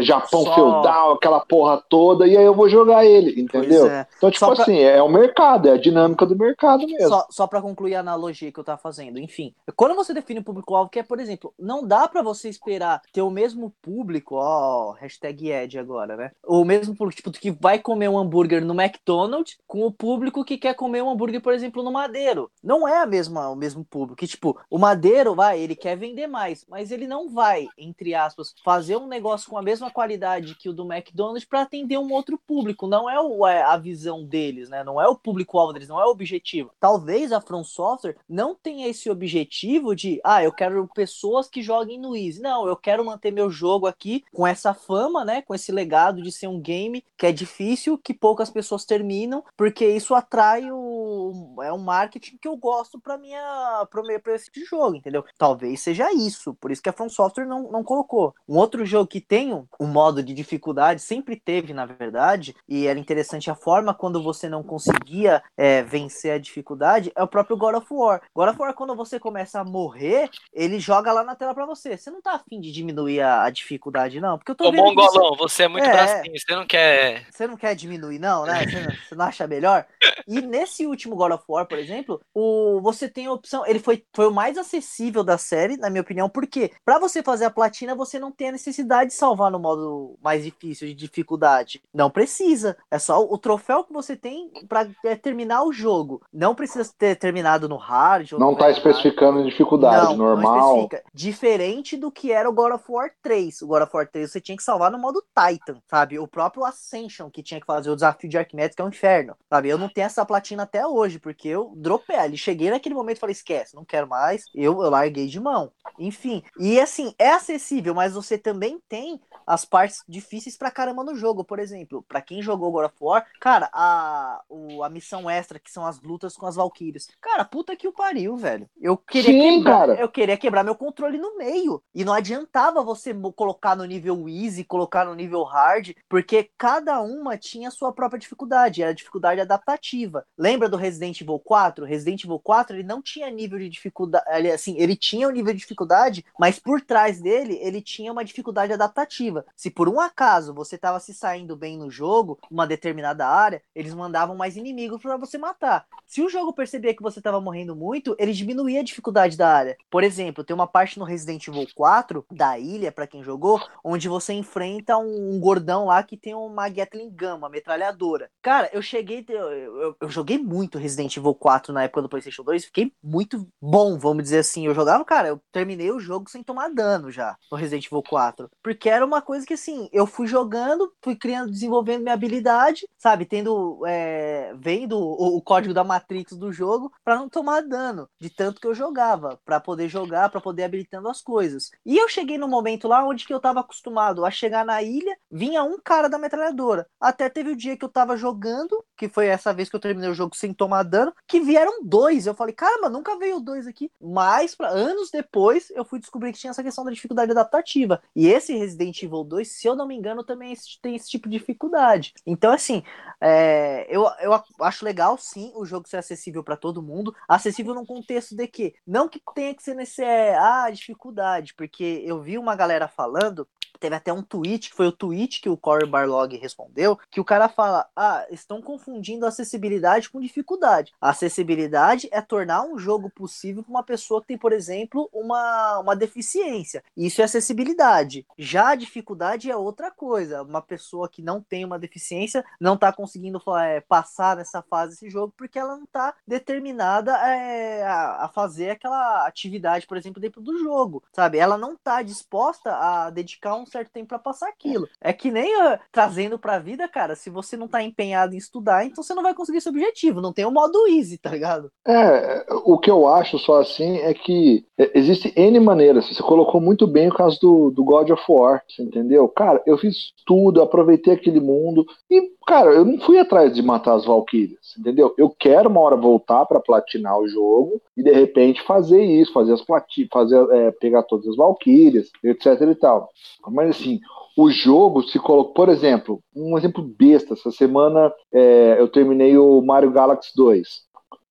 Japão 0.00 0.44
Só- 0.44 0.54
feudal, 0.54 1.12
aquela 1.14 1.40
porra 1.40 1.82
toda, 1.90 2.26
e 2.26 2.36
aí 2.36 2.44
eu 2.44 2.54
vou 2.54 2.68
jogar 2.68 3.04
ele, 3.04 3.38
entendeu? 3.40 3.88
É. 3.88 4.06
Então, 4.16 4.30
tipo 4.30 4.46
pra- 4.46 4.62
assim, 4.62 4.78
é 4.78 5.02
o 5.02 5.08
mercado, 5.08 5.68
é 5.68 5.72
a 5.72 5.76
dinâmica 5.76 6.24
do 6.24 6.36
mercado 6.38 6.86
mesmo. 6.86 7.08
Só, 7.08 7.26
só 7.28 7.46
para 7.48 7.60
concluir 7.60 7.96
a 7.96 8.00
analogia 8.00 8.52
que 8.52 8.60
eu 8.60 8.64
tava 8.64 8.78
fazendo. 8.78 9.18
Enfim, 9.18 9.52
quando 9.74 9.96
você 9.96 10.14
define 10.14 10.38
o 10.40 10.44
público-alvo, 10.44 10.88
que 10.88 11.00
é, 11.00 11.02
por 11.02 11.18
exemplo, 11.18 11.52
não 11.58 11.84
dá 11.84 12.06
pra 12.06 12.22
você 12.22 12.48
esperar 12.48 13.02
ter 13.12 13.22
o 13.22 13.30
mesmo 13.30 13.74
público, 13.82 14.36
ó, 14.36 14.92
hashtag 14.92 15.50
Ed 15.50 15.78
agora, 15.78 16.16
né? 16.16 16.30
O 16.46 16.64
mesmo 16.64 16.94
público, 16.96 17.16
tipo, 17.16 17.30
que 17.32 17.50
vai 17.50 17.78
comer 17.88 18.10
um 18.10 18.18
hambúrguer 18.18 18.62
no 18.62 18.78
McDonald's 18.78 19.56
com 19.66 19.86
o 19.86 19.90
público 19.90 20.44
que 20.44 20.58
quer 20.58 20.74
comer 20.74 21.02
um 21.02 21.08
hambúrguer, 21.08 21.40
por 21.40 21.54
exemplo, 21.54 21.82
no 21.82 21.90
Madeiro. 21.90 22.50
Não 22.62 22.86
é 22.86 22.98
a 22.98 23.06
mesma, 23.06 23.48
o 23.48 23.56
mesmo 23.56 23.82
público. 23.82 24.16
Que, 24.16 24.26
tipo, 24.26 24.60
o 24.68 24.78
Madeiro, 24.78 25.34
vai, 25.34 25.58
ele 25.58 25.74
quer 25.74 25.96
vender 25.96 26.26
mais, 26.26 26.66
mas 26.68 26.90
ele 26.90 27.06
não 27.06 27.30
vai, 27.30 27.66
entre 27.78 28.14
aspas, 28.14 28.54
fazer 28.62 28.96
um 28.98 29.06
negócio 29.06 29.48
com 29.48 29.56
a 29.56 29.62
mesma 29.62 29.90
qualidade 29.90 30.54
que 30.54 30.68
o 30.68 30.72
do 30.74 30.84
McDonald's 30.92 31.46
pra 31.46 31.62
atender 31.62 31.96
um 31.96 32.12
outro 32.12 32.38
público. 32.46 32.86
Não 32.86 33.08
é 33.08 33.18
o- 33.18 33.46
é 33.46 33.62
a 33.62 33.78
visão 33.78 34.22
deles, 34.22 34.68
né? 34.68 34.84
Não 34.84 35.00
é 35.00 35.08
o 35.08 35.16
público-alvo 35.16 35.72
deles, 35.72 35.88
não 35.88 35.98
é 35.98 36.04
o 36.04 36.10
objetivo. 36.10 36.70
Talvez 36.78 37.32
a 37.32 37.40
From 37.40 37.64
Software 37.64 38.16
não 38.28 38.54
tenha 38.54 38.86
esse 38.86 39.08
objetivo 39.08 39.96
de, 39.96 40.20
ah, 40.22 40.44
eu 40.44 40.52
quero 40.52 40.86
pessoas 40.94 41.48
que 41.48 41.62
joguem 41.62 41.98
no 41.98 42.14
Easy. 42.14 42.42
Não, 42.42 42.68
eu 42.68 42.76
quero 42.76 43.02
manter 43.02 43.30
meu 43.30 43.48
jogo 43.48 43.86
aqui 43.86 44.24
com 44.30 44.46
essa 44.46 44.74
fama, 44.74 45.24
né? 45.24 45.40
Com 45.40 45.54
esse 45.54 45.72
legado 45.72 46.20
de 46.20 46.30
ser 46.30 46.48
um 46.48 46.60
game 46.60 47.02
que 47.16 47.24
é 47.26 47.32
difícil, 47.32 47.77
que 47.98 48.12
poucas 48.14 48.50
pessoas 48.50 48.84
terminam, 48.84 49.44
porque 49.56 49.86
isso 49.86 50.14
atrai 50.14 50.70
o. 50.70 51.56
É 51.62 51.72
um 51.72 51.78
marketing 51.78 52.36
que 52.40 52.48
eu 52.48 52.56
gosto 52.56 52.98
pra 52.98 53.16
minha. 53.18 53.86
Pra, 53.90 54.02
meu, 54.02 54.18
pra 54.20 54.34
esse 54.34 54.46
tipo 54.46 54.58
de 54.60 54.64
jogo, 54.64 54.96
entendeu? 54.96 55.24
Talvez 55.36 55.80
seja 55.80 56.12
isso. 56.12 56.54
Por 56.54 56.70
isso 56.70 56.82
que 56.82 56.88
a 56.88 56.92
From 56.92 57.08
Software 57.08 57.46
não, 57.46 57.70
não 57.70 57.84
colocou. 57.84 58.34
Um 58.48 58.56
outro 58.56 58.84
jogo 58.84 59.06
que 59.06 59.20
tem 59.20 59.52
um, 59.54 59.66
um 59.78 59.86
modo 59.86 60.22
de 60.22 60.34
dificuldade, 60.34 61.00
sempre 61.00 61.36
teve, 61.36 61.72
na 61.72 61.86
verdade, 61.86 62.54
e 62.68 62.86
era 62.86 62.98
interessante 62.98 63.50
a 63.50 63.54
forma 63.54 63.94
quando 63.94 64.22
você 64.22 64.48
não 64.48 64.62
conseguia 64.62 65.42
é, 65.56 65.82
vencer 65.82 66.32
a 66.32 66.38
dificuldade, 66.38 67.12
é 67.14 67.22
o 67.22 67.28
próprio 67.28 67.56
God 67.56 67.74
of 67.76 67.86
War. 67.90 68.22
God 68.34 68.48
of 68.48 68.60
War, 68.60 68.74
quando 68.74 68.94
você 68.96 69.18
começa 69.20 69.60
a 69.60 69.64
morrer, 69.64 70.30
ele 70.52 70.78
joga 70.80 71.12
lá 71.12 71.22
na 71.22 71.34
tela 71.36 71.54
pra 71.54 71.66
você. 71.66 71.96
Você 71.96 72.10
não 72.10 72.20
tá 72.22 72.32
afim 72.32 72.60
de 72.60 72.72
diminuir 72.72 73.20
a, 73.20 73.44
a 73.44 73.50
dificuldade, 73.50 74.20
não? 74.20 74.38
Porque 74.38 74.50
eu 74.52 74.56
tô 74.56 74.68
Ô, 74.68 74.72
vendo 74.72 74.88
que 74.88 74.94
você- 74.94 75.18
mongolão, 75.18 75.36
você 75.36 75.62
é 75.64 75.68
muito 75.68 75.86
É. 75.86 75.92
bracinho, 75.92 76.38
você 76.38 76.54
não 76.54 76.66
quer. 76.66 77.26
você 77.30 77.46
não 77.46 77.56
quer 77.58 77.74
diminuir, 77.74 78.18
não, 78.18 78.46
né? 78.46 78.64
Você 78.64 78.80
não, 78.80 78.90
você 78.90 79.14
não 79.14 79.24
acha 79.24 79.46
melhor? 79.46 79.86
E 80.26 80.40
nesse 80.40 80.86
último 80.86 81.16
God 81.16 81.32
of 81.32 81.44
War, 81.48 81.66
por 81.66 81.78
exemplo, 81.78 82.20
o, 82.34 82.80
você 82.82 83.08
tem 83.08 83.26
a 83.26 83.32
opção. 83.32 83.66
Ele 83.66 83.78
foi, 83.78 84.04
foi 84.14 84.26
o 84.26 84.32
mais 84.32 84.58
acessível 84.58 85.24
da 85.24 85.38
série, 85.38 85.76
na 85.76 85.88
minha 85.88 86.02
opinião, 86.02 86.28
porque 86.28 86.70
pra 86.84 86.98
você 86.98 87.22
fazer 87.22 87.46
a 87.46 87.50
platina, 87.50 87.94
você 87.94 88.18
não 88.18 88.30
tem 88.30 88.50
a 88.50 88.52
necessidade 88.52 89.10
de 89.10 89.16
salvar 89.16 89.50
no 89.50 89.58
modo 89.58 90.16
mais 90.22 90.44
difícil, 90.44 90.86
de 90.88 90.94
dificuldade. 90.94 91.82
Não 91.92 92.10
precisa. 92.10 92.76
É 92.90 92.98
só 92.98 93.22
o 93.24 93.38
troféu 93.38 93.84
que 93.84 93.92
você 93.92 94.16
tem 94.16 94.50
pra 94.68 94.86
é, 95.04 95.16
terminar 95.16 95.64
o 95.64 95.72
jogo. 95.72 96.22
Não 96.32 96.54
precisa 96.54 96.90
ter 96.96 97.16
terminado 97.16 97.68
no 97.68 97.76
hard. 97.76 98.32
Não 98.32 98.54
tá 98.54 98.64
hard. 98.64 98.76
especificando 98.76 99.44
dificuldade, 99.44 100.04
Não, 100.04 100.16
não 100.16 100.26
normal. 100.26 100.76
especifica. 100.76 101.04
Diferente 101.14 101.96
do 101.96 102.12
que 102.12 102.32
era 102.32 102.48
o 102.48 102.52
God 102.52 102.74
of 102.74 102.84
War 102.88 103.10
3. 103.22 103.62
O 103.62 103.66
God 103.66 103.82
of 103.82 103.96
War 103.96 104.06
3 104.06 104.30
você 104.30 104.40
tinha 104.40 104.56
que 104.56 104.62
salvar 104.62 104.90
no 104.90 104.98
modo 104.98 105.22
Titan, 105.34 105.80
sabe? 105.88 106.18
O 106.18 106.28
próprio 106.28 106.64
Ascension 106.64 107.30
que 107.30 107.42
tinha 107.48 107.60
que 107.60 107.66
fazer 107.66 107.90
o 107.90 107.94
desafio 107.94 108.28
de 108.28 108.38
Arquimedes, 108.38 108.74
que 108.76 108.82
é 108.82 108.84
um 108.84 108.88
inferno, 108.88 109.34
sabe? 109.48 109.68
Eu 109.68 109.78
não 109.78 109.88
tenho 109.88 110.06
essa 110.06 110.24
platina 110.24 110.64
até 110.64 110.86
hoje, 110.86 111.18
porque 111.18 111.48
eu 111.48 111.72
dropei 111.76 112.16
ali. 112.16 112.36
Cheguei 112.36 112.70
naquele 112.70 112.94
momento 112.94 113.16
e 113.16 113.20
falei, 113.20 113.32
esquece, 113.32 113.74
não 113.74 113.84
quero 113.84 114.06
mais. 114.06 114.44
Eu, 114.54 114.82
eu 114.82 114.90
larguei 114.90 115.26
de 115.26 115.40
mão. 115.40 115.72
Enfim, 115.98 116.42
e 116.58 116.78
assim, 116.78 117.14
é 117.18 117.30
acessível, 117.30 117.94
mas 117.94 118.12
você 118.12 118.36
também 118.36 118.80
tem 118.88 119.20
as 119.46 119.64
partes 119.64 120.02
difíceis 120.06 120.56
pra 120.56 120.70
caramba 120.70 121.02
no 121.02 121.14
jogo. 121.14 121.42
Por 121.42 121.58
exemplo, 121.58 122.04
pra 122.06 122.20
quem 122.20 122.42
jogou 122.42 122.70
God 122.70 122.86
of 122.86 122.96
War, 123.00 123.26
cara, 123.40 123.70
a, 123.72 124.42
o, 124.48 124.84
a 124.84 124.90
missão 124.90 125.28
extra, 125.28 125.58
que 125.58 125.70
são 125.70 125.86
as 125.86 126.00
lutas 126.02 126.36
com 126.36 126.46
as 126.46 126.56
Valkyrias. 126.56 127.08
Cara, 127.20 127.44
puta 127.44 127.74
que 127.74 127.88
o 127.88 127.92
pariu, 127.92 128.36
velho. 128.36 128.68
Eu 128.80 128.96
queria 128.96 129.32
Sim, 129.32 129.56
quebrar, 129.56 129.88
cara. 129.88 130.00
eu 130.00 130.08
queria 130.08 130.36
quebrar 130.36 130.62
meu 130.62 130.74
controle 130.74 131.16
no 131.18 131.36
meio. 131.38 131.82
E 131.94 132.04
não 132.04 132.12
adiantava 132.12 132.82
você 132.82 133.14
colocar 133.34 133.74
no 133.74 133.84
nível 133.84 134.28
easy, 134.28 134.64
colocar 134.64 135.06
no 135.06 135.14
nível 135.14 135.42
hard, 135.44 135.92
porque 136.08 136.50
cada 136.58 137.00
uma 137.00 137.37
tinha 137.38 137.70
sua 137.70 137.92
própria 137.92 138.18
dificuldade, 138.18 138.82
era 138.82 138.94
dificuldade 138.94 139.40
adaptativa. 139.40 140.24
Lembra 140.36 140.68
do 140.68 140.76
Resident 140.76 141.20
Evil 141.20 141.38
4? 141.38 141.84
Resident 141.84 142.24
Evil 142.24 142.38
4, 142.38 142.76
ele 142.76 142.82
não 142.82 143.00
tinha 143.00 143.30
nível 143.30 143.58
de 143.58 143.68
dificuldade, 143.68 144.50
assim, 144.50 144.76
ele 144.78 144.96
tinha 144.96 145.28
um 145.28 145.32
nível 145.32 145.52
de 145.52 145.60
dificuldade, 145.60 146.24
mas 146.38 146.58
por 146.58 146.80
trás 146.80 147.20
dele, 147.20 147.58
ele 147.62 147.80
tinha 147.80 148.12
uma 148.12 148.24
dificuldade 148.24 148.72
adaptativa. 148.72 149.44
Se 149.56 149.70
por 149.70 149.88
um 149.88 150.00
acaso 150.00 150.52
você 150.52 150.74
estava 150.76 150.98
se 151.00 151.14
saindo 151.14 151.56
bem 151.56 151.78
no 151.78 151.90
jogo, 151.90 152.38
uma 152.50 152.66
determinada 152.66 153.26
área, 153.26 153.62
eles 153.74 153.94
mandavam 153.94 154.36
mais 154.36 154.56
inimigos 154.56 155.00
para 155.00 155.16
você 155.16 155.38
matar. 155.38 155.86
Se 156.06 156.22
o 156.22 156.28
jogo 156.28 156.52
percebia 156.52 156.94
que 156.94 157.02
você 157.02 157.20
estava 157.20 157.40
morrendo 157.40 157.76
muito, 157.76 158.16
ele 158.18 158.32
diminuía 158.32 158.80
a 158.80 158.84
dificuldade 158.84 159.36
da 159.36 159.48
área. 159.48 159.76
Por 159.90 160.02
exemplo, 160.02 160.42
tem 160.42 160.54
uma 160.54 160.66
parte 160.66 160.98
no 160.98 161.04
Resident 161.04 161.46
Evil 161.46 161.66
4 161.74 162.24
da 162.30 162.58
ilha, 162.58 162.90
para 162.90 163.06
quem 163.06 163.22
jogou, 163.22 163.60
onde 163.84 164.08
você 164.08 164.32
enfrenta 164.32 164.96
um, 164.96 165.34
um 165.34 165.40
gordão 165.40 165.84
lá 165.86 166.02
que 166.02 166.16
tem 166.16 166.34
uma 166.34 166.68
Gatling 166.68 167.10
Gun, 167.10 167.27
uma 167.34 167.48
metralhadora. 167.48 168.30
Cara, 168.42 168.68
eu 168.72 168.82
cheguei, 168.82 169.24
eu, 169.28 169.50
eu- 169.52 169.96
eu 170.00 170.08
joguei 170.10 170.38
muito 170.38 170.78
Resident 170.78 171.16
Evil 171.16 171.34
4 171.34 171.72
na 171.72 171.84
época 171.84 172.02
do 172.02 172.08
PlayStation 172.08 172.42
2, 172.42 172.64
fiquei 172.64 172.92
muito 173.02 173.46
bom, 173.60 173.98
vamos 173.98 174.22
dizer 174.24 174.38
assim. 174.38 174.66
Eu 174.66 174.74
jogava, 174.74 175.04
cara, 175.04 175.28
eu 175.28 175.40
terminei 175.52 175.90
o 175.90 175.98
jogo 176.00 176.28
sem 176.30 176.42
tomar 176.42 176.68
dano 176.72 177.10
já 177.10 177.36
no 177.50 177.56
Resident 177.56 177.86
Evil 177.86 178.02
4, 178.02 178.48
porque 178.62 178.88
era 178.88 179.04
uma 179.04 179.20
coisa 179.22 179.46
que 179.46 179.54
assim, 179.54 179.88
eu 179.92 180.06
fui 180.06 180.26
jogando, 180.26 180.92
fui 181.02 181.16
criando, 181.16 181.50
desenvolvendo 181.50 182.02
minha 182.02 182.14
habilidade, 182.14 182.86
sabe, 182.98 183.24
tendo, 183.26 183.84
é, 183.86 184.54
vendo 184.58 184.98
o, 184.98 185.36
o 185.36 185.42
código 185.42 185.74
da 185.74 185.84
Matrix 185.84 186.32
do 186.36 186.52
jogo 186.52 186.92
pra 187.04 187.16
não 187.16 187.28
tomar 187.28 187.62
dano 187.62 188.08
de 188.20 188.30
tanto 188.30 188.60
que 188.60 188.66
eu 188.66 188.74
jogava, 188.74 189.38
pra 189.44 189.60
poder 189.60 189.88
jogar, 189.88 190.28
pra 190.30 190.40
poder 190.40 190.64
habilitando 190.64 191.08
as 191.08 191.20
coisas. 191.20 191.70
E 191.84 191.96
eu 191.96 192.08
cheguei 192.08 192.38
no 192.38 192.48
momento 192.48 192.88
lá 192.88 193.04
onde 193.06 193.26
que 193.26 193.32
eu 193.34 193.40
tava 193.40 193.60
acostumado 193.60 194.24
a 194.24 194.30
chegar 194.30 194.64
na 194.64 194.82
ilha, 194.82 195.16
vinha 195.30 195.62
um 195.62 195.78
cara 195.82 196.08
da 196.08 196.18
metralhadora. 196.18 196.86
Até 197.18 197.28
teve 197.28 197.50
o 197.50 197.56
dia 197.56 197.76
que 197.76 197.84
eu 197.84 197.88
tava 197.88 198.16
jogando 198.16 198.84
que 198.98 199.08
foi 199.08 199.28
essa 199.28 199.52
vez 199.52 199.70
que 199.70 199.76
eu 199.76 199.80
terminei 199.80 200.10
o 200.10 200.14
jogo 200.14 200.36
sem 200.36 200.52
tomar 200.52 200.82
dano, 200.82 201.14
que 201.26 201.40
vieram 201.40 201.84
dois. 201.84 202.26
Eu 202.26 202.34
falei, 202.34 202.52
caramba, 202.52 202.90
nunca 202.90 203.16
veio 203.16 203.38
dois 203.38 203.66
aqui. 203.66 203.90
Mas, 204.00 204.56
pra, 204.56 204.68
anos 204.68 205.08
depois, 205.10 205.70
eu 205.70 205.84
fui 205.84 206.00
descobrir 206.00 206.32
que 206.32 206.38
tinha 206.38 206.50
essa 206.50 206.64
questão 206.64 206.84
da 206.84 206.90
dificuldade 206.90 207.30
adaptativa. 207.30 208.02
E 208.14 208.26
esse 208.26 208.56
Resident 208.56 209.00
Evil 209.00 209.22
2, 209.22 209.48
se 209.48 209.68
eu 209.68 209.76
não 209.76 209.86
me 209.86 209.94
engano, 209.94 210.24
também 210.24 210.52
tem 210.82 210.96
esse 210.96 211.08
tipo 211.08 211.28
de 211.28 211.38
dificuldade. 211.38 212.12
Então, 212.26 212.52
assim, 212.52 212.82
é, 213.20 213.86
eu, 213.88 214.04
eu 214.20 214.32
acho 214.60 214.84
legal, 214.84 215.16
sim, 215.16 215.52
o 215.54 215.64
jogo 215.64 215.88
ser 215.88 215.98
acessível 215.98 216.42
para 216.42 216.56
todo 216.56 216.82
mundo. 216.82 217.14
Acessível 217.28 217.74
num 217.74 217.86
contexto 217.86 218.34
de 218.34 218.48
que, 218.48 218.74
não 218.84 219.08
que 219.08 219.22
tenha 219.32 219.54
que 219.54 219.62
ser 219.62 219.74
nesse, 219.74 220.02
é, 220.02 220.36
ah, 220.36 220.68
dificuldade, 220.70 221.54
porque 221.54 222.02
eu 222.04 222.20
vi 222.20 222.36
uma 222.36 222.56
galera 222.56 222.88
falando 222.88 223.46
teve 223.78 223.94
até 223.94 224.12
um 224.12 224.22
tweet, 224.22 224.70
que 224.70 224.76
foi 224.76 224.86
o 224.86 224.92
tweet 224.92 225.40
que 225.40 225.48
o 225.48 225.56
Corey 225.56 225.88
Barlog 225.88 226.36
respondeu, 226.36 226.98
que 227.10 227.20
o 227.20 227.24
cara 227.24 227.48
fala: 227.48 227.88
ah, 227.96 228.26
estão 228.30 228.60
confundindo 228.60 229.26
acessibilidade 229.26 230.10
com 230.10 230.20
dificuldade. 230.20 230.92
A 231.00 231.10
acessibilidade 231.10 232.08
é 232.10 232.20
tornar 232.20 232.62
um 232.62 232.78
jogo 232.78 233.10
possível 233.10 233.62
para 233.62 233.70
uma 233.70 233.82
pessoa 233.82 234.20
que 234.20 234.28
tem, 234.28 234.38
por 234.38 234.52
exemplo, 234.52 235.08
uma, 235.12 235.80
uma 235.80 235.96
deficiência. 235.96 236.82
Isso 236.96 237.20
é 237.20 237.24
acessibilidade. 237.24 238.26
Já 238.36 238.70
a 238.70 238.74
dificuldade 238.74 239.50
é 239.50 239.56
outra 239.56 239.90
coisa. 239.90 240.42
Uma 240.42 240.62
pessoa 240.62 241.08
que 241.08 241.22
não 241.22 241.40
tem 241.40 241.64
uma 241.64 241.78
deficiência 241.78 242.44
não 242.60 242.74
está 242.74 242.92
conseguindo 242.92 243.40
é, 243.58 243.80
passar 243.80 244.36
nessa 244.36 244.62
fase 244.62 244.92
desse 244.92 245.10
jogo 245.10 245.32
porque 245.36 245.58
ela 245.58 245.76
não 245.76 245.84
está 245.84 246.14
determinada 246.26 247.12
é, 247.28 247.84
a, 247.84 248.24
a 248.24 248.28
fazer 248.28 248.70
aquela 248.70 249.26
atividade, 249.26 249.86
por 249.86 249.96
exemplo, 249.96 250.20
dentro 250.20 250.40
do 250.40 250.58
jogo, 250.58 251.02
sabe? 251.12 251.38
Ela 251.38 251.56
não 251.56 251.74
está 251.74 252.02
disposta 252.02 252.74
a 252.74 253.10
dedicar 253.10 253.54
um 253.58 253.66
certo 253.66 253.92
tempo 253.92 254.08
para 254.08 254.18
passar 254.18 254.48
aquilo. 254.48 254.86
É 255.00 255.12
que 255.12 255.30
nem 255.30 255.54
uh, 255.56 255.78
trazendo 255.92 256.38
pra 256.38 256.58
vida, 256.58 256.88
cara, 256.88 257.14
se 257.14 257.30
você 257.30 257.56
não 257.56 257.68
tá 257.68 257.82
empenhado 257.82 258.34
em 258.34 258.38
estudar, 258.38 258.84
então 258.84 259.02
você 259.02 259.14
não 259.14 259.22
vai 259.22 259.34
conseguir 259.34 259.58
esse 259.58 259.68
objetivo. 259.68 260.20
Não 260.20 260.32
tem 260.32 260.44
o 260.44 260.50
modo 260.50 260.86
easy, 260.88 261.18
tá 261.18 261.30
ligado? 261.30 261.70
É, 261.86 262.46
o 262.64 262.78
que 262.78 262.90
eu 262.90 263.06
acho 263.08 263.38
só 263.38 263.60
assim 263.60 263.98
é 263.98 264.14
que 264.14 264.64
existe 264.94 265.32
N 265.36 265.58
maneiras. 265.60 266.08
Você 266.08 266.22
colocou 266.22 266.60
muito 266.60 266.86
bem 266.86 267.08
o 267.08 267.14
caso 267.14 267.38
do, 267.40 267.70
do 267.70 267.84
God 267.84 268.10
of 268.10 268.22
War, 268.28 268.62
você 268.68 268.82
entendeu? 268.82 269.28
Cara, 269.28 269.62
eu 269.66 269.76
fiz 269.78 270.12
tudo, 270.26 270.62
aproveitei 270.62 271.14
aquele 271.14 271.40
mundo 271.40 271.86
e, 272.10 272.30
cara, 272.48 272.70
eu 272.70 272.82
não 272.82 272.98
fui 272.98 273.18
atrás 273.18 273.54
de 273.54 273.60
matar 273.60 273.94
as 273.94 274.06
Valkyrias, 274.06 274.74
entendeu? 274.78 275.14
Eu 275.18 275.28
quero 275.28 275.68
uma 275.68 275.80
hora 275.80 275.96
voltar 275.96 276.46
para 276.46 276.58
platinar 276.58 277.18
o 277.18 277.28
jogo 277.28 277.78
e 277.94 278.02
de 278.02 278.10
repente 278.10 278.62
fazer 278.62 279.04
isso, 279.04 279.34
fazer 279.34 279.52
as 279.52 279.60
platinas, 279.60 280.08
fazer, 280.10 280.50
é, 280.50 280.70
pegar 280.70 281.02
todas 281.02 281.28
as 281.28 281.36
Valkyrias, 281.36 282.10
etc 282.24 282.62
e 282.62 282.74
tal. 282.74 283.10
Mas 283.48 283.76
assim, 283.76 284.00
o 284.34 284.50
jogo 284.50 285.02
se 285.02 285.18
colocou, 285.18 285.52
por 285.52 285.68
exemplo, 285.68 286.20
um 286.34 286.56
exemplo 286.56 286.82
besta, 286.82 287.34
essa 287.34 287.50
semana 287.50 288.10
é, 288.32 288.76
eu 288.78 288.88
terminei 288.88 289.36
o 289.36 289.60
Mario 289.60 289.90
Galaxy 289.90 290.30
2. 290.34 290.87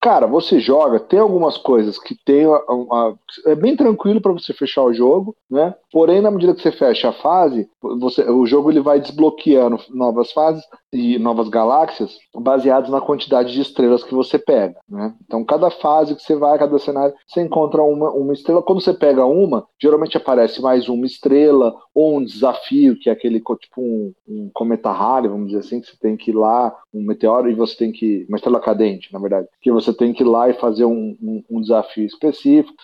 Cara, 0.07 0.25
você 0.25 0.57
joga, 0.57 1.01
tem 1.01 1.19
algumas 1.19 1.57
coisas 1.57 1.99
que 1.99 2.15
tem. 2.23 2.45
A, 2.45 2.55
a, 2.55 3.13
é 3.47 3.53
bem 3.53 3.75
tranquilo 3.75 4.21
para 4.21 4.31
você 4.31 4.53
fechar 4.53 4.83
o 4.83 4.93
jogo, 4.93 5.35
né? 5.51 5.75
Porém, 5.91 6.21
na 6.21 6.31
medida 6.31 6.55
que 6.55 6.61
você 6.61 6.71
fecha 6.71 7.09
a 7.09 7.11
fase, 7.11 7.69
você, 7.81 8.21
o 8.29 8.45
jogo 8.45 8.71
ele 8.71 8.79
vai 8.79 9.01
desbloqueando 9.01 9.77
novas 9.89 10.31
fases 10.31 10.63
e 10.93 11.19
novas 11.19 11.49
galáxias 11.49 12.17
baseados 12.33 12.89
na 12.89 13.01
quantidade 13.01 13.51
de 13.51 13.59
estrelas 13.59 14.01
que 14.01 14.13
você 14.13 14.39
pega, 14.39 14.79
né? 14.87 15.13
Então, 15.25 15.43
cada 15.43 15.69
fase 15.69 16.15
que 16.15 16.21
você 16.21 16.37
vai, 16.37 16.57
cada 16.57 16.79
cenário, 16.79 17.13
você 17.27 17.41
encontra 17.41 17.83
uma, 17.83 18.09
uma 18.11 18.31
estrela. 18.31 18.63
Quando 18.63 18.81
você 18.81 18.93
pega 18.93 19.25
uma, 19.25 19.67
geralmente 19.77 20.15
aparece 20.15 20.61
mais 20.61 20.87
uma 20.87 21.05
estrela 21.05 21.75
ou 21.93 22.17
um 22.17 22.23
desafio, 22.23 22.97
que 22.97 23.09
é 23.09 23.11
aquele 23.11 23.41
tipo 23.59 23.81
um, 23.81 24.13
um 24.25 24.49
cometa 24.53 24.89
Halley, 24.89 25.29
vamos 25.29 25.47
dizer 25.47 25.59
assim, 25.59 25.81
que 25.81 25.87
você 25.87 25.97
tem 25.99 26.15
que 26.15 26.31
ir 26.31 26.35
lá, 26.35 26.73
um 26.93 27.03
meteoro, 27.03 27.49
e 27.49 27.55
você 27.55 27.75
tem 27.75 27.91
que. 27.91 28.25
Uma 28.29 28.37
estrela 28.37 28.61
cadente, 28.61 29.11
na 29.11 29.19
verdade, 29.19 29.47
que 29.61 29.69
você 29.69 29.96
tem 29.97 30.13
que 30.13 30.23
ir 30.23 30.27
lá 30.27 30.49
e 30.49 30.53
fazer 30.53 30.85
um, 30.85 31.17
um, 31.21 31.43
um 31.49 31.61
desafio 31.61 32.05
específico. 32.05 32.75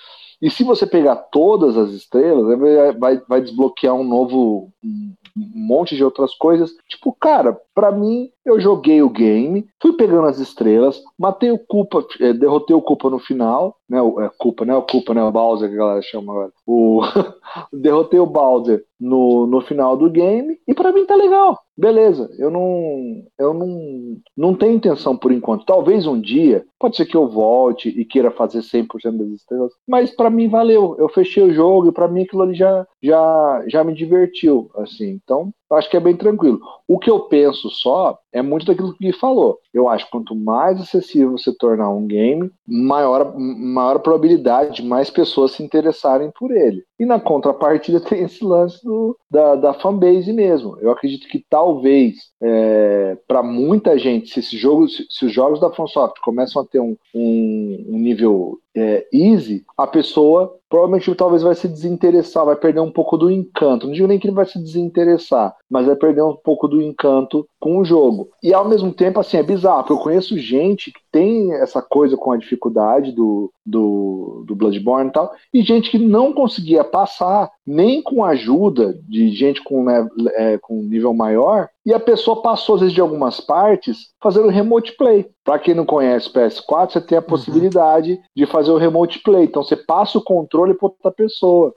E 0.42 0.50
se 0.52 0.64
você 0.64 0.86
pegar 0.86 1.16
todas 1.16 1.78
as 1.78 1.92
estrelas, 1.92 2.60
vai, 3.00 3.22
vai 3.28 3.42
desbloquear 3.42 3.96
um 3.96 4.04
novo, 4.04 4.70
um 4.84 5.16
monte 5.38 5.96
de 5.96 6.04
outras 6.04 6.36
coisas. 6.36 6.76
Tipo, 6.90 7.14
cara, 7.14 7.58
para 7.74 7.92
mim, 7.92 8.30
eu 8.46 8.60
joguei 8.60 9.02
o 9.02 9.10
game, 9.10 9.66
fui 9.82 9.94
pegando 9.94 10.28
as 10.28 10.40
estrelas, 10.40 11.02
matei 11.18 11.52
o 11.52 11.58
Culpa, 11.58 12.06
é, 12.20 12.34
derrotei 12.34 12.76
o 12.76 12.82
Culpa 12.82 13.10
no 13.10 13.20
final, 13.20 13.78
né? 13.90 14.02
O, 14.02 14.20
é, 14.20 14.24
né? 14.66 14.76
O 14.76 14.82
Culpa, 14.82 15.14
né? 15.14 15.24
O 15.24 15.32
Bowser 15.32 15.70
que 15.70 15.76
a 15.76 15.78
galera 15.78 16.02
chama 16.02 16.34
agora. 16.34 16.52
O... 16.66 17.02
derrotei 17.74 18.20
o 18.20 18.26
Bowser 18.26 18.84
no, 19.00 19.46
no 19.48 19.62
final 19.62 19.98
do 19.98 20.10
game 20.10 20.58
e 20.68 20.74
para 20.74 20.92
mim 20.92 21.06
tá 21.06 21.16
legal. 21.16 21.60
Beleza, 21.76 22.30
eu 22.38 22.52
não 22.52 23.24
eu 23.38 23.54
não, 23.54 24.18
não 24.38 24.56
tenho 24.56 24.76
intenção 24.76 25.18
por 25.18 25.32
enquanto. 25.32 25.66
Talvez 25.66 26.06
um 26.06 26.20
dia, 26.20 26.66
pode 26.80 26.96
ser 26.96 27.06
que 27.06 27.18
eu 27.18 27.28
volte 27.28 27.90
e 27.90 28.06
queira 28.06 28.30
fazer 28.30 28.60
100% 28.60 29.18
das 29.18 29.28
estrelas, 29.30 29.72
mas 29.88 30.16
para 30.16 30.30
mim 30.30 30.48
valeu. 30.48 30.96
Eu 31.00 31.10
fechei 31.10 31.44
o 31.44 31.54
jogo 31.54 31.90
e 31.90 31.92
para 31.92 32.08
mim 32.08 32.24
aquilo 32.24 32.44
ali 32.44 32.54
já, 32.54 32.86
já, 33.02 33.64
já 33.68 33.84
me 33.84 33.94
divertiu, 33.94 34.70
assim. 34.76 35.20
Então, 35.24 35.52
acho 35.76 35.90
que 35.90 35.98
é 35.98 36.00
bem 36.00 36.16
tranquilo. 36.16 36.60
O 36.88 37.00
que 37.00 37.10
eu 37.10 37.22
penso 37.22 37.70
só 37.70 38.18
é 38.34 38.42
muito 38.42 38.66
daquilo 38.66 38.94
que 38.94 39.06
ele 39.06 39.14
falou. 39.14 39.60
Eu 39.74 39.88
acho 39.88 40.06
que 40.06 40.12
quanto 40.12 40.36
mais 40.36 40.82
acessível 40.82 41.32
você 41.32 41.56
tornar 41.56 41.90
um 41.90 42.06
game, 42.06 42.52
maior, 42.68 43.34
maior 43.38 44.00
probabilidade 44.00 44.76
de 44.78 44.84
mais 44.84 45.10
pessoas 45.10 45.52
se 45.52 45.64
interessarem 45.64 46.32
por 46.38 46.52
ele. 46.52 46.84
E 47.00 47.06
na 47.06 47.20
contrapartida 47.20 48.00
tem 48.02 48.24
esse 48.24 48.44
lance 48.44 48.84
do, 48.84 49.18
da, 49.30 49.56
da 49.56 49.74
fanbase 49.74 50.34
mesmo. 50.34 50.78
Eu 50.82 50.92
acredito 50.92 51.28
que 51.28 51.46
talvez 51.50 52.34
é, 52.42 53.18
para 53.28 53.44
muita 53.44 53.98
gente, 53.98 54.30
se, 54.30 54.40
esse 54.40 54.58
jogo, 54.58 54.88
se, 54.90 55.06
se, 55.10 55.26
os 55.26 55.32
jogos 55.32 55.60
da 55.60 55.72
FromSoft 55.72 56.20
começam 56.22 56.62
a 56.62 56.66
ter 56.66 56.80
um, 56.80 56.98
um, 57.14 57.86
um 57.90 58.00
nível 58.00 58.60
é, 58.76 59.08
easy, 59.14 59.64
a 59.78 59.86
pessoa 59.86 60.58
provavelmente 60.70 61.14
talvez 61.14 61.44
vai 61.44 61.54
se 61.54 61.68
desinteressar, 61.68 62.46
vai 62.46 62.56
perder 62.56 62.80
um 62.80 62.92
pouco 62.92 63.16
do 63.16 63.30
encanto. 63.30 63.86
Não 63.86 63.94
digo 63.94 64.08
nem 64.08 64.18
que 64.18 64.28
ele 64.28 64.36
vai 64.36 64.46
se 64.46 64.58
desinteressar, 64.58 65.56
mas 65.70 65.86
vai 65.86 65.96
perder 65.96 66.24
um 66.24 66.36
pouco 66.36 66.68
do 66.68 66.82
encanto 66.82 67.48
com 67.60 67.78
o 67.78 67.86
jogo. 67.86 68.23
E 68.42 68.54
ao 68.54 68.68
mesmo 68.68 68.94
tempo, 68.94 69.20
assim, 69.20 69.38
é 69.38 69.44
bizarro, 69.44 69.80
porque 69.80 69.94
eu 69.94 70.04
conheço 70.04 70.38
gente 70.38 70.92
que 70.92 71.00
tem 71.12 71.54
essa 71.54 71.82
coisa 71.82 72.18
com 72.18 72.32
a 72.32 72.38
dificuldade 72.38 73.12
do, 73.12 73.52
do, 73.66 74.44
do 74.48 74.56
Bloodborne 74.56 75.10
e 75.10 75.14
tal, 75.14 75.32
e 75.54 75.62
gente 75.62 75.92
que 75.92 75.98
não 75.98 76.34
conseguia 76.34 76.84
passar 76.84 77.50
nem 77.66 78.02
com 78.02 78.24
a 78.24 78.30
ajuda 78.30 79.00
de 79.08 79.32
gente 79.32 79.64
com, 79.64 79.84
né, 79.84 80.08
é, 80.36 80.58
com 80.58 80.82
nível 80.84 81.14
maior, 81.14 81.70
e 81.86 81.94
a 81.94 82.00
pessoa 82.00 82.42
passou, 82.42 82.76
às 82.76 82.82
vezes, 82.82 82.96
de 82.96 83.02
algumas 83.02 83.42
partes 83.42 84.14
fazendo 84.22 84.48
remote 84.48 84.96
play. 84.96 85.30
Para 85.44 85.60
quem 85.60 85.74
não 85.74 85.86
conhece 85.86 86.30
o 86.30 86.34
PS4, 86.34 86.92
você 86.92 87.02
tem 87.02 87.18
a 87.18 87.22
uhum. 87.22 87.28
possibilidade 87.28 88.14
uhum. 88.14 88.20
de 88.36 88.46
fazer 88.46 88.72
o 88.72 88.78
remote 88.78 89.20
play. 89.20 89.44
Então 89.44 89.62
você 89.62 89.76
passa 89.76 90.18
o 90.18 90.24
controle 90.24 90.74
para 90.74 90.88
outra 90.88 91.12
pessoa. 91.12 91.74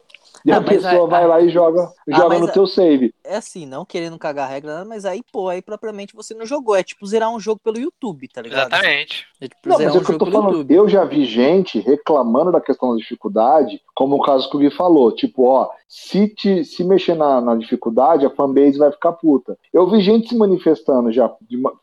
E 0.46 0.52
ah, 0.52 0.58
a 0.58 0.60
pessoa 0.62 1.08
vai 1.08 1.26
lá 1.26 1.40
e 1.40 1.48
joga, 1.48 1.82
ah, 1.82 2.16
joga 2.16 2.38
no 2.38 2.52
teu 2.52 2.68
save. 2.68 3.12
É 3.24 3.34
assim, 3.34 3.66
não 3.66 3.84
querendo 3.84 4.16
cagar 4.16 4.48
regra, 4.48 4.84
mas 4.84 5.04
aí, 5.04 5.20
pô, 5.32 5.48
aí 5.48 5.60
propriamente 5.60 6.14
você 6.14 6.34
não 6.34 6.46
jogou. 6.46 6.76
É 6.76 6.84
tipo 6.84 7.04
zerar 7.04 7.34
um 7.34 7.40
jogo 7.40 7.60
pelo 7.64 7.80
YouTube, 7.80 8.28
tá 8.28 8.42
ligado? 8.42 8.72
Exatamente. 8.72 9.26
É 9.40 9.48
tipo 9.48 9.68
não, 9.68 9.76
mas 9.76 9.96
é 9.96 9.98
um 9.98 10.04
que 10.04 10.12
eu 10.12 10.18
tô 10.18 10.26
falando. 10.26 10.58
YouTube. 10.58 10.72
Eu 10.72 10.88
já 10.88 11.04
vi 11.04 11.24
gente 11.24 11.80
reclamando 11.80 12.52
da 12.52 12.60
questão 12.60 12.92
da 12.92 12.96
dificuldade, 12.96 13.82
como 13.92 14.14
o 14.14 14.22
caso 14.22 14.48
que 14.48 14.56
o 14.56 14.60
Gui 14.60 14.70
falou. 14.70 15.10
Tipo, 15.10 15.48
ó, 15.48 15.68
se, 15.88 16.28
te, 16.28 16.64
se 16.64 16.84
mexer 16.84 17.16
na, 17.16 17.40
na 17.40 17.56
dificuldade, 17.56 18.24
a 18.24 18.30
fanbase 18.30 18.78
vai 18.78 18.92
ficar 18.92 19.14
puta. 19.14 19.58
Eu 19.72 19.90
vi 19.90 20.00
gente 20.00 20.28
se 20.28 20.36
manifestando 20.36 21.10
já, 21.10 21.28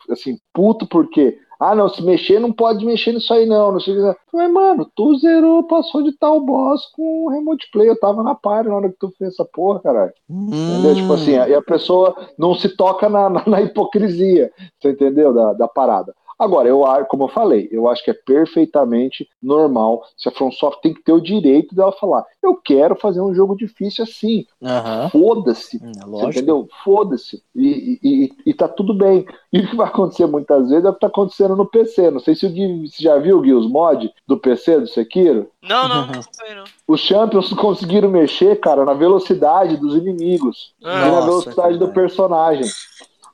assim, 0.10 0.40
puto 0.54 0.88
porque 0.88 1.38
ah, 1.72 1.76
não, 1.76 1.88
se 1.88 2.04
mexer, 2.04 2.40
não 2.40 2.52
pode 2.52 2.86
mexer 2.86 3.14
nisso 3.14 3.34
aí, 3.34 3.46
não. 3.46 3.72
Não 3.72 3.80
sei 3.80 3.98
o 3.98 4.14
que. 4.14 4.20
Mas, 4.34 4.52
mano, 4.52 4.90
tu 4.96 5.16
zerou, 5.18 5.64
passou 5.64 6.04
de 6.04 6.12
tal 6.18 6.42
boss 6.42 6.86
com 6.94 7.30
remote 7.30 7.70
play. 7.72 7.90
Eu 7.90 8.00
tava 8.00 8.22
na 8.22 8.36
par 8.36 8.66
na 8.66 8.76
hora 8.76 8.90
que 8.90 8.98
tu 9.00 9.14
fez 9.18 9.34
essa 9.34 9.46
porra, 9.46 9.80
caralho. 9.80 10.12
Hum. 10.30 10.50
Entendeu? 10.52 10.96
Tipo 10.96 11.14
assim, 11.14 11.32
e 11.32 11.56
a 11.56 11.62
pessoa 11.62 12.16
não 12.38 12.54
se 12.54 12.76
toca 12.76 13.08
na, 13.08 13.30
na, 13.30 13.44
na 13.48 13.62
hipocrisia, 13.62 14.52
você 14.80 14.92
entendeu? 14.92 15.34
Da, 15.34 15.54
da 15.54 15.68
parada. 15.68 16.14
Agora, 16.38 16.68
eu 16.68 16.84
como 17.08 17.26
eu 17.26 17.28
falei, 17.30 17.68
eu 17.72 17.88
acho 17.88 18.04
que 18.04 18.12
é 18.12 18.14
perfeitamente 18.14 19.28
normal. 19.42 20.04
Se 20.18 20.28
a 20.28 20.32
FromSoft 20.32 20.82
tem 20.82 20.94
que 20.94 21.02
ter 21.02 21.14
o 21.14 21.22
direito 21.22 21.76
dela 21.76 21.92
falar, 21.92 22.26
eu 22.42 22.56
quero 22.56 22.96
fazer 22.96 23.22
um 23.22 23.34
jogo 23.34 23.56
difícil 23.56 24.04
assim. 24.04 24.46
Uhum. 24.62 25.10
Foda-se. 25.10 25.80
É 25.84 26.26
entendeu? 26.26 26.68
Foda-se. 26.84 27.42
E, 27.56 28.00
e, 28.04 28.34
e, 28.46 28.54
tá 28.54 28.68
tudo 28.68 28.94
bem. 28.94 29.26
E 29.54 29.60
o 29.60 29.70
que 29.70 29.76
vai 29.76 29.86
acontecer 29.86 30.26
muitas 30.26 30.68
vezes 30.68 30.84
é 30.84 30.90
o 30.90 30.94
que 30.96 31.00
tá 31.00 31.06
acontecendo 31.06 31.56
no 31.56 31.68
PC. 31.68 32.10
Não 32.10 32.20
sei 32.20 32.34
se 32.34 32.44
o 32.48 32.50
Gui, 32.50 32.90
você 32.90 33.04
já 33.04 33.20
viu, 33.20 33.40
Gui, 33.40 33.54
os 33.54 33.70
mods 33.70 34.10
do 34.28 34.36
PC 34.36 34.80
do 34.80 34.88
Sekiro? 34.88 35.48
Não, 35.62 35.88
não, 35.88 36.08
não, 36.08 36.14
não. 36.56 36.64
Os 36.88 37.02
Champions 37.02 37.54
conseguiram 37.54 38.10
mexer, 38.10 38.60
cara, 38.60 38.84
na 38.84 38.96
velocidade 38.96 39.78
dos 39.78 39.96
inimigos. 39.96 40.74
e 40.82 40.86
na 40.86 41.22
velocidade 41.22 41.78
do 41.78 41.90
personagem. 41.90 42.66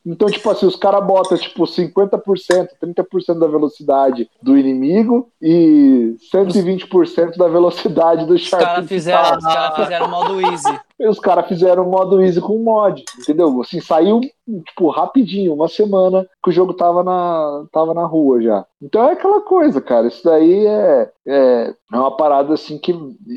Então, 0.05 0.27
tipo 0.29 0.49
assim, 0.49 0.65
os 0.65 0.75
caras 0.75 1.05
botam, 1.05 1.37
tipo, 1.37 1.63
50%, 1.63 2.69
30% 2.81 3.39
da 3.39 3.47
velocidade 3.47 4.29
do 4.41 4.57
inimigo 4.57 5.29
e 5.41 6.15
120% 6.33 7.37
da 7.37 7.47
velocidade 7.47 8.25
do 8.25 8.37
Shark. 8.37 8.63
Os 8.63 8.69
caras 8.69 8.87
fizeram, 8.87 9.37
os 9.37 9.43
cara 9.43 9.75
fizeram 9.75 10.07
modo 10.07 10.41
easy. 10.41 10.79
E 10.99 11.07
os 11.07 11.19
caras 11.19 11.47
fizeram 11.47 11.89
modo 11.89 12.21
easy 12.21 12.41
com 12.41 12.57
mod, 12.57 13.03
entendeu? 13.17 13.61
Assim, 13.61 13.79
saiu 13.79 14.19
tipo, 14.65 14.89
rapidinho, 14.89 15.53
uma 15.53 15.67
semana 15.67 16.27
que 16.43 16.49
o 16.49 16.53
jogo 16.53 16.73
tava 16.73 17.03
na, 17.03 17.65
tava 17.71 17.93
na 17.93 18.05
rua 18.05 18.41
já. 18.41 18.65
Então 18.81 19.03
é 19.07 19.11
aquela 19.11 19.41
coisa, 19.41 19.81
cara. 19.81 20.07
Isso 20.07 20.23
daí 20.23 20.65
é, 20.65 21.11
é, 21.27 21.73
é 21.93 21.97
uma 21.97 22.15
parada 22.15 22.53
assim 22.53 22.77
que 22.77 22.95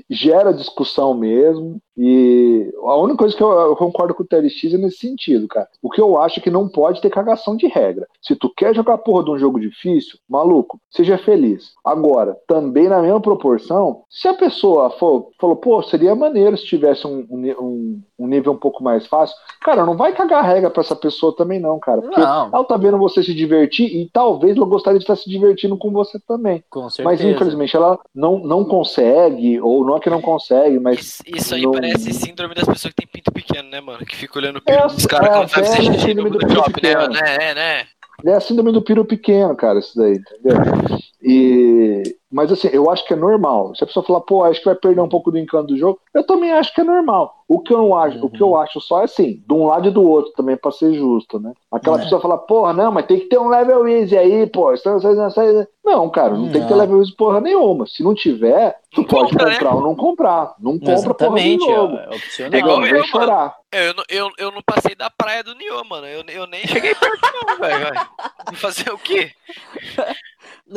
gera 0.09 0.53
discussão 0.53 1.15
mesmo. 1.15 1.81
E 1.97 2.73
a 2.85 2.97
única 2.97 3.19
coisa 3.19 3.37
que 3.37 3.43
eu, 3.43 3.51
eu, 3.51 3.77
concordo 3.77 4.15
com 4.15 4.23
o 4.23 4.27
TLX 4.27 4.73
é 4.73 4.79
nesse 4.79 4.99
sentido, 4.99 5.47
cara. 5.47 5.69
O 5.83 5.91
que 5.91 6.01
eu 6.01 6.19
acho 6.19 6.39
é 6.39 6.43
que 6.43 6.51
não 6.51 6.69
pode 6.69 7.01
ter 7.03 7.11
cagação 7.11 7.55
de 7.57 7.67
regra. 7.67 8.07
Se 8.23 8.35
tu 8.35 8.49
quer 8.49 8.75
jogar 8.75 8.99
porra 8.99 9.25
de 9.25 9.31
um 9.33 9.39
jogo 9.39 9.61
difícil, 9.61 10.19
maluco, 10.29 10.81
seja 10.91 11.19
feliz. 11.19 11.73
Agora, 11.85 12.37
também 12.47 12.89
na 12.89 13.03
mesma 13.03 13.21
proporção, 13.21 14.05
se 14.09 14.27
a 14.27 14.35
pessoa 14.35 14.91
for, 14.91 15.29
falou, 15.39 15.57
pô, 15.57 15.83
seria 15.83 16.15
maneiro 16.15 16.57
se 16.57 16.65
tivesse 16.65 17.07
um, 17.07 17.27
um, 17.29 17.52
um, 17.59 18.03
nível 18.19 18.53
um 18.53 18.57
pouco 18.57 18.83
mais 18.83 19.07
fácil, 19.07 19.37
cara, 19.61 19.85
não 19.85 19.97
vai 19.97 20.13
cagar 20.13 20.45
regra 20.45 20.71
pra 20.71 20.83
essa 20.83 20.97
pessoa 20.97 21.35
também, 21.35 21.61
não, 21.61 21.79
cara. 21.79 22.01
Porque 22.01 22.21
não. 22.21 22.51
ela 22.53 22.65
tá 22.65 22.77
vendo 22.77 22.99
você 22.99 23.23
se 23.23 23.35
divertir 23.35 23.87
e 23.87 24.09
talvez 24.13 24.57
ela 24.57 24.67
gostaria 24.67 24.99
de 24.99 25.05
estar 25.05 25.17
se 25.17 25.29
divertindo 25.29 25.77
com 25.77 25.91
você 25.91 26.19
também. 26.21 26.63
Com 26.71 26.89
certeza. 26.89 27.09
Mas 27.09 27.21
infelizmente 27.21 27.77
ela 27.77 27.99
não, 28.15 28.39
não 28.39 28.65
consegue, 28.65 29.61
ou 29.61 29.85
não 29.85 29.97
é 29.97 30.01
que 30.01 30.11
não 30.11 30.21
consegue, 30.21 30.79
mas. 30.79 30.99
Isso, 30.99 31.23
isso 31.27 31.55
aí 31.55 31.63
não... 31.63 31.73
parece 31.73 32.13
síndrome 32.13 32.55
das 32.55 32.65
pessoas 32.65 32.95
que 32.95 33.03
tem 33.03 33.07
pinto 33.07 33.33
pequeno, 33.33 33.69
né, 33.69 33.81
mano? 33.81 34.05
Que 34.05 34.17
fica 34.17 34.39
olhando 34.39 34.57
o 34.59 34.63
pinto 34.63 34.79
é, 34.79 34.87
dos 34.87 35.07
caras 35.07 35.29
é, 35.29 35.33
quando 35.33 35.51
tá 35.51 35.61
é, 35.61 35.99
síndrome 35.99 36.31
do, 36.31 36.39
do 36.39 36.55
shopping, 36.55 36.83
né? 36.83 36.93
É, 37.51 37.55
né? 37.55 37.85
É 38.25 38.35
a 38.35 38.41
síndrome 38.41 38.73
do 38.73 38.83
piro 38.83 39.05
pequeno, 39.05 39.55
cara, 39.57 39.79
isso 39.81 39.97
daí, 39.97 40.13
entendeu? 40.13 40.57
E 41.21 42.03
mas 42.33 42.51
assim, 42.51 42.69
eu 42.73 42.91
acho 42.91 43.07
que 43.07 43.13
é 43.13 43.17
normal. 43.17 43.75
Se 43.75 43.85
a 43.85 43.87
pessoa 43.87 44.05
falar, 44.05 44.21
pô, 44.23 44.43
acho 44.43 44.61
que 44.61 44.67
vai 44.67 44.75
perder 44.75 45.03
um 45.03 45.09
pouco 45.09 45.31
do 45.31 45.39
encanto 45.39 45.67
do 45.69 45.77
jogo, 45.77 46.01
eu 46.15 46.25
também 46.25 46.51
acho 46.53 46.75
que 46.75 46.81
é 46.81 46.85
normal. 46.85 47.43
O 47.47 47.61
que 47.61 47.75
eu 47.75 47.79
não 47.79 47.95
acho, 47.95 48.17
uhum. 48.19 48.25
o 48.25 48.31
que 48.31 48.43
eu 48.43 48.49
uhum. 48.49 48.57
acho 48.57 48.81
só 48.81 49.03
é 49.03 49.05
assim, 49.05 49.43
de 49.47 49.53
um 49.53 49.67
lado 49.67 49.87
e 49.87 49.91
do 49.91 50.03
outro 50.03 50.33
também, 50.33 50.57
pra 50.57 50.71
ser 50.71 50.95
justo, 50.95 51.39
né? 51.39 51.53
Aquela 51.71 51.99
é. 51.99 52.03
pessoa 52.03 52.21
fala, 52.23 52.39
porra, 52.39 52.73
não, 52.73 52.91
mas 52.91 53.05
tem 53.05 53.19
que 53.19 53.27
ter 53.27 53.39
um 53.39 53.49
level 53.49 53.87
easy 53.87 54.17
aí, 54.17 54.47
pô. 54.47 54.73
Não, 55.85 56.09
cara, 56.09 56.31
não, 56.31 56.47
não 56.47 56.53
tem 56.53 56.63
que 56.63 56.69
ter 56.69 56.75
level 56.75 57.01
easy 57.01 57.15
porra 57.15 57.43
nenhuma. 57.43 57.87
Se 57.87 58.03
não 58.03 58.15
tiver, 58.15 58.79
tu 58.91 59.03
não 59.03 59.09
pode 59.09 59.33
compra, 59.33 59.51
comprar 59.51 59.71
né? 59.71 59.77
ou 59.77 59.83
não 59.83 59.95
comprar. 59.95 60.55
Não 60.59 60.79
compra 60.79 60.95
Exatamente, 60.95 61.67
porra 61.67 61.77
jogo. 61.77 61.97
É, 61.97 62.09
opcional. 62.09 62.53
É 62.55 62.59
igual 62.59 62.87
eu, 62.87 63.05
chorar. 63.05 63.57
Eu, 63.71 63.95
eu, 64.09 64.31
eu 64.39 64.51
não 64.51 64.63
passei 64.65 64.95
da 64.95 65.11
praia 65.11 65.45
do 65.45 65.55
Nioh, 65.55 65.85
mano. 65.85 66.07
Eu, 66.07 66.23
eu 66.29 66.47
nem 66.47 66.67
cheguei 66.67 66.95
perto, 66.95 67.21
não, 67.47 67.59
velho. 67.59 68.09
Fazer 68.55 68.91
o 68.91 68.99
quê? 68.99 69.31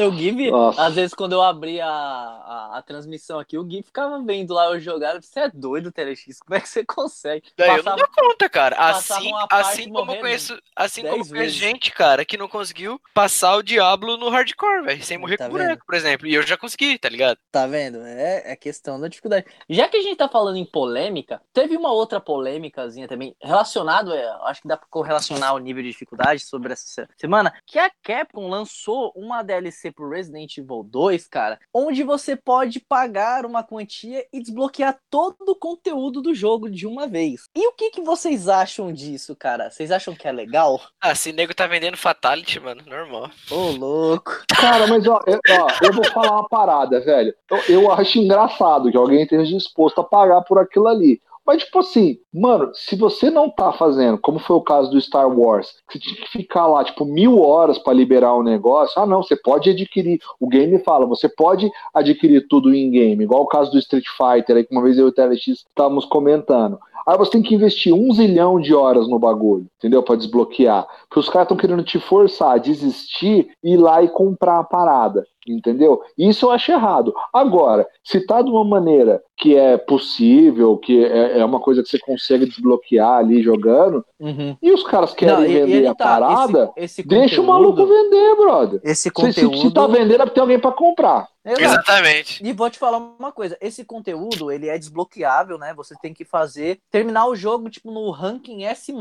O 0.03 0.11
Gui, 0.11 0.51
Nossa. 0.51 0.81
às 0.83 0.95
vezes, 0.95 1.13
quando 1.13 1.33
eu 1.33 1.41
abri 1.41 1.79
a, 1.79 1.87
a, 1.87 2.77
a, 2.77 2.81
transmissão 2.81 3.39
aqui, 3.39 3.57
o 3.57 3.63
Gui 3.63 3.81
ficava 3.81 4.21
vendo 4.21 4.53
lá 4.53 4.65
eu 4.65 4.79
jogar. 4.79 5.21
Você 5.21 5.39
é 5.39 5.49
doido, 5.49 5.91
TLX? 5.91 6.39
Como 6.39 6.55
é 6.55 6.59
que 6.59 6.67
você 6.67 6.83
consegue? 6.85 7.49
Daí 7.57 7.69
Passava, 7.69 7.89
eu 7.89 7.91
não 7.91 7.97
dou 7.97 8.29
conta, 8.29 8.49
cara. 8.49 8.75
Assim, 8.77 9.31
assim 9.49 9.89
como 9.89 10.11
eu 10.11 10.19
conheço, 10.19 10.59
assim 10.75 11.01
como 11.03 11.27
conheço 11.27 11.55
gente, 11.55 11.91
cara, 11.91 12.25
que 12.25 12.37
não 12.37 12.47
conseguiu 12.47 12.99
passar 13.13 13.55
o 13.55 13.63
Diablo 13.63 14.17
no 14.17 14.29
hardcore, 14.29 14.83
velho, 14.83 15.03
sem 15.03 15.17
morrer 15.17 15.37
tá 15.37 15.45
com 15.45 15.51
boneco, 15.51 15.85
por 15.85 15.95
exemplo. 15.95 16.27
E 16.27 16.33
eu 16.33 16.43
já 16.43 16.57
consegui, 16.57 16.97
tá 16.97 17.07
ligado? 17.07 17.37
Tá 17.51 17.65
vendo? 17.65 18.01
É, 18.05 18.51
é 18.51 18.55
questão 18.55 18.99
da 18.99 19.07
dificuldade. 19.07 19.45
Já 19.69 19.87
que 19.87 19.97
a 19.97 20.01
gente 20.01 20.17
tá 20.17 20.27
falando 20.27 20.57
em 20.57 20.65
polêmica, 20.65 21.41
teve 21.53 21.77
uma 21.77 21.91
outra 21.91 22.19
polêmicazinha 22.19 23.07
também, 23.07 23.35
relacionado, 23.41 24.13
é, 24.13 24.27
acho 24.43 24.61
que 24.61 24.67
dá 24.67 24.75
pra 24.75 24.87
correlacionar 24.89 25.55
o 25.55 25.59
nível 25.59 25.83
de 25.83 25.89
dificuldade 25.89 26.41
sobre 26.41 26.73
essa 26.73 27.07
semana, 27.17 27.53
que 27.65 27.79
a 27.79 27.89
Capcom 28.03 28.49
lançou 28.49 29.13
uma 29.15 29.41
DLC 29.41 29.84
DLC 29.86 29.91
pro 29.91 30.09
Resident 30.09 30.57
Evil 30.57 30.83
2, 30.83 31.27
cara, 31.27 31.59
onde 31.73 32.03
você 32.03 32.36
pode 32.36 32.79
pagar 32.79 33.45
uma 33.45 33.63
quantia 33.63 34.25
e 34.31 34.41
desbloquear 34.41 34.97
todo 35.09 35.36
o 35.47 35.55
conteúdo 35.55 36.21
do 36.21 36.33
jogo 36.33 36.69
de 36.69 36.88
uma 36.88 37.07
vez. 37.07 37.49
E 37.55 37.67
o 37.67 37.73
que, 37.73 37.91
que 37.91 38.01
vocês 38.01 38.47
acham 38.47 38.91
disso, 38.91 39.36
cara? 39.36 39.69
Vocês 39.69 39.91
acham 39.91 40.15
que 40.15 40.27
é 40.27 40.31
legal? 40.31 40.81
Ah, 41.01 41.13
se 41.13 41.31
nego 41.31 41.53
tá 41.53 41.67
vendendo 41.67 41.97
Fatality, 41.97 42.59
mano, 42.59 42.81
normal. 42.86 43.29
Ô, 43.51 43.71
louco. 43.71 44.43
Cara, 44.59 44.88
mas 44.88 45.05
ó, 45.07 45.19
eu, 45.27 45.39
ó, 45.49 45.67
eu 45.81 45.93
vou 45.93 46.05
falar 46.05 46.31
uma 46.31 46.47
parada, 46.47 46.99
velho. 47.01 47.33
Eu, 47.49 47.81
eu 47.81 47.91
acho 47.91 48.19
engraçado 48.19 48.89
que 48.91 48.97
alguém 48.97 49.23
esteja 49.23 49.57
disposto 49.57 50.01
a 50.01 50.03
pagar 50.03 50.41
por 50.41 50.59
aquilo 50.59 50.88
ali. 50.88 51.21
Mas, 51.45 51.63
tipo 51.63 51.79
assim, 51.79 52.17
mano, 52.33 52.71
se 52.73 52.95
você 52.95 53.29
não 53.29 53.49
tá 53.49 53.71
fazendo, 53.71 54.17
como 54.17 54.39
foi 54.39 54.55
o 54.55 54.61
caso 54.61 54.89
do 54.89 54.99
Star 54.99 55.27
Wars, 55.27 55.75
que 55.89 55.99
tinha 55.99 56.15
que 56.15 56.29
ficar 56.29 56.65
lá, 56.65 56.83
tipo, 56.83 57.05
mil 57.05 57.39
horas 57.39 57.77
para 57.77 57.93
liberar 57.93 58.33
o 58.33 58.43
negócio, 58.43 58.99
ah, 58.99 59.05
não, 59.05 59.21
você 59.21 59.35
pode 59.35 59.69
adquirir. 59.69 60.19
O 60.39 60.47
game 60.47 60.79
fala, 60.79 61.05
você 61.05 61.29
pode 61.29 61.69
adquirir 61.93 62.47
tudo 62.47 62.73
em 62.73 62.89
game, 62.89 63.23
igual 63.23 63.43
o 63.43 63.47
caso 63.47 63.71
do 63.71 63.77
Street 63.77 64.05
Fighter, 64.17 64.57
aí 64.57 64.65
que 64.65 64.73
uma 64.73 64.81
vez 64.81 64.97
eu 64.97 65.05
e 65.05 65.09
o 65.09 65.11
TLX 65.11 65.47
estávamos 65.47 66.05
comentando. 66.05 66.79
Aí 67.05 67.15
você 67.17 67.31
tem 67.31 67.43
que 67.43 67.53
investir 67.53 67.93
um 67.93 68.11
zilhão 68.11 68.59
de 68.59 68.73
horas 68.73 69.07
no 69.07 69.19
bagulho, 69.19 69.67
entendeu? 69.77 70.01
Para 70.01 70.15
desbloquear. 70.15 70.87
Porque 71.07 71.19
os 71.19 71.29
caras 71.29 71.45
estão 71.45 71.57
querendo 71.57 71.83
te 71.83 71.99
forçar 71.99 72.55
a 72.55 72.57
desistir, 72.57 73.51
ir 73.63 73.77
lá 73.77 74.01
e 74.01 74.09
comprar 74.09 74.59
a 74.59 74.63
parada 74.63 75.23
entendeu? 75.47 76.01
Isso 76.17 76.45
eu 76.45 76.51
acho 76.51 76.71
errado. 76.71 77.13
Agora, 77.33 77.87
se 78.03 78.25
tá 78.25 78.41
de 78.41 78.49
uma 78.49 78.63
maneira 78.63 79.21
que 79.37 79.55
é 79.55 79.77
possível, 79.77 80.77
que 80.77 81.03
é, 81.03 81.39
é 81.39 81.45
uma 81.45 81.59
coisa 81.59 81.83
que 81.83 81.89
você 81.89 81.99
consegue 81.99 82.45
desbloquear 82.45 83.17
ali 83.17 83.43
jogando, 83.43 84.05
uhum. 84.19 84.55
e 84.61 84.71
os 84.71 84.83
caras 84.83 85.13
querem 85.13 85.35
Não, 85.35 85.67
vender 85.67 85.87
a 85.87 85.95
tá, 85.95 86.05
parada, 86.05 86.71
esse, 86.77 87.01
esse 87.01 87.07
deixa 87.07 87.41
o 87.41 87.47
maluco 87.47 87.85
vender, 87.85 88.35
brother. 88.35 88.79
Esse 88.83 89.11
conteúdo... 89.11 89.55
se, 89.55 89.61
se, 89.61 89.67
se 89.67 89.73
tá 89.73 89.87
vendendo 89.87 90.21
é 90.21 90.25
porque 90.25 90.35
tem 90.35 90.41
alguém 90.41 90.59
para 90.59 90.71
comprar. 90.71 91.27
Exato. 91.45 91.63
Exatamente. 91.63 92.43
E 92.43 92.51
vou 92.51 92.69
te 92.71 92.79
falar 92.79 92.97
uma 92.97 93.31
coisa, 93.31 93.55
esse 93.61 93.85
conteúdo, 93.85 94.51
ele 94.51 94.67
é 94.67 94.77
desbloqueável, 94.79 95.59
né? 95.59 95.75
Você 95.75 95.93
tem 96.01 96.11
que 96.11 96.25
fazer, 96.25 96.79
terminar 96.89 97.27
o 97.27 97.35
jogo, 97.35 97.69
tipo, 97.69 97.91
no 97.91 98.09
ranking 98.09 98.63
S+, 98.63 98.91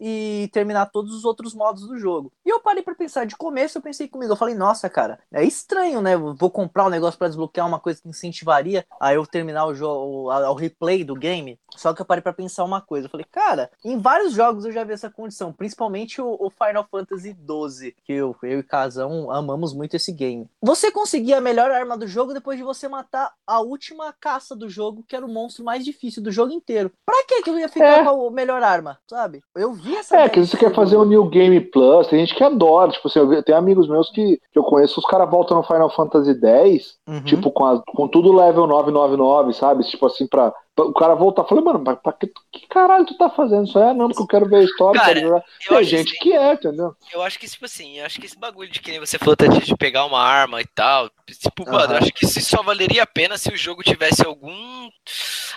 e 0.00 0.50
terminar 0.52 0.86
todos 0.86 1.14
os 1.14 1.24
outros 1.24 1.54
modos 1.54 1.86
do 1.86 1.96
jogo. 1.96 2.32
E 2.44 2.50
eu 2.50 2.58
parei 2.58 2.82
para 2.82 2.96
pensar, 2.96 3.24
de 3.24 3.36
começo 3.36 3.78
eu 3.78 3.82
pensei 3.82 4.08
comigo, 4.08 4.32
eu 4.32 4.36
falei, 4.36 4.56
nossa, 4.56 4.90
cara, 4.90 5.20
é 5.32 5.44
estranho, 5.44 5.83
né? 6.00 6.16
Vou 6.16 6.50
comprar 6.50 6.86
um 6.86 6.90
negócio 6.90 7.18
para 7.18 7.28
desbloquear 7.28 7.66
uma 7.66 7.80
coisa 7.80 8.00
que 8.00 8.08
incentivaria 8.08 8.84
a 9.00 9.14
eu 9.14 9.26
terminar 9.26 9.66
o 9.66 9.74
jogo, 9.74 10.30
o 10.30 10.54
replay 10.54 11.04
do 11.04 11.14
game. 11.14 11.58
Só 11.76 11.92
que 11.92 12.00
eu 12.00 12.06
parei 12.06 12.22
para 12.22 12.32
pensar 12.32 12.64
uma 12.64 12.80
coisa, 12.80 13.06
eu 13.06 13.10
falei, 13.10 13.26
cara, 13.30 13.70
em 13.84 13.98
vários 13.98 14.32
jogos 14.32 14.64
eu 14.64 14.72
já 14.72 14.84
vi 14.84 14.92
essa 14.92 15.10
condição, 15.10 15.52
principalmente 15.52 16.20
o, 16.20 16.36
o 16.40 16.50
Final 16.50 16.86
Fantasy 16.90 17.36
XII, 17.36 17.94
que 18.04 18.12
eu, 18.12 18.36
eu 18.42 18.60
e 18.60 18.62
Casão 18.62 19.30
amamos 19.30 19.74
muito 19.74 19.96
esse 19.96 20.12
game. 20.12 20.48
Você 20.62 20.90
conseguia 20.90 21.38
a 21.38 21.40
melhor 21.40 21.70
arma 21.70 21.98
do 21.98 22.06
jogo 22.06 22.32
depois 22.32 22.58
de 22.58 22.64
você 22.64 22.86
matar 22.86 23.32
a 23.46 23.60
última 23.60 24.14
caça 24.20 24.54
do 24.54 24.68
jogo, 24.68 25.04
que 25.06 25.16
era 25.16 25.26
o 25.26 25.28
monstro 25.28 25.64
mais 25.64 25.84
difícil 25.84 26.22
do 26.22 26.30
jogo 26.30 26.52
inteiro. 26.52 26.92
Pra 27.04 27.24
que 27.26 27.42
que 27.42 27.50
eu 27.50 27.58
ia 27.58 27.68
ficar 27.68 28.00
é. 28.00 28.04
com 28.04 28.28
a 28.28 28.30
melhor 28.30 28.62
arma, 28.62 28.98
sabe? 29.08 29.42
Eu 29.54 29.72
vi 29.72 29.96
essa 29.96 30.16
É, 30.16 30.28
que 30.28 30.40
você 30.40 30.56
quer 30.56 30.74
fazer 30.74 30.96
um 30.96 31.04
New 31.04 31.28
Game 31.28 31.60
Plus, 31.60 32.06
tem 32.06 32.20
gente 32.20 32.34
que 32.34 32.44
adora, 32.44 32.92
tipo 32.92 33.08
assim, 33.08 33.18
eu 33.18 33.42
tenho 33.42 33.58
amigos 33.58 33.88
meus 33.88 34.10
que, 34.10 34.40
que 34.52 34.58
eu 34.58 34.62
conheço, 34.62 35.00
os 35.00 35.06
caras 35.06 35.30
voltam 35.30 35.56
no 35.56 35.62
Final 35.74 35.90
Fantasy 35.90 36.38
X, 36.42 36.96
uhum. 37.06 37.24
tipo, 37.24 37.50
com, 37.50 37.64
a, 37.66 37.82
com 37.84 38.08
tudo 38.08 38.32
level 38.32 38.66
999, 38.66 39.52
sabe? 39.52 39.84
Tipo 39.84 40.06
assim, 40.06 40.26
pra, 40.26 40.54
o 40.76 40.92
cara 40.92 41.14
voltar, 41.14 41.44
falei, 41.44 41.62
mano, 41.62 41.82
pra, 41.84 41.96
pra 41.96 42.12
que, 42.12 42.30
que, 42.50 42.66
caralho 42.66 43.06
tu 43.06 43.16
tá 43.16 43.30
fazendo 43.30 43.64
isso? 43.64 43.78
É, 43.78 43.94
não, 43.94 44.08
porque 44.08 44.22
eu 44.22 44.26
quero 44.26 44.48
ver 44.48 44.56
a 44.56 44.62
história, 44.62 45.00
cara, 45.00 45.14
quero. 45.14 45.42
Tem 45.68 45.84
gente 45.84 46.10
assim, 46.10 46.18
que 46.18 46.32
é, 46.32 46.52
entendeu? 46.54 46.94
Eu 47.12 47.22
acho 47.22 47.38
que, 47.38 47.48
tipo 47.48 47.64
assim, 47.64 47.98
eu 47.98 48.06
acho 48.06 48.20
que 48.20 48.26
esse 48.26 48.38
bagulho 48.38 48.70
de 48.70 48.80
que 48.80 48.98
você 48.98 49.18
falou 49.18 49.34
até 49.34 49.46
de 49.48 49.76
pegar 49.76 50.04
uma 50.04 50.20
arma 50.20 50.60
e 50.60 50.66
tal, 50.66 51.08
tipo, 51.26 51.64
uhum. 51.64 51.72
mano, 51.72 51.94
eu 51.94 51.98
acho 51.98 52.12
que 52.12 52.24
isso 52.24 52.40
só 52.40 52.62
valeria 52.62 53.04
a 53.04 53.06
pena 53.06 53.38
se 53.38 53.52
o 53.52 53.56
jogo 53.56 53.82
tivesse 53.82 54.26
algum 54.26 54.88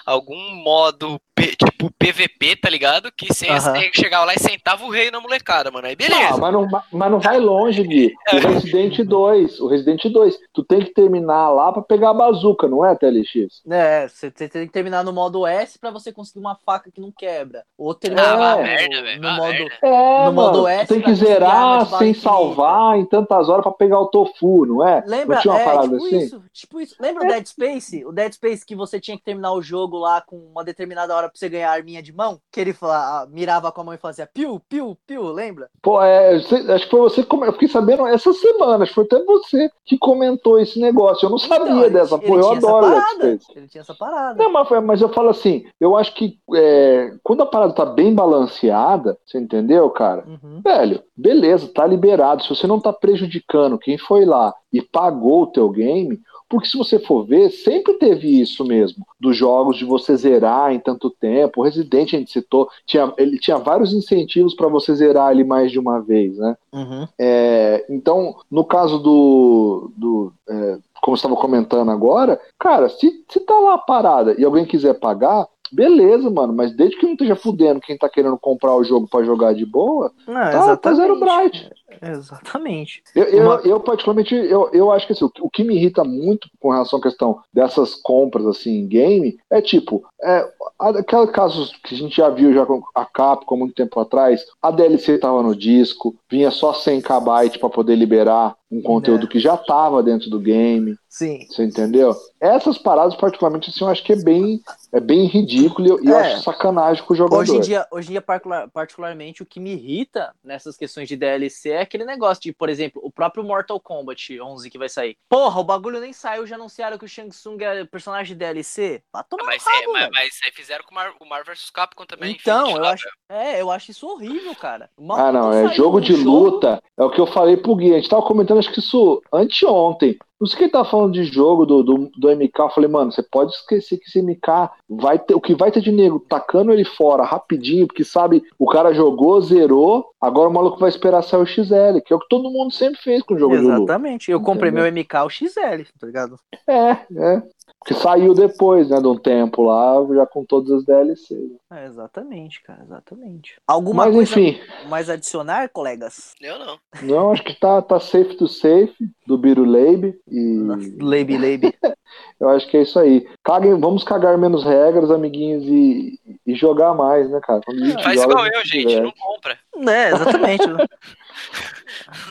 algum 0.05 0.55
modo 0.55 1.19
tipo 1.37 1.91
PVP, 1.99 2.55
tá 2.55 2.69
ligado? 2.69 3.11
Que 3.11 3.27
você 3.27 3.47
uhum. 3.49 3.91
chegava 3.93 4.25
lá 4.25 4.33
e 4.33 4.39
sentava 4.39 4.83
o 4.85 4.89
rei 4.89 5.11
na 5.11 5.19
molecada, 5.19 5.69
mano. 5.69 5.87
Aí 5.87 5.95
beleza. 5.95 6.31
Não, 6.31 6.39
mas 6.39 6.53
não, 6.53 6.67
mas 6.91 7.11
não 7.11 7.19
vai 7.19 7.39
longe, 7.39 7.83
Gui. 7.83 8.13
O 8.33 8.39
Resident 8.39 8.99
2, 8.99 9.59
o 9.59 9.67
Resident 9.67 10.03
2, 10.05 10.37
tu 10.53 10.63
tem 10.63 10.79
que 10.79 10.93
terminar 10.93 11.49
lá 11.49 11.71
pra 11.71 11.81
pegar 11.81 12.11
a 12.11 12.13
bazuca, 12.13 12.67
não 12.67 12.85
é, 12.85 12.95
TLX? 12.95 13.61
É, 13.69 14.07
você 14.07 14.31
tem 14.31 14.47
que 14.67 14.73
terminar 14.73 15.03
no 15.07 15.13
modo 15.13 15.47
S 15.47 15.79
pra 15.79 15.89
você 15.89 16.11
conseguir 16.11 16.39
uma 16.39 16.55
faca 16.55 16.91
que 16.91 17.01
não 17.01 17.11
quebra. 17.11 17.63
Ou 17.77 17.93
terminar 17.95 18.33
ah, 18.33 18.55
no, 18.57 18.63
merda, 18.63 19.01
velho. 19.01 19.21
no, 19.21 19.31
modo, 19.31 19.71
é, 19.81 20.25
no 20.25 20.31
modo 20.33 20.67
S. 20.67 20.87
Tem 20.87 21.01
que 21.01 21.15
zerar 21.15 21.85
sem 21.97 22.13
salvar 22.13 22.97
em 22.99 23.05
tantas 23.05 23.49
horas 23.49 23.63
pra 23.63 23.71
pegar 23.71 23.99
o 23.99 24.07
tofu, 24.07 24.65
não 24.65 24.85
é? 24.85 25.03
Lembra? 25.07 25.35
Não 25.35 25.41
tinha 25.41 25.53
uma 25.53 25.61
é, 25.61 25.65
parada 25.65 25.83
tipo 25.83 26.05
assim? 26.05 26.17
Isso, 26.17 26.43
tipo 26.53 26.81
isso. 26.81 26.95
Lembra 26.99 27.23
é. 27.23 27.25
o 27.25 27.29
Dead 27.29 27.45
Space? 27.45 28.05
O 28.05 28.11
Dead 28.11 28.33
Space 28.33 28.65
que 28.65 28.75
você 28.75 28.99
tinha 28.99 29.17
que 29.17 29.23
terminar 29.23 29.53
o 29.53 29.61
jogo 29.61 29.97
lá 29.97 30.21
com 30.21 30.35
uma 30.35 30.63
determinada 30.63 31.15
hora 31.15 31.29
pra 31.29 31.37
você 31.37 31.47
ganhar 31.47 31.69
a 31.69 31.73
arminha 31.73 32.03
de 32.03 32.13
mão? 32.13 32.39
Que 32.51 32.59
ele 32.59 32.73
fala, 32.73 33.25
mirava 33.27 33.71
com 33.71 33.81
a 33.81 33.83
mão 33.85 33.93
e 33.93 33.97
fazia 33.97 34.27
piu, 34.27 34.61
piu, 34.67 34.97
piu, 35.07 35.31
lembra? 35.31 35.69
Pô, 35.81 36.01
é, 36.01 36.35
acho 36.35 36.85
que 36.85 36.89
foi 36.89 36.99
você 36.99 37.23
que 37.23 37.35
eu 37.35 37.53
fiquei 37.53 37.69
sabendo 37.69 38.05
essa 38.05 38.33
semana, 38.33 38.83
acho 38.83 38.91
que 38.91 38.95
foi 38.95 39.05
até 39.05 39.23
você 39.23 39.69
que 39.85 39.97
comentou 39.97 40.59
esse 40.59 40.79
negócio. 40.79 41.25
Eu 41.25 41.29
não 41.29 41.37
então, 41.37 41.57
sabia 41.57 41.87
então, 41.87 41.89
dessa, 41.89 42.19
pô, 42.19 42.37
eu 42.37 42.51
adoro 42.51 42.87
Dead 43.19 43.41
Space. 43.41 43.57
Ele 43.57 43.67
tinha 43.67 43.81
essa 43.81 43.95
parada. 43.95 44.43
Não, 44.43 44.51
mas, 44.51 44.67
mas 44.83 44.96
eu 45.01 45.09
falo 45.09 45.29
assim, 45.29 45.65
eu 45.79 45.95
acho 45.95 46.13
que 46.13 46.37
é, 46.53 47.13
quando 47.23 47.41
a 47.41 47.45
parada 47.45 47.73
tá 47.73 47.85
bem 47.85 48.13
balanceada, 48.13 49.17
você 49.25 49.37
entendeu, 49.37 49.89
cara? 49.89 50.23
Uhum. 50.27 50.61
Velho, 50.63 51.01
beleza, 51.15 51.67
tá 51.67 51.85
liberado. 51.85 52.43
Se 52.43 52.49
você 52.49 52.67
não 52.67 52.79
tá 52.79 52.91
prejudicando 52.93 53.77
quem 53.77 53.97
foi 53.97 54.25
lá 54.25 54.53
e 54.71 54.81
pagou 54.81 55.43
o 55.43 55.47
teu 55.47 55.69
game, 55.69 56.19
Porque 56.49 56.67
se 56.67 56.77
você 56.77 56.97
for 56.97 57.25
ver, 57.25 57.49
sempre 57.49 57.95
teve 57.95 58.39
isso 58.39 58.63
mesmo, 58.63 59.05
dos 59.19 59.35
jogos 59.35 59.77
de 59.77 59.83
você 59.83 60.15
zerar 60.15 60.71
em 60.71 60.79
tanto 60.79 61.09
tempo. 61.09 61.59
O 61.59 61.63
Resident, 61.63 62.13
a 62.13 62.17
gente 62.17 62.31
citou, 62.31 62.69
tinha, 62.85 63.13
ele 63.17 63.37
tinha 63.37 63.57
vários 63.57 63.93
incentivos 63.93 64.53
para 64.55 64.69
você 64.69 64.95
zerar 64.95 65.31
ele 65.31 65.43
mais 65.43 65.71
de 65.71 65.79
uma 65.79 65.99
vez, 65.99 66.37
né? 66.37 66.55
Uhum. 66.71 67.07
É, 67.19 67.85
então, 67.89 68.37
no 68.49 68.63
caso 68.63 68.97
do. 68.97 69.91
do 69.97 70.33
é, 70.49 70.77
como 71.01 71.15
estava 71.15 71.35
comentando 71.35 71.91
agora, 71.91 72.39
cara, 72.59 72.89
se, 72.89 73.23
se 73.29 73.39
tá 73.41 73.53
lá 73.59 73.75
a 73.75 73.79
parada 73.79 74.35
e 74.37 74.43
alguém 74.43 74.65
quiser 74.65 74.93
pagar, 74.99 75.47
beleza, 75.71 76.29
mano, 76.29 76.53
mas 76.53 76.75
desde 76.75 76.97
que 76.97 77.05
não 77.05 77.13
esteja 77.13 77.35
fudendo 77.35 77.79
quem 77.79 77.97
tá 77.97 78.09
querendo 78.09 78.37
comprar 78.37 78.75
o 78.75 78.83
jogo 78.83 79.07
para 79.07 79.25
jogar 79.25 79.53
de 79.53 79.65
boa, 79.65 80.11
Não, 80.27 80.33
tá, 80.33 80.77
tá 80.77 80.93
zero 80.93 81.19
bright. 81.19 81.69
Exatamente. 82.01 83.01
Eu, 83.15 83.23
eu, 83.25 83.43
Uma- 83.45 83.61
eu, 83.63 83.79
particularmente, 83.79 84.33
eu, 84.35 84.69
eu 84.73 84.91
acho 84.91 85.05
que 85.07 85.13
assim, 85.13 85.25
o, 85.25 85.49
que- 85.49 85.63
me 85.63 85.75
irrita 85.75 86.03
muito 86.03 86.47
com 86.59 86.71
relação 86.71 86.99
à 86.99 87.01
questão 87.01 87.39
dessas 87.53 87.95
compras 87.95 88.45
assim 88.45 88.71
em 88.79 88.87
game 88.87 89.37
é 89.49 89.61
tipo, 89.61 90.05
é, 90.23 90.47
aquele 90.79 91.27
caso 91.27 91.71
que 91.83 91.93
a 91.95 91.97
gente 91.97 92.15
já 92.17 92.29
viu 92.29 92.53
já 92.53 92.65
com 92.65 92.81
a 92.95 93.05
Capcom 93.05 93.57
muito 93.57 93.73
tempo 93.73 93.99
atrás, 93.99 94.45
a 94.61 94.71
DLC 94.71 95.17
tava 95.17 95.41
no 95.43 95.55
disco, 95.55 96.15
vinha 96.29 96.51
só 96.51 96.73
100 96.73 97.01
KB 97.01 97.57
para 97.59 97.69
poder 97.69 97.95
liberar 97.95 98.55
um 98.69 98.81
conteúdo 98.81 99.25
É. 99.25 99.29
que 99.29 99.39
já 99.39 99.55
tava 99.55 100.03
dentro 100.03 100.29
do 100.29 100.39
game, 100.39 100.97
Sim. 101.07 101.39
você 101.49 101.63
entendeu? 101.63 102.13
Essas 102.39 102.77
paradas, 102.77 103.15
particularmente, 103.15 103.69
assim, 103.69 103.83
eu 103.85 103.89
acho 103.89 104.03
que 104.03 104.11
é 104.11 104.15
bem, 104.17 104.59
é 104.91 104.99
bem 104.99 105.25
ridículo 105.25 105.87
e 105.87 105.89
eu, 105.91 106.03
e 106.03 106.07
eu 106.07 106.17
É. 106.19 106.33
acho 106.33 106.43
sacanagem 106.43 107.01
com 107.03 107.13
o 107.13 107.15
jogador. 107.15 107.41
Hoje 107.41 107.55
em 107.55 107.61
dia, 107.61 107.87
hoje 107.91 108.09
em 108.09 108.11
dia 108.11 108.21
particular- 108.21 108.69
particularmente, 108.69 109.41
o 109.41 109.45
que 109.45 109.59
me 109.61 109.71
irrita 109.71 110.33
nessas 110.43 110.75
questões 110.75 111.07
de 111.07 111.15
DLC 111.15 111.69
é 111.71 111.85
aquele 111.87 112.05
negócio 112.05 112.41
de, 112.41 112.53
por 112.53 112.69
exemplo, 112.69 113.01
o 113.03 113.11
próprio 113.11 113.43
Mortal 113.43 113.79
Kombat 113.79 114.39
11 114.39 114.69
que 114.69 114.77
vai 114.77 114.89
sair. 114.89 115.17
Porra, 115.27 115.59
o 115.59 115.63
bagulho 115.63 115.99
nem 115.99 116.13
saiu, 116.13 116.45
já 116.45 116.55
anunciaram 116.55 116.97
que 116.97 117.05
o 117.05 117.07
Shang 117.07 117.29
Tsung 117.29 117.57
é 117.63 117.85
personagem 117.85 118.33
de 118.33 118.39
DLC. 118.39 119.01
Vai 119.11 119.23
tomar 119.29 119.45
Mas, 119.45 119.63
no 119.65 119.71
é, 119.71 119.75
rabo, 119.75 119.93
mas, 119.93 120.01
velho. 120.01 120.11
mas 120.13 120.39
aí 120.45 120.51
fizeram 120.51 120.83
com 120.83 120.91
o 120.91 120.95
Mar, 120.95 121.13
o 121.19 121.25
Marvel 121.25 121.55
vs 121.55 121.69
Capcom 121.69 122.05
também. 122.05 122.37
Então, 122.39 122.77
eu 122.77 122.85
acho, 122.85 123.07
é, 123.29 123.61
eu 123.61 123.71
acho 123.71 123.91
isso 123.91 124.07
horrível, 124.07 124.55
cara. 124.55 124.89
Uma 124.97 125.27
Ah, 125.27 125.31
não, 125.31 125.51
é 125.51 125.73
jogo 125.73 125.99
de 125.99 126.13
luta. 126.13 126.81
É 126.97 127.03
o 127.03 127.09
que 127.09 127.19
eu 127.19 127.27
falei 127.27 127.57
pro 127.57 127.75
Gui. 127.75 127.93
A 127.93 127.97
gente 127.97 128.09
tava 128.09 128.21
comentando, 128.21 128.59
acho 128.59 128.71
que 128.71 128.79
isso 128.79 129.21
anteontem. 129.31 130.17
Não 130.39 130.47
sei 130.47 130.59
quem 130.59 130.69
tá 130.69 130.85
falando 130.85 131.13
de 131.13 131.23
jogo 131.23 131.65
do, 131.65 131.81
do, 131.81 132.11
do 132.15 132.29
MK. 132.29 132.59
Eu 132.59 132.69
falei, 132.69 132.89
mano, 132.89 133.11
você 133.11 133.23
pode 133.23 133.51
esquecer 133.51 133.97
que 133.97 134.05
esse 134.07 134.21
MK 134.21 134.69
vai 134.87 135.17
ter. 135.17 135.33
O 135.33 135.41
que 135.41 135.55
vai 135.55 135.71
ter 135.71 135.81
de 135.81 135.91
nego 135.91 136.19
tacando 136.19 136.71
ele 136.71 136.85
fora 136.85 137.23
rapidinho, 137.23 137.87
porque 137.87 138.03
sabe, 138.03 138.43
o 138.57 138.67
cara 138.67 138.93
jogou, 138.93 139.41
zerou. 139.41 140.05
Agora 140.21 140.49
o 140.49 140.53
maluco 140.53 140.79
vai 140.79 140.89
esperar 140.89 141.23
sair 141.23 141.41
o 141.41 141.45
XL, 141.45 141.99
que 142.05 142.13
é 142.13 142.15
o 142.15 142.19
que 142.19 142.29
todo 142.29 142.51
mundo 142.51 142.71
sempre 142.71 143.01
fez 143.01 143.23
com 143.23 143.33
o 143.33 143.39
jogo. 143.39 143.55
Exatamente. 143.55 144.29
Eu 144.29 144.39
comprei 144.39 144.69
Entendeu? 144.69 144.91
meu 144.91 145.03
MK 145.03 145.15
o 145.25 145.29
XL, 145.29 145.83
tá 145.99 146.05
ligado? 146.05 146.35
É, 146.67 146.91
é. 146.91 147.43
Que 147.85 147.93
saiu 147.93 148.33
depois, 148.33 148.89
né, 148.89 148.99
de 148.99 149.07
um 149.07 149.17
tempo 149.17 149.63
lá, 149.63 149.95
já 150.13 150.25
com 150.25 150.43
todas 150.43 150.71
as 150.71 150.83
DLCs. 150.83 151.51
É, 151.71 151.85
exatamente, 151.85 152.61
cara, 152.61 152.81
exatamente. 152.83 153.55
Alguma 153.65 154.05
Mas 154.05 154.15
coisa 154.15 154.31
enfim, 154.31 154.59
mais 154.89 155.09
adicionar, 155.09 155.69
colegas? 155.69 156.33
Eu 156.41 156.59
não. 156.59 156.79
não, 157.03 157.31
acho 157.31 157.43
que 157.43 157.53
tá, 157.57 157.81
tá 157.81 157.99
safe 157.99 158.35
to 158.35 158.47
safe 158.47 158.93
do 159.25 159.37
Biruleibe. 159.37 160.19
E 160.27 160.57
Leibe, 161.01 161.37
leibe. 161.37 161.73
eu 162.39 162.49
acho 162.49 162.67
que 162.67 162.77
é 162.77 162.81
isso 162.81 162.99
aí. 162.99 163.25
Caguem, 163.43 163.79
vamos 163.79 164.03
cagar 164.03 164.37
menos 164.37 164.63
regras, 164.65 165.09
amiguinhos, 165.09 165.63
e, 165.63 166.19
e 166.45 166.55
jogar 166.55 166.93
mais, 166.93 167.29
né, 167.29 167.39
cara? 167.41 167.61
Quando 167.65 167.83
a 167.83 167.85
gente 167.87 168.03
Faz 168.03 168.19
joga, 168.19 168.31
igual 168.31 168.45
a 168.45 168.49
eu, 168.49 168.65
gente. 168.65 168.87
diverte. 168.87 169.01
Não 169.01 169.11
compra. 169.11 169.59
É, 169.87 170.09
exatamente. 170.09 170.63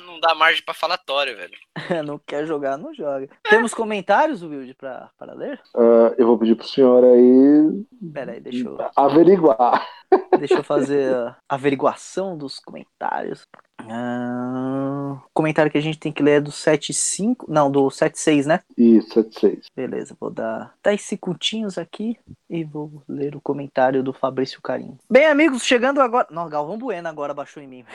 Não 0.06 0.20
dá 0.20 0.34
margem 0.34 0.62
pra 0.64 0.74
falatório, 0.74 1.36
velho. 1.36 1.52
não 2.04 2.18
quer 2.18 2.46
jogar, 2.46 2.76
não 2.76 2.94
joga. 2.94 3.28
Temos 3.48 3.74
comentários, 3.74 4.42
Wilde, 4.42 4.74
pra, 4.74 5.10
para 5.26 5.34
ler? 5.34 5.60
Ah, 5.74 6.14
eu 6.16 6.26
vou 6.26 6.38
pedir 6.38 6.54
pro 6.54 6.66
senhor 6.66 7.02
aí 7.02 7.84
Pera 8.12 8.32
aí, 8.32 8.40
deixa 8.40 8.64
eu, 8.64 8.78
averiguar. 8.94 9.84
deixa 10.38 10.54
eu 10.54 10.64
fazer 10.64 11.12
a 11.12 11.36
averiguação 11.48 12.38
dos 12.38 12.60
comentários. 12.60 13.42
O 13.82 15.30
comentário 15.34 15.70
que 15.70 15.78
a 15.78 15.82
gente 15.82 15.98
tem 15.98 16.12
que 16.12 16.22
ler 16.22 16.38
é 16.38 16.40
do 16.40 16.50
75. 16.50 17.50
Não, 17.50 17.70
do 17.70 17.90
76, 17.90 18.46
né? 18.46 18.60
Isso, 18.76 19.08
76. 19.08 19.66
Beleza, 19.74 20.16
vou 20.18 20.30
dar 20.30 20.74
10 20.82 21.02
segundinhos 21.02 21.78
aqui 21.78 22.16
e 22.48 22.64
vou 22.64 23.02
ler 23.08 23.34
o 23.36 23.40
comentário 23.40 24.02
do 24.02 24.12
Fabrício 24.12 24.60
Carim. 24.62 24.96
Bem, 25.10 25.26
amigos, 25.26 25.64
chegando 25.64 26.00
agora. 26.00 26.26
Não, 26.30 26.48
Galvão 26.48 26.78
Bueno 26.78 27.08
agora 27.08 27.34
baixou 27.34 27.62
em 27.62 27.66
mim. 27.66 27.84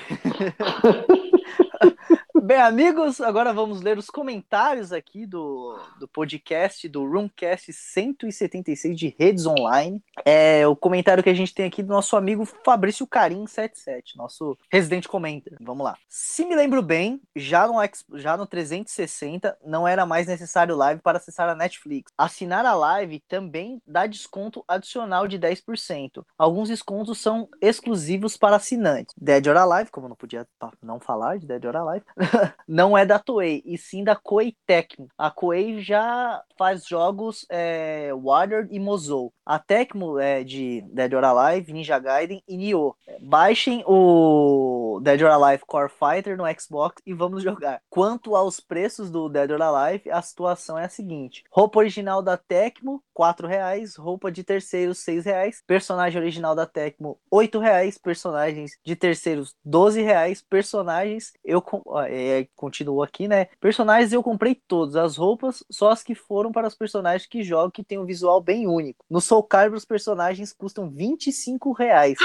Bem, 2.44 2.58
amigos, 2.58 3.22
agora 3.22 3.54
vamos 3.54 3.82
ler 3.84 4.00
os 4.00 4.08
comentários 4.08 4.92
aqui 4.92 5.28
do, 5.28 5.78
do 6.00 6.08
podcast 6.08 6.90
do 6.90 7.06
Roomcast 7.08 7.72
176 7.72 8.98
de 8.98 9.16
redes 9.20 9.46
online. 9.46 10.02
É 10.26 10.66
o 10.66 10.76
comentário 10.76 11.22
que 11.22 11.30
a 11.30 11.36
gente 11.36 11.54
tem 11.54 11.68
aqui 11.68 11.84
do 11.84 11.90
nosso 11.90 12.16
amigo 12.18 12.44
Fabrício 12.66 13.06
Carim 13.06 13.46
77, 13.46 14.18
nosso 14.18 14.58
residente 14.72 15.08
comenta. 15.08 15.56
Vamos 15.62 15.84
lá. 15.84 15.96
Se 16.10 16.44
me 16.44 16.56
lembro 16.56 16.82
bem, 16.82 17.22
já 17.36 17.68
no, 17.68 17.76
já 18.18 18.36
no 18.36 18.48
360 18.48 19.56
não 19.64 19.88
era 19.88 20.04
mais 20.04 20.26
necessário 20.26 20.76
live 20.76 21.00
para 21.00 21.20
acessar 21.20 21.48
a 21.48 21.54
Netflix. 21.54 22.12
Assinar 22.18 22.66
a 22.66 22.74
live 22.74 23.20
também 23.28 23.80
dá 23.86 24.08
desconto 24.08 24.66
adicional 24.68 25.28
de 25.28 25.38
10%. 25.38 26.26
Alguns 26.40 26.70
descontos 26.70 27.20
são 27.22 27.48
exclusivos 27.62 28.36
para 28.36 28.56
assinantes. 28.56 29.14
Dead 29.16 29.46
or 29.46 29.58
Alive, 29.58 29.92
como 29.92 30.10
não 30.10 30.16
podia 30.16 30.48
pa- 30.58 30.74
não 30.82 31.00
falar 31.00 31.38
de 31.38 31.46
Dead 31.46 31.64
or 31.66 31.76
Alive, 31.76 32.06
não 32.68 32.98
é 32.98 33.06
da 33.06 33.20
Toei, 33.20 33.62
e 33.66 33.78
sim 33.78 34.04
da 34.04 34.16
Koei 34.16 34.56
Tecmo. 34.66 35.08
A 35.18 35.30
Koei 35.30 35.82
já 35.82 36.42
faz 36.58 36.86
jogos 36.86 37.46
é, 37.50 38.12
e 38.70 38.80
Mozou. 38.80 39.34
A 39.46 39.60
Tecmo 39.60 40.20
é 40.20 40.44
de 40.44 40.82
Dead 40.94 41.14
or 41.14 41.24
Alive, 41.24 41.74
Ninja 41.74 42.00
Gaiden 42.00 42.44
e 42.48 42.56
Nioh. 42.56 42.96
Baixem 43.20 43.84
o 43.86 45.00
Dead 45.02 45.22
or 45.22 45.32
Alive 45.32 45.64
Core 45.66 45.90
Fighter 45.90 46.38
no 46.38 46.44
Xbox 46.60 47.02
e 47.06 47.14
vamos 47.14 47.44
jogar. 47.44 47.82
Quanto 47.90 48.36
aos 48.36 48.60
preços 48.60 49.10
do 49.10 49.28
Dead 49.28 49.50
or 49.52 49.62
Alive, 49.62 50.10
a 50.12 50.22
situação 50.22 50.78
é 50.78 50.86
a 50.86 50.90
seguinte: 50.90 51.44
roupa 51.52 51.80
original 51.80 52.22
da 52.22 52.38
Tecmo, 52.38 53.04
R$ 53.18 53.48
reais, 53.48 53.96
roupa 53.96 54.32
de 54.32 54.44
terceiros, 54.44 55.06
R$ 55.06 55.20
reais, 55.22 55.64
personagem 55.66 56.22
original 56.22 56.56
da 56.56 56.66
Tecmo, 56.66 57.20
R$ 57.32 57.60
reais, 57.60 57.98
personagens 57.98 58.78
de 58.86 58.96
terceiros, 58.96 59.56
R$ 59.66 60.02
reais, 60.02 60.42
personagens 60.42 61.34
eu 61.44 61.64
é, 62.08 62.21
continuo 62.56 63.04
aqui, 63.04 63.28
né? 63.28 63.48
Personagens 63.60 64.14
eu 64.14 64.24
comprei 64.24 64.56
todos, 64.56 64.96
as 64.96 65.18
roupas 65.18 65.64
só 65.70 65.90
as 65.90 66.04
que 66.04 66.16
foram 66.16 66.52
para 66.52 66.68
os 66.68 66.76
personagens 66.76 67.28
que 67.28 67.44
jogo 67.44 67.72
que 67.72 67.84
tem 67.84 67.98
um 67.98 68.06
visual 68.06 68.42
bem 68.42 68.68
único. 68.68 69.06
No 69.10 69.22
Soul 69.22 69.44
Calibur 69.44 69.78
os 69.78 69.86
personagens 69.86 70.54
custam 70.54 70.90
25 70.90 71.72
reais. 71.72 72.18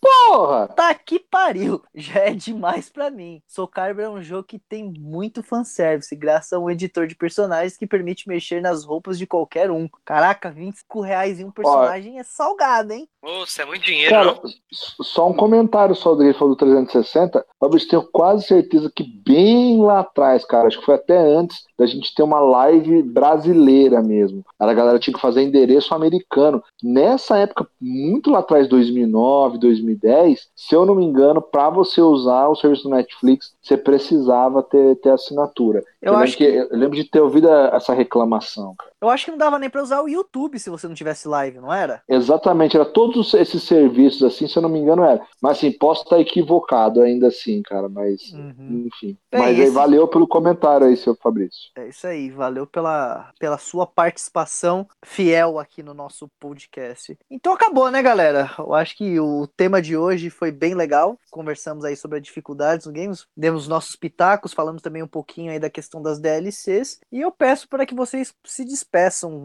Porra! 0.00 0.68
Tá 0.68 0.94
que 0.94 1.18
pariu! 1.18 1.82
Já 1.94 2.20
é 2.20 2.34
demais 2.34 2.88
pra 2.88 3.10
mim. 3.10 3.42
Soul 3.46 3.68
Calibur 3.68 4.04
é 4.04 4.08
um 4.08 4.22
jogo 4.22 4.44
que 4.44 4.58
tem 4.58 4.92
muito 4.98 5.42
fanservice, 5.42 6.14
graças 6.14 6.52
a 6.52 6.58
um 6.58 6.70
editor 6.70 7.06
de 7.06 7.14
personagens 7.14 7.76
que 7.76 7.86
permite 7.86 8.28
mexer 8.28 8.60
nas 8.60 8.84
roupas 8.84 9.18
de 9.18 9.26
qualquer 9.26 9.70
um. 9.70 9.88
Caraca, 10.04 10.50
25 10.50 11.00
reais 11.00 11.40
em 11.40 11.44
um 11.44 11.50
personagem 11.50 12.18
é 12.18 12.22
salgado, 12.22 12.92
hein? 12.92 13.08
Nossa, 13.22 13.62
é 13.62 13.64
muito 13.64 13.84
dinheiro, 13.84 14.10
Cara, 14.10 14.40
só 14.70 15.28
um 15.28 15.34
comentário 15.34 15.94
só 15.94 16.12
do 16.12 16.18
que 16.18 16.24
ele 16.24 16.34
falou 16.34 16.54
do 16.54 16.58
360. 16.58 17.44
Fabrício, 17.58 17.88
tenho 17.88 18.08
quase 18.12 18.46
certeza 18.46 18.90
que 18.94 19.02
bem 19.02 19.82
lá 19.82 20.00
atrás, 20.00 20.44
cara, 20.44 20.68
acho 20.68 20.78
que 20.78 20.84
foi 20.84 20.94
até 20.94 21.16
antes 21.18 21.64
da 21.76 21.86
gente 21.86 22.14
ter 22.14 22.22
uma 22.22 22.38
live 22.38 23.02
brasileira 23.02 24.00
mesmo. 24.02 24.44
A 24.58 24.72
galera 24.72 24.98
tinha 24.98 25.12
que 25.12 25.20
fazer 25.20 25.42
endereço 25.42 25.94
americano. 25.94 26.62
Nessa 26.82 27.36
época, 27.38 27.68
muito 27.80 28.30
lá 28.30 28.38
atrás, 28.38 28.68
2009, 28.68 29.58
2010, 29.86 30.48
se 30.54 30.74
eu 30.74 30.84
não 30.84 30.94
me 30.94 31.04
engano, 31.04 31.40
para 31.40 31.70
você 31.70 32.00
usar 32.00 32.48
o 32.48 32.56
serviço 32.56 32.84
do 32.84 32.90
Netflix, 32.90 33.54
você 33.60 33.76
precisava 33.76 34.62
ter, 34.62 34.96
ter 34.96 35.10
assinatura. 35.10 35.82
Eu, 36.02 36.12
lembro 36.12 36.24
acho 36.24 36.36
que, 36.36 36.44
eu 36.44 36.68
lembro 36.70 36.96
de 36.96 37.04
ter 37.04 37.20
ouvido 37.20 37.48
essa 37.48 37.94
reclamação. 37.94 38.74
cara. 38.76 38.90
Eu 39.06 39.10
acho 39.10 39.26
que 39.26 39.30
não 39.30 39.38
dava 39.38 39.58
nem 39.58 39.70
pra 39.70 39.82
usar 39.82 40.02
o 40.02 40.08
YouTube 40.08 40.58
se 40.58 40.70
você 40.70 40.86
não 40.88 40.94
tivesse 40.94 41.28
live, 41.28 41.60
não 41.60 41.72
era? 41.72 42.02
Exatamente, 42.08 42.76
era 42.76 42.84
todos 42.84 43.32
esses 43.34 43.62
serviços 43.62 44.22
assim, 44.22 44.46
se 44.48 44.56
eu 44.56 44.62
não 44.62 44.68
me 44.68 44.78
engano, 44.78 45.04
era. 45.04 45.24
Mas 45.40 45.58
assim, 45.58 45.72
posso 45.72 46.02
estar 46.04 46.18
equivocado 46.20 47.00
ainda 47.00 47.28
assim, 47.28 47.62
cara, 47.62 47.88
mas 47.88 48.32
Uhum. 48.32 48.86
enfim. 48.86 49.16
Bem, 49.30 49.40
mas 49.40 49.60
aí 49.60 49.70
valeu 49.70 50.08
pelo 50.08 50.26
comentário 50.26 50.86
aí, 50.86 50.96
seu 50.96 51.14
Fabrício. 51.16 51.70
É 51.76 51.88
isso 51.88 52.06
aí, 52.06 52.30
valeu 52.30 52.66
pela, 52.66 53.30
pela 53.38 53.58
sua 53.58 53.86
participação 53.86 54.86
fiel 55.04 55.58
aqui 55.58 55.82
no 55.82 55.94
nosso 55.94 56.28
podcast. 56.40 57.16
Então 57.30 57.52
acabou, 57.52 57.90
né, 57.90 58.02
galera? 58.02 58.50
Eu 58.58 58.74
acho 58.74 58.96
que 58.96 59.18
o 59.20 59.46
tema 59.46 59.80
de 59.80 59.96
hoje 59.96 60.30
foi 60.30 60.50
bem 60.50 60.74
legal. 60.74 61.18
Conversamos 61.30 61.84
aí 61.84 61.96
sobre 61.96 62.18
as 62.18 62.22
dificuldades 62.24 62.86
no 62.86 62.92
games, 62.92 63.26
demos 63.36 63.68
nossos 63.68 63.96
pitacos, 63.96 64.52
falamos 64.52 64.82
também 64.82 65.02
um 65.02 65.08
pouquinho 65.08 65.52
aí 65.52 65.58
da 65.58 65.70
questão 65.70 66.02
das 66.02 66.18
DLCs. 66.18 66.98
E 67.12 67.20
eu 67.20 67.30
peço 67.30 67.68
para 67.68 67.86
que 67.86 67.94
vocês 67.94 68.34
se 68.44 68.64
despeçam. 68.64 68.95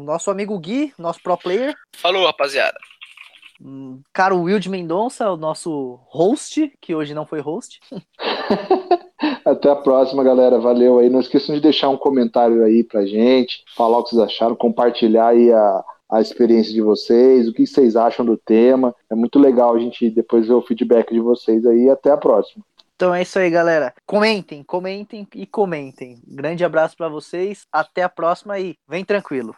Nosso 0.04 0.32
amigo 0.32 0.58
Gui, 0.60 0.94
nosso 0.98 1.22
pro 1.22 1.38
player, 1.38 1.76
Falou, 1.98 2.26
rapaziada. 2.26 2.78
hum, 3.62 4.02
caro 4.14 4.40
Will 4.42 4.60
de 4.60 4.70
Mendonça, 4.70 5.30
o 5.32 5.38
nosso 5.38 6.00
host, 6.10 6.72
que 6.82 6.96
hoje 6.96 7.14
não 7.14 7.26
foi 7.26 7.40
host. 7.42 7.80
Até 9.46 9.70
a 9.70 9.76
próxima, 9.76 10.24
galera. 10.24 10.60
Valeu 10.60 11.00
aí. 11.00 11.10
Não 11.10 11.20
esqueçam 11.20 11.54
de 11.56 11.62
deixar 11.62 11.90
um 11.90 11.98
comentário 11.98 12.64
aí 12.64 12.84
pra 12.84 13.06
gente, 13.06 13.64
falar 13.76 14.00
o 14.00 14.04
que 14.04 14.12
vocês 14.12 14.22
acharam, 14.22 14.56
compartilhar 14.56 15.28
aí 15.28 15.52
a, 15.52 15.84
a 16.10 16.22
experiência 16.22 16.74
de 16.74 16.82
vocês, 16.82 17.48
o 17.48 17.54
que 17.54 17.66
vocês 17.68 17.96
acham 17.96 18.26
do 18.26 18.38
tema. 18.38 18.96
É 19.10 19.16
muito 19.16 19.38
legal 19.40 19.76
a 19.76 19.80
gente 19.80 20.10
depois 20.10 20.48
ver 20.48 20.54
o 20.54 20.62
feedback 20.62 21.14
de 21.14 21.20
vocês 21.20 21.66
aí. 21.66 21.90
Até 21.90 22.12
a 22.12 22.18
próxima. 22.18 22.64
Então 23.02 23.16
é 23.16 23.24
isso 23.24 23.40
aí, 23.40 23.50
galera. 23.50 23.96
Comentem, 24.06 24.62
comentem 24.62 25.28
e 25.34 25.48
comentem. 25.48 26.22
Grande 26.28 26.64
abraço 26.64 26.96
para 26.96 27.10
vocês. 27.10 27.66
Até 27.72 28.04
a 28.04 28.10
próxima 28.10 28.60
e 28.60 28.76
vem 28.88 29.04
tranquilo. 29.04 29.56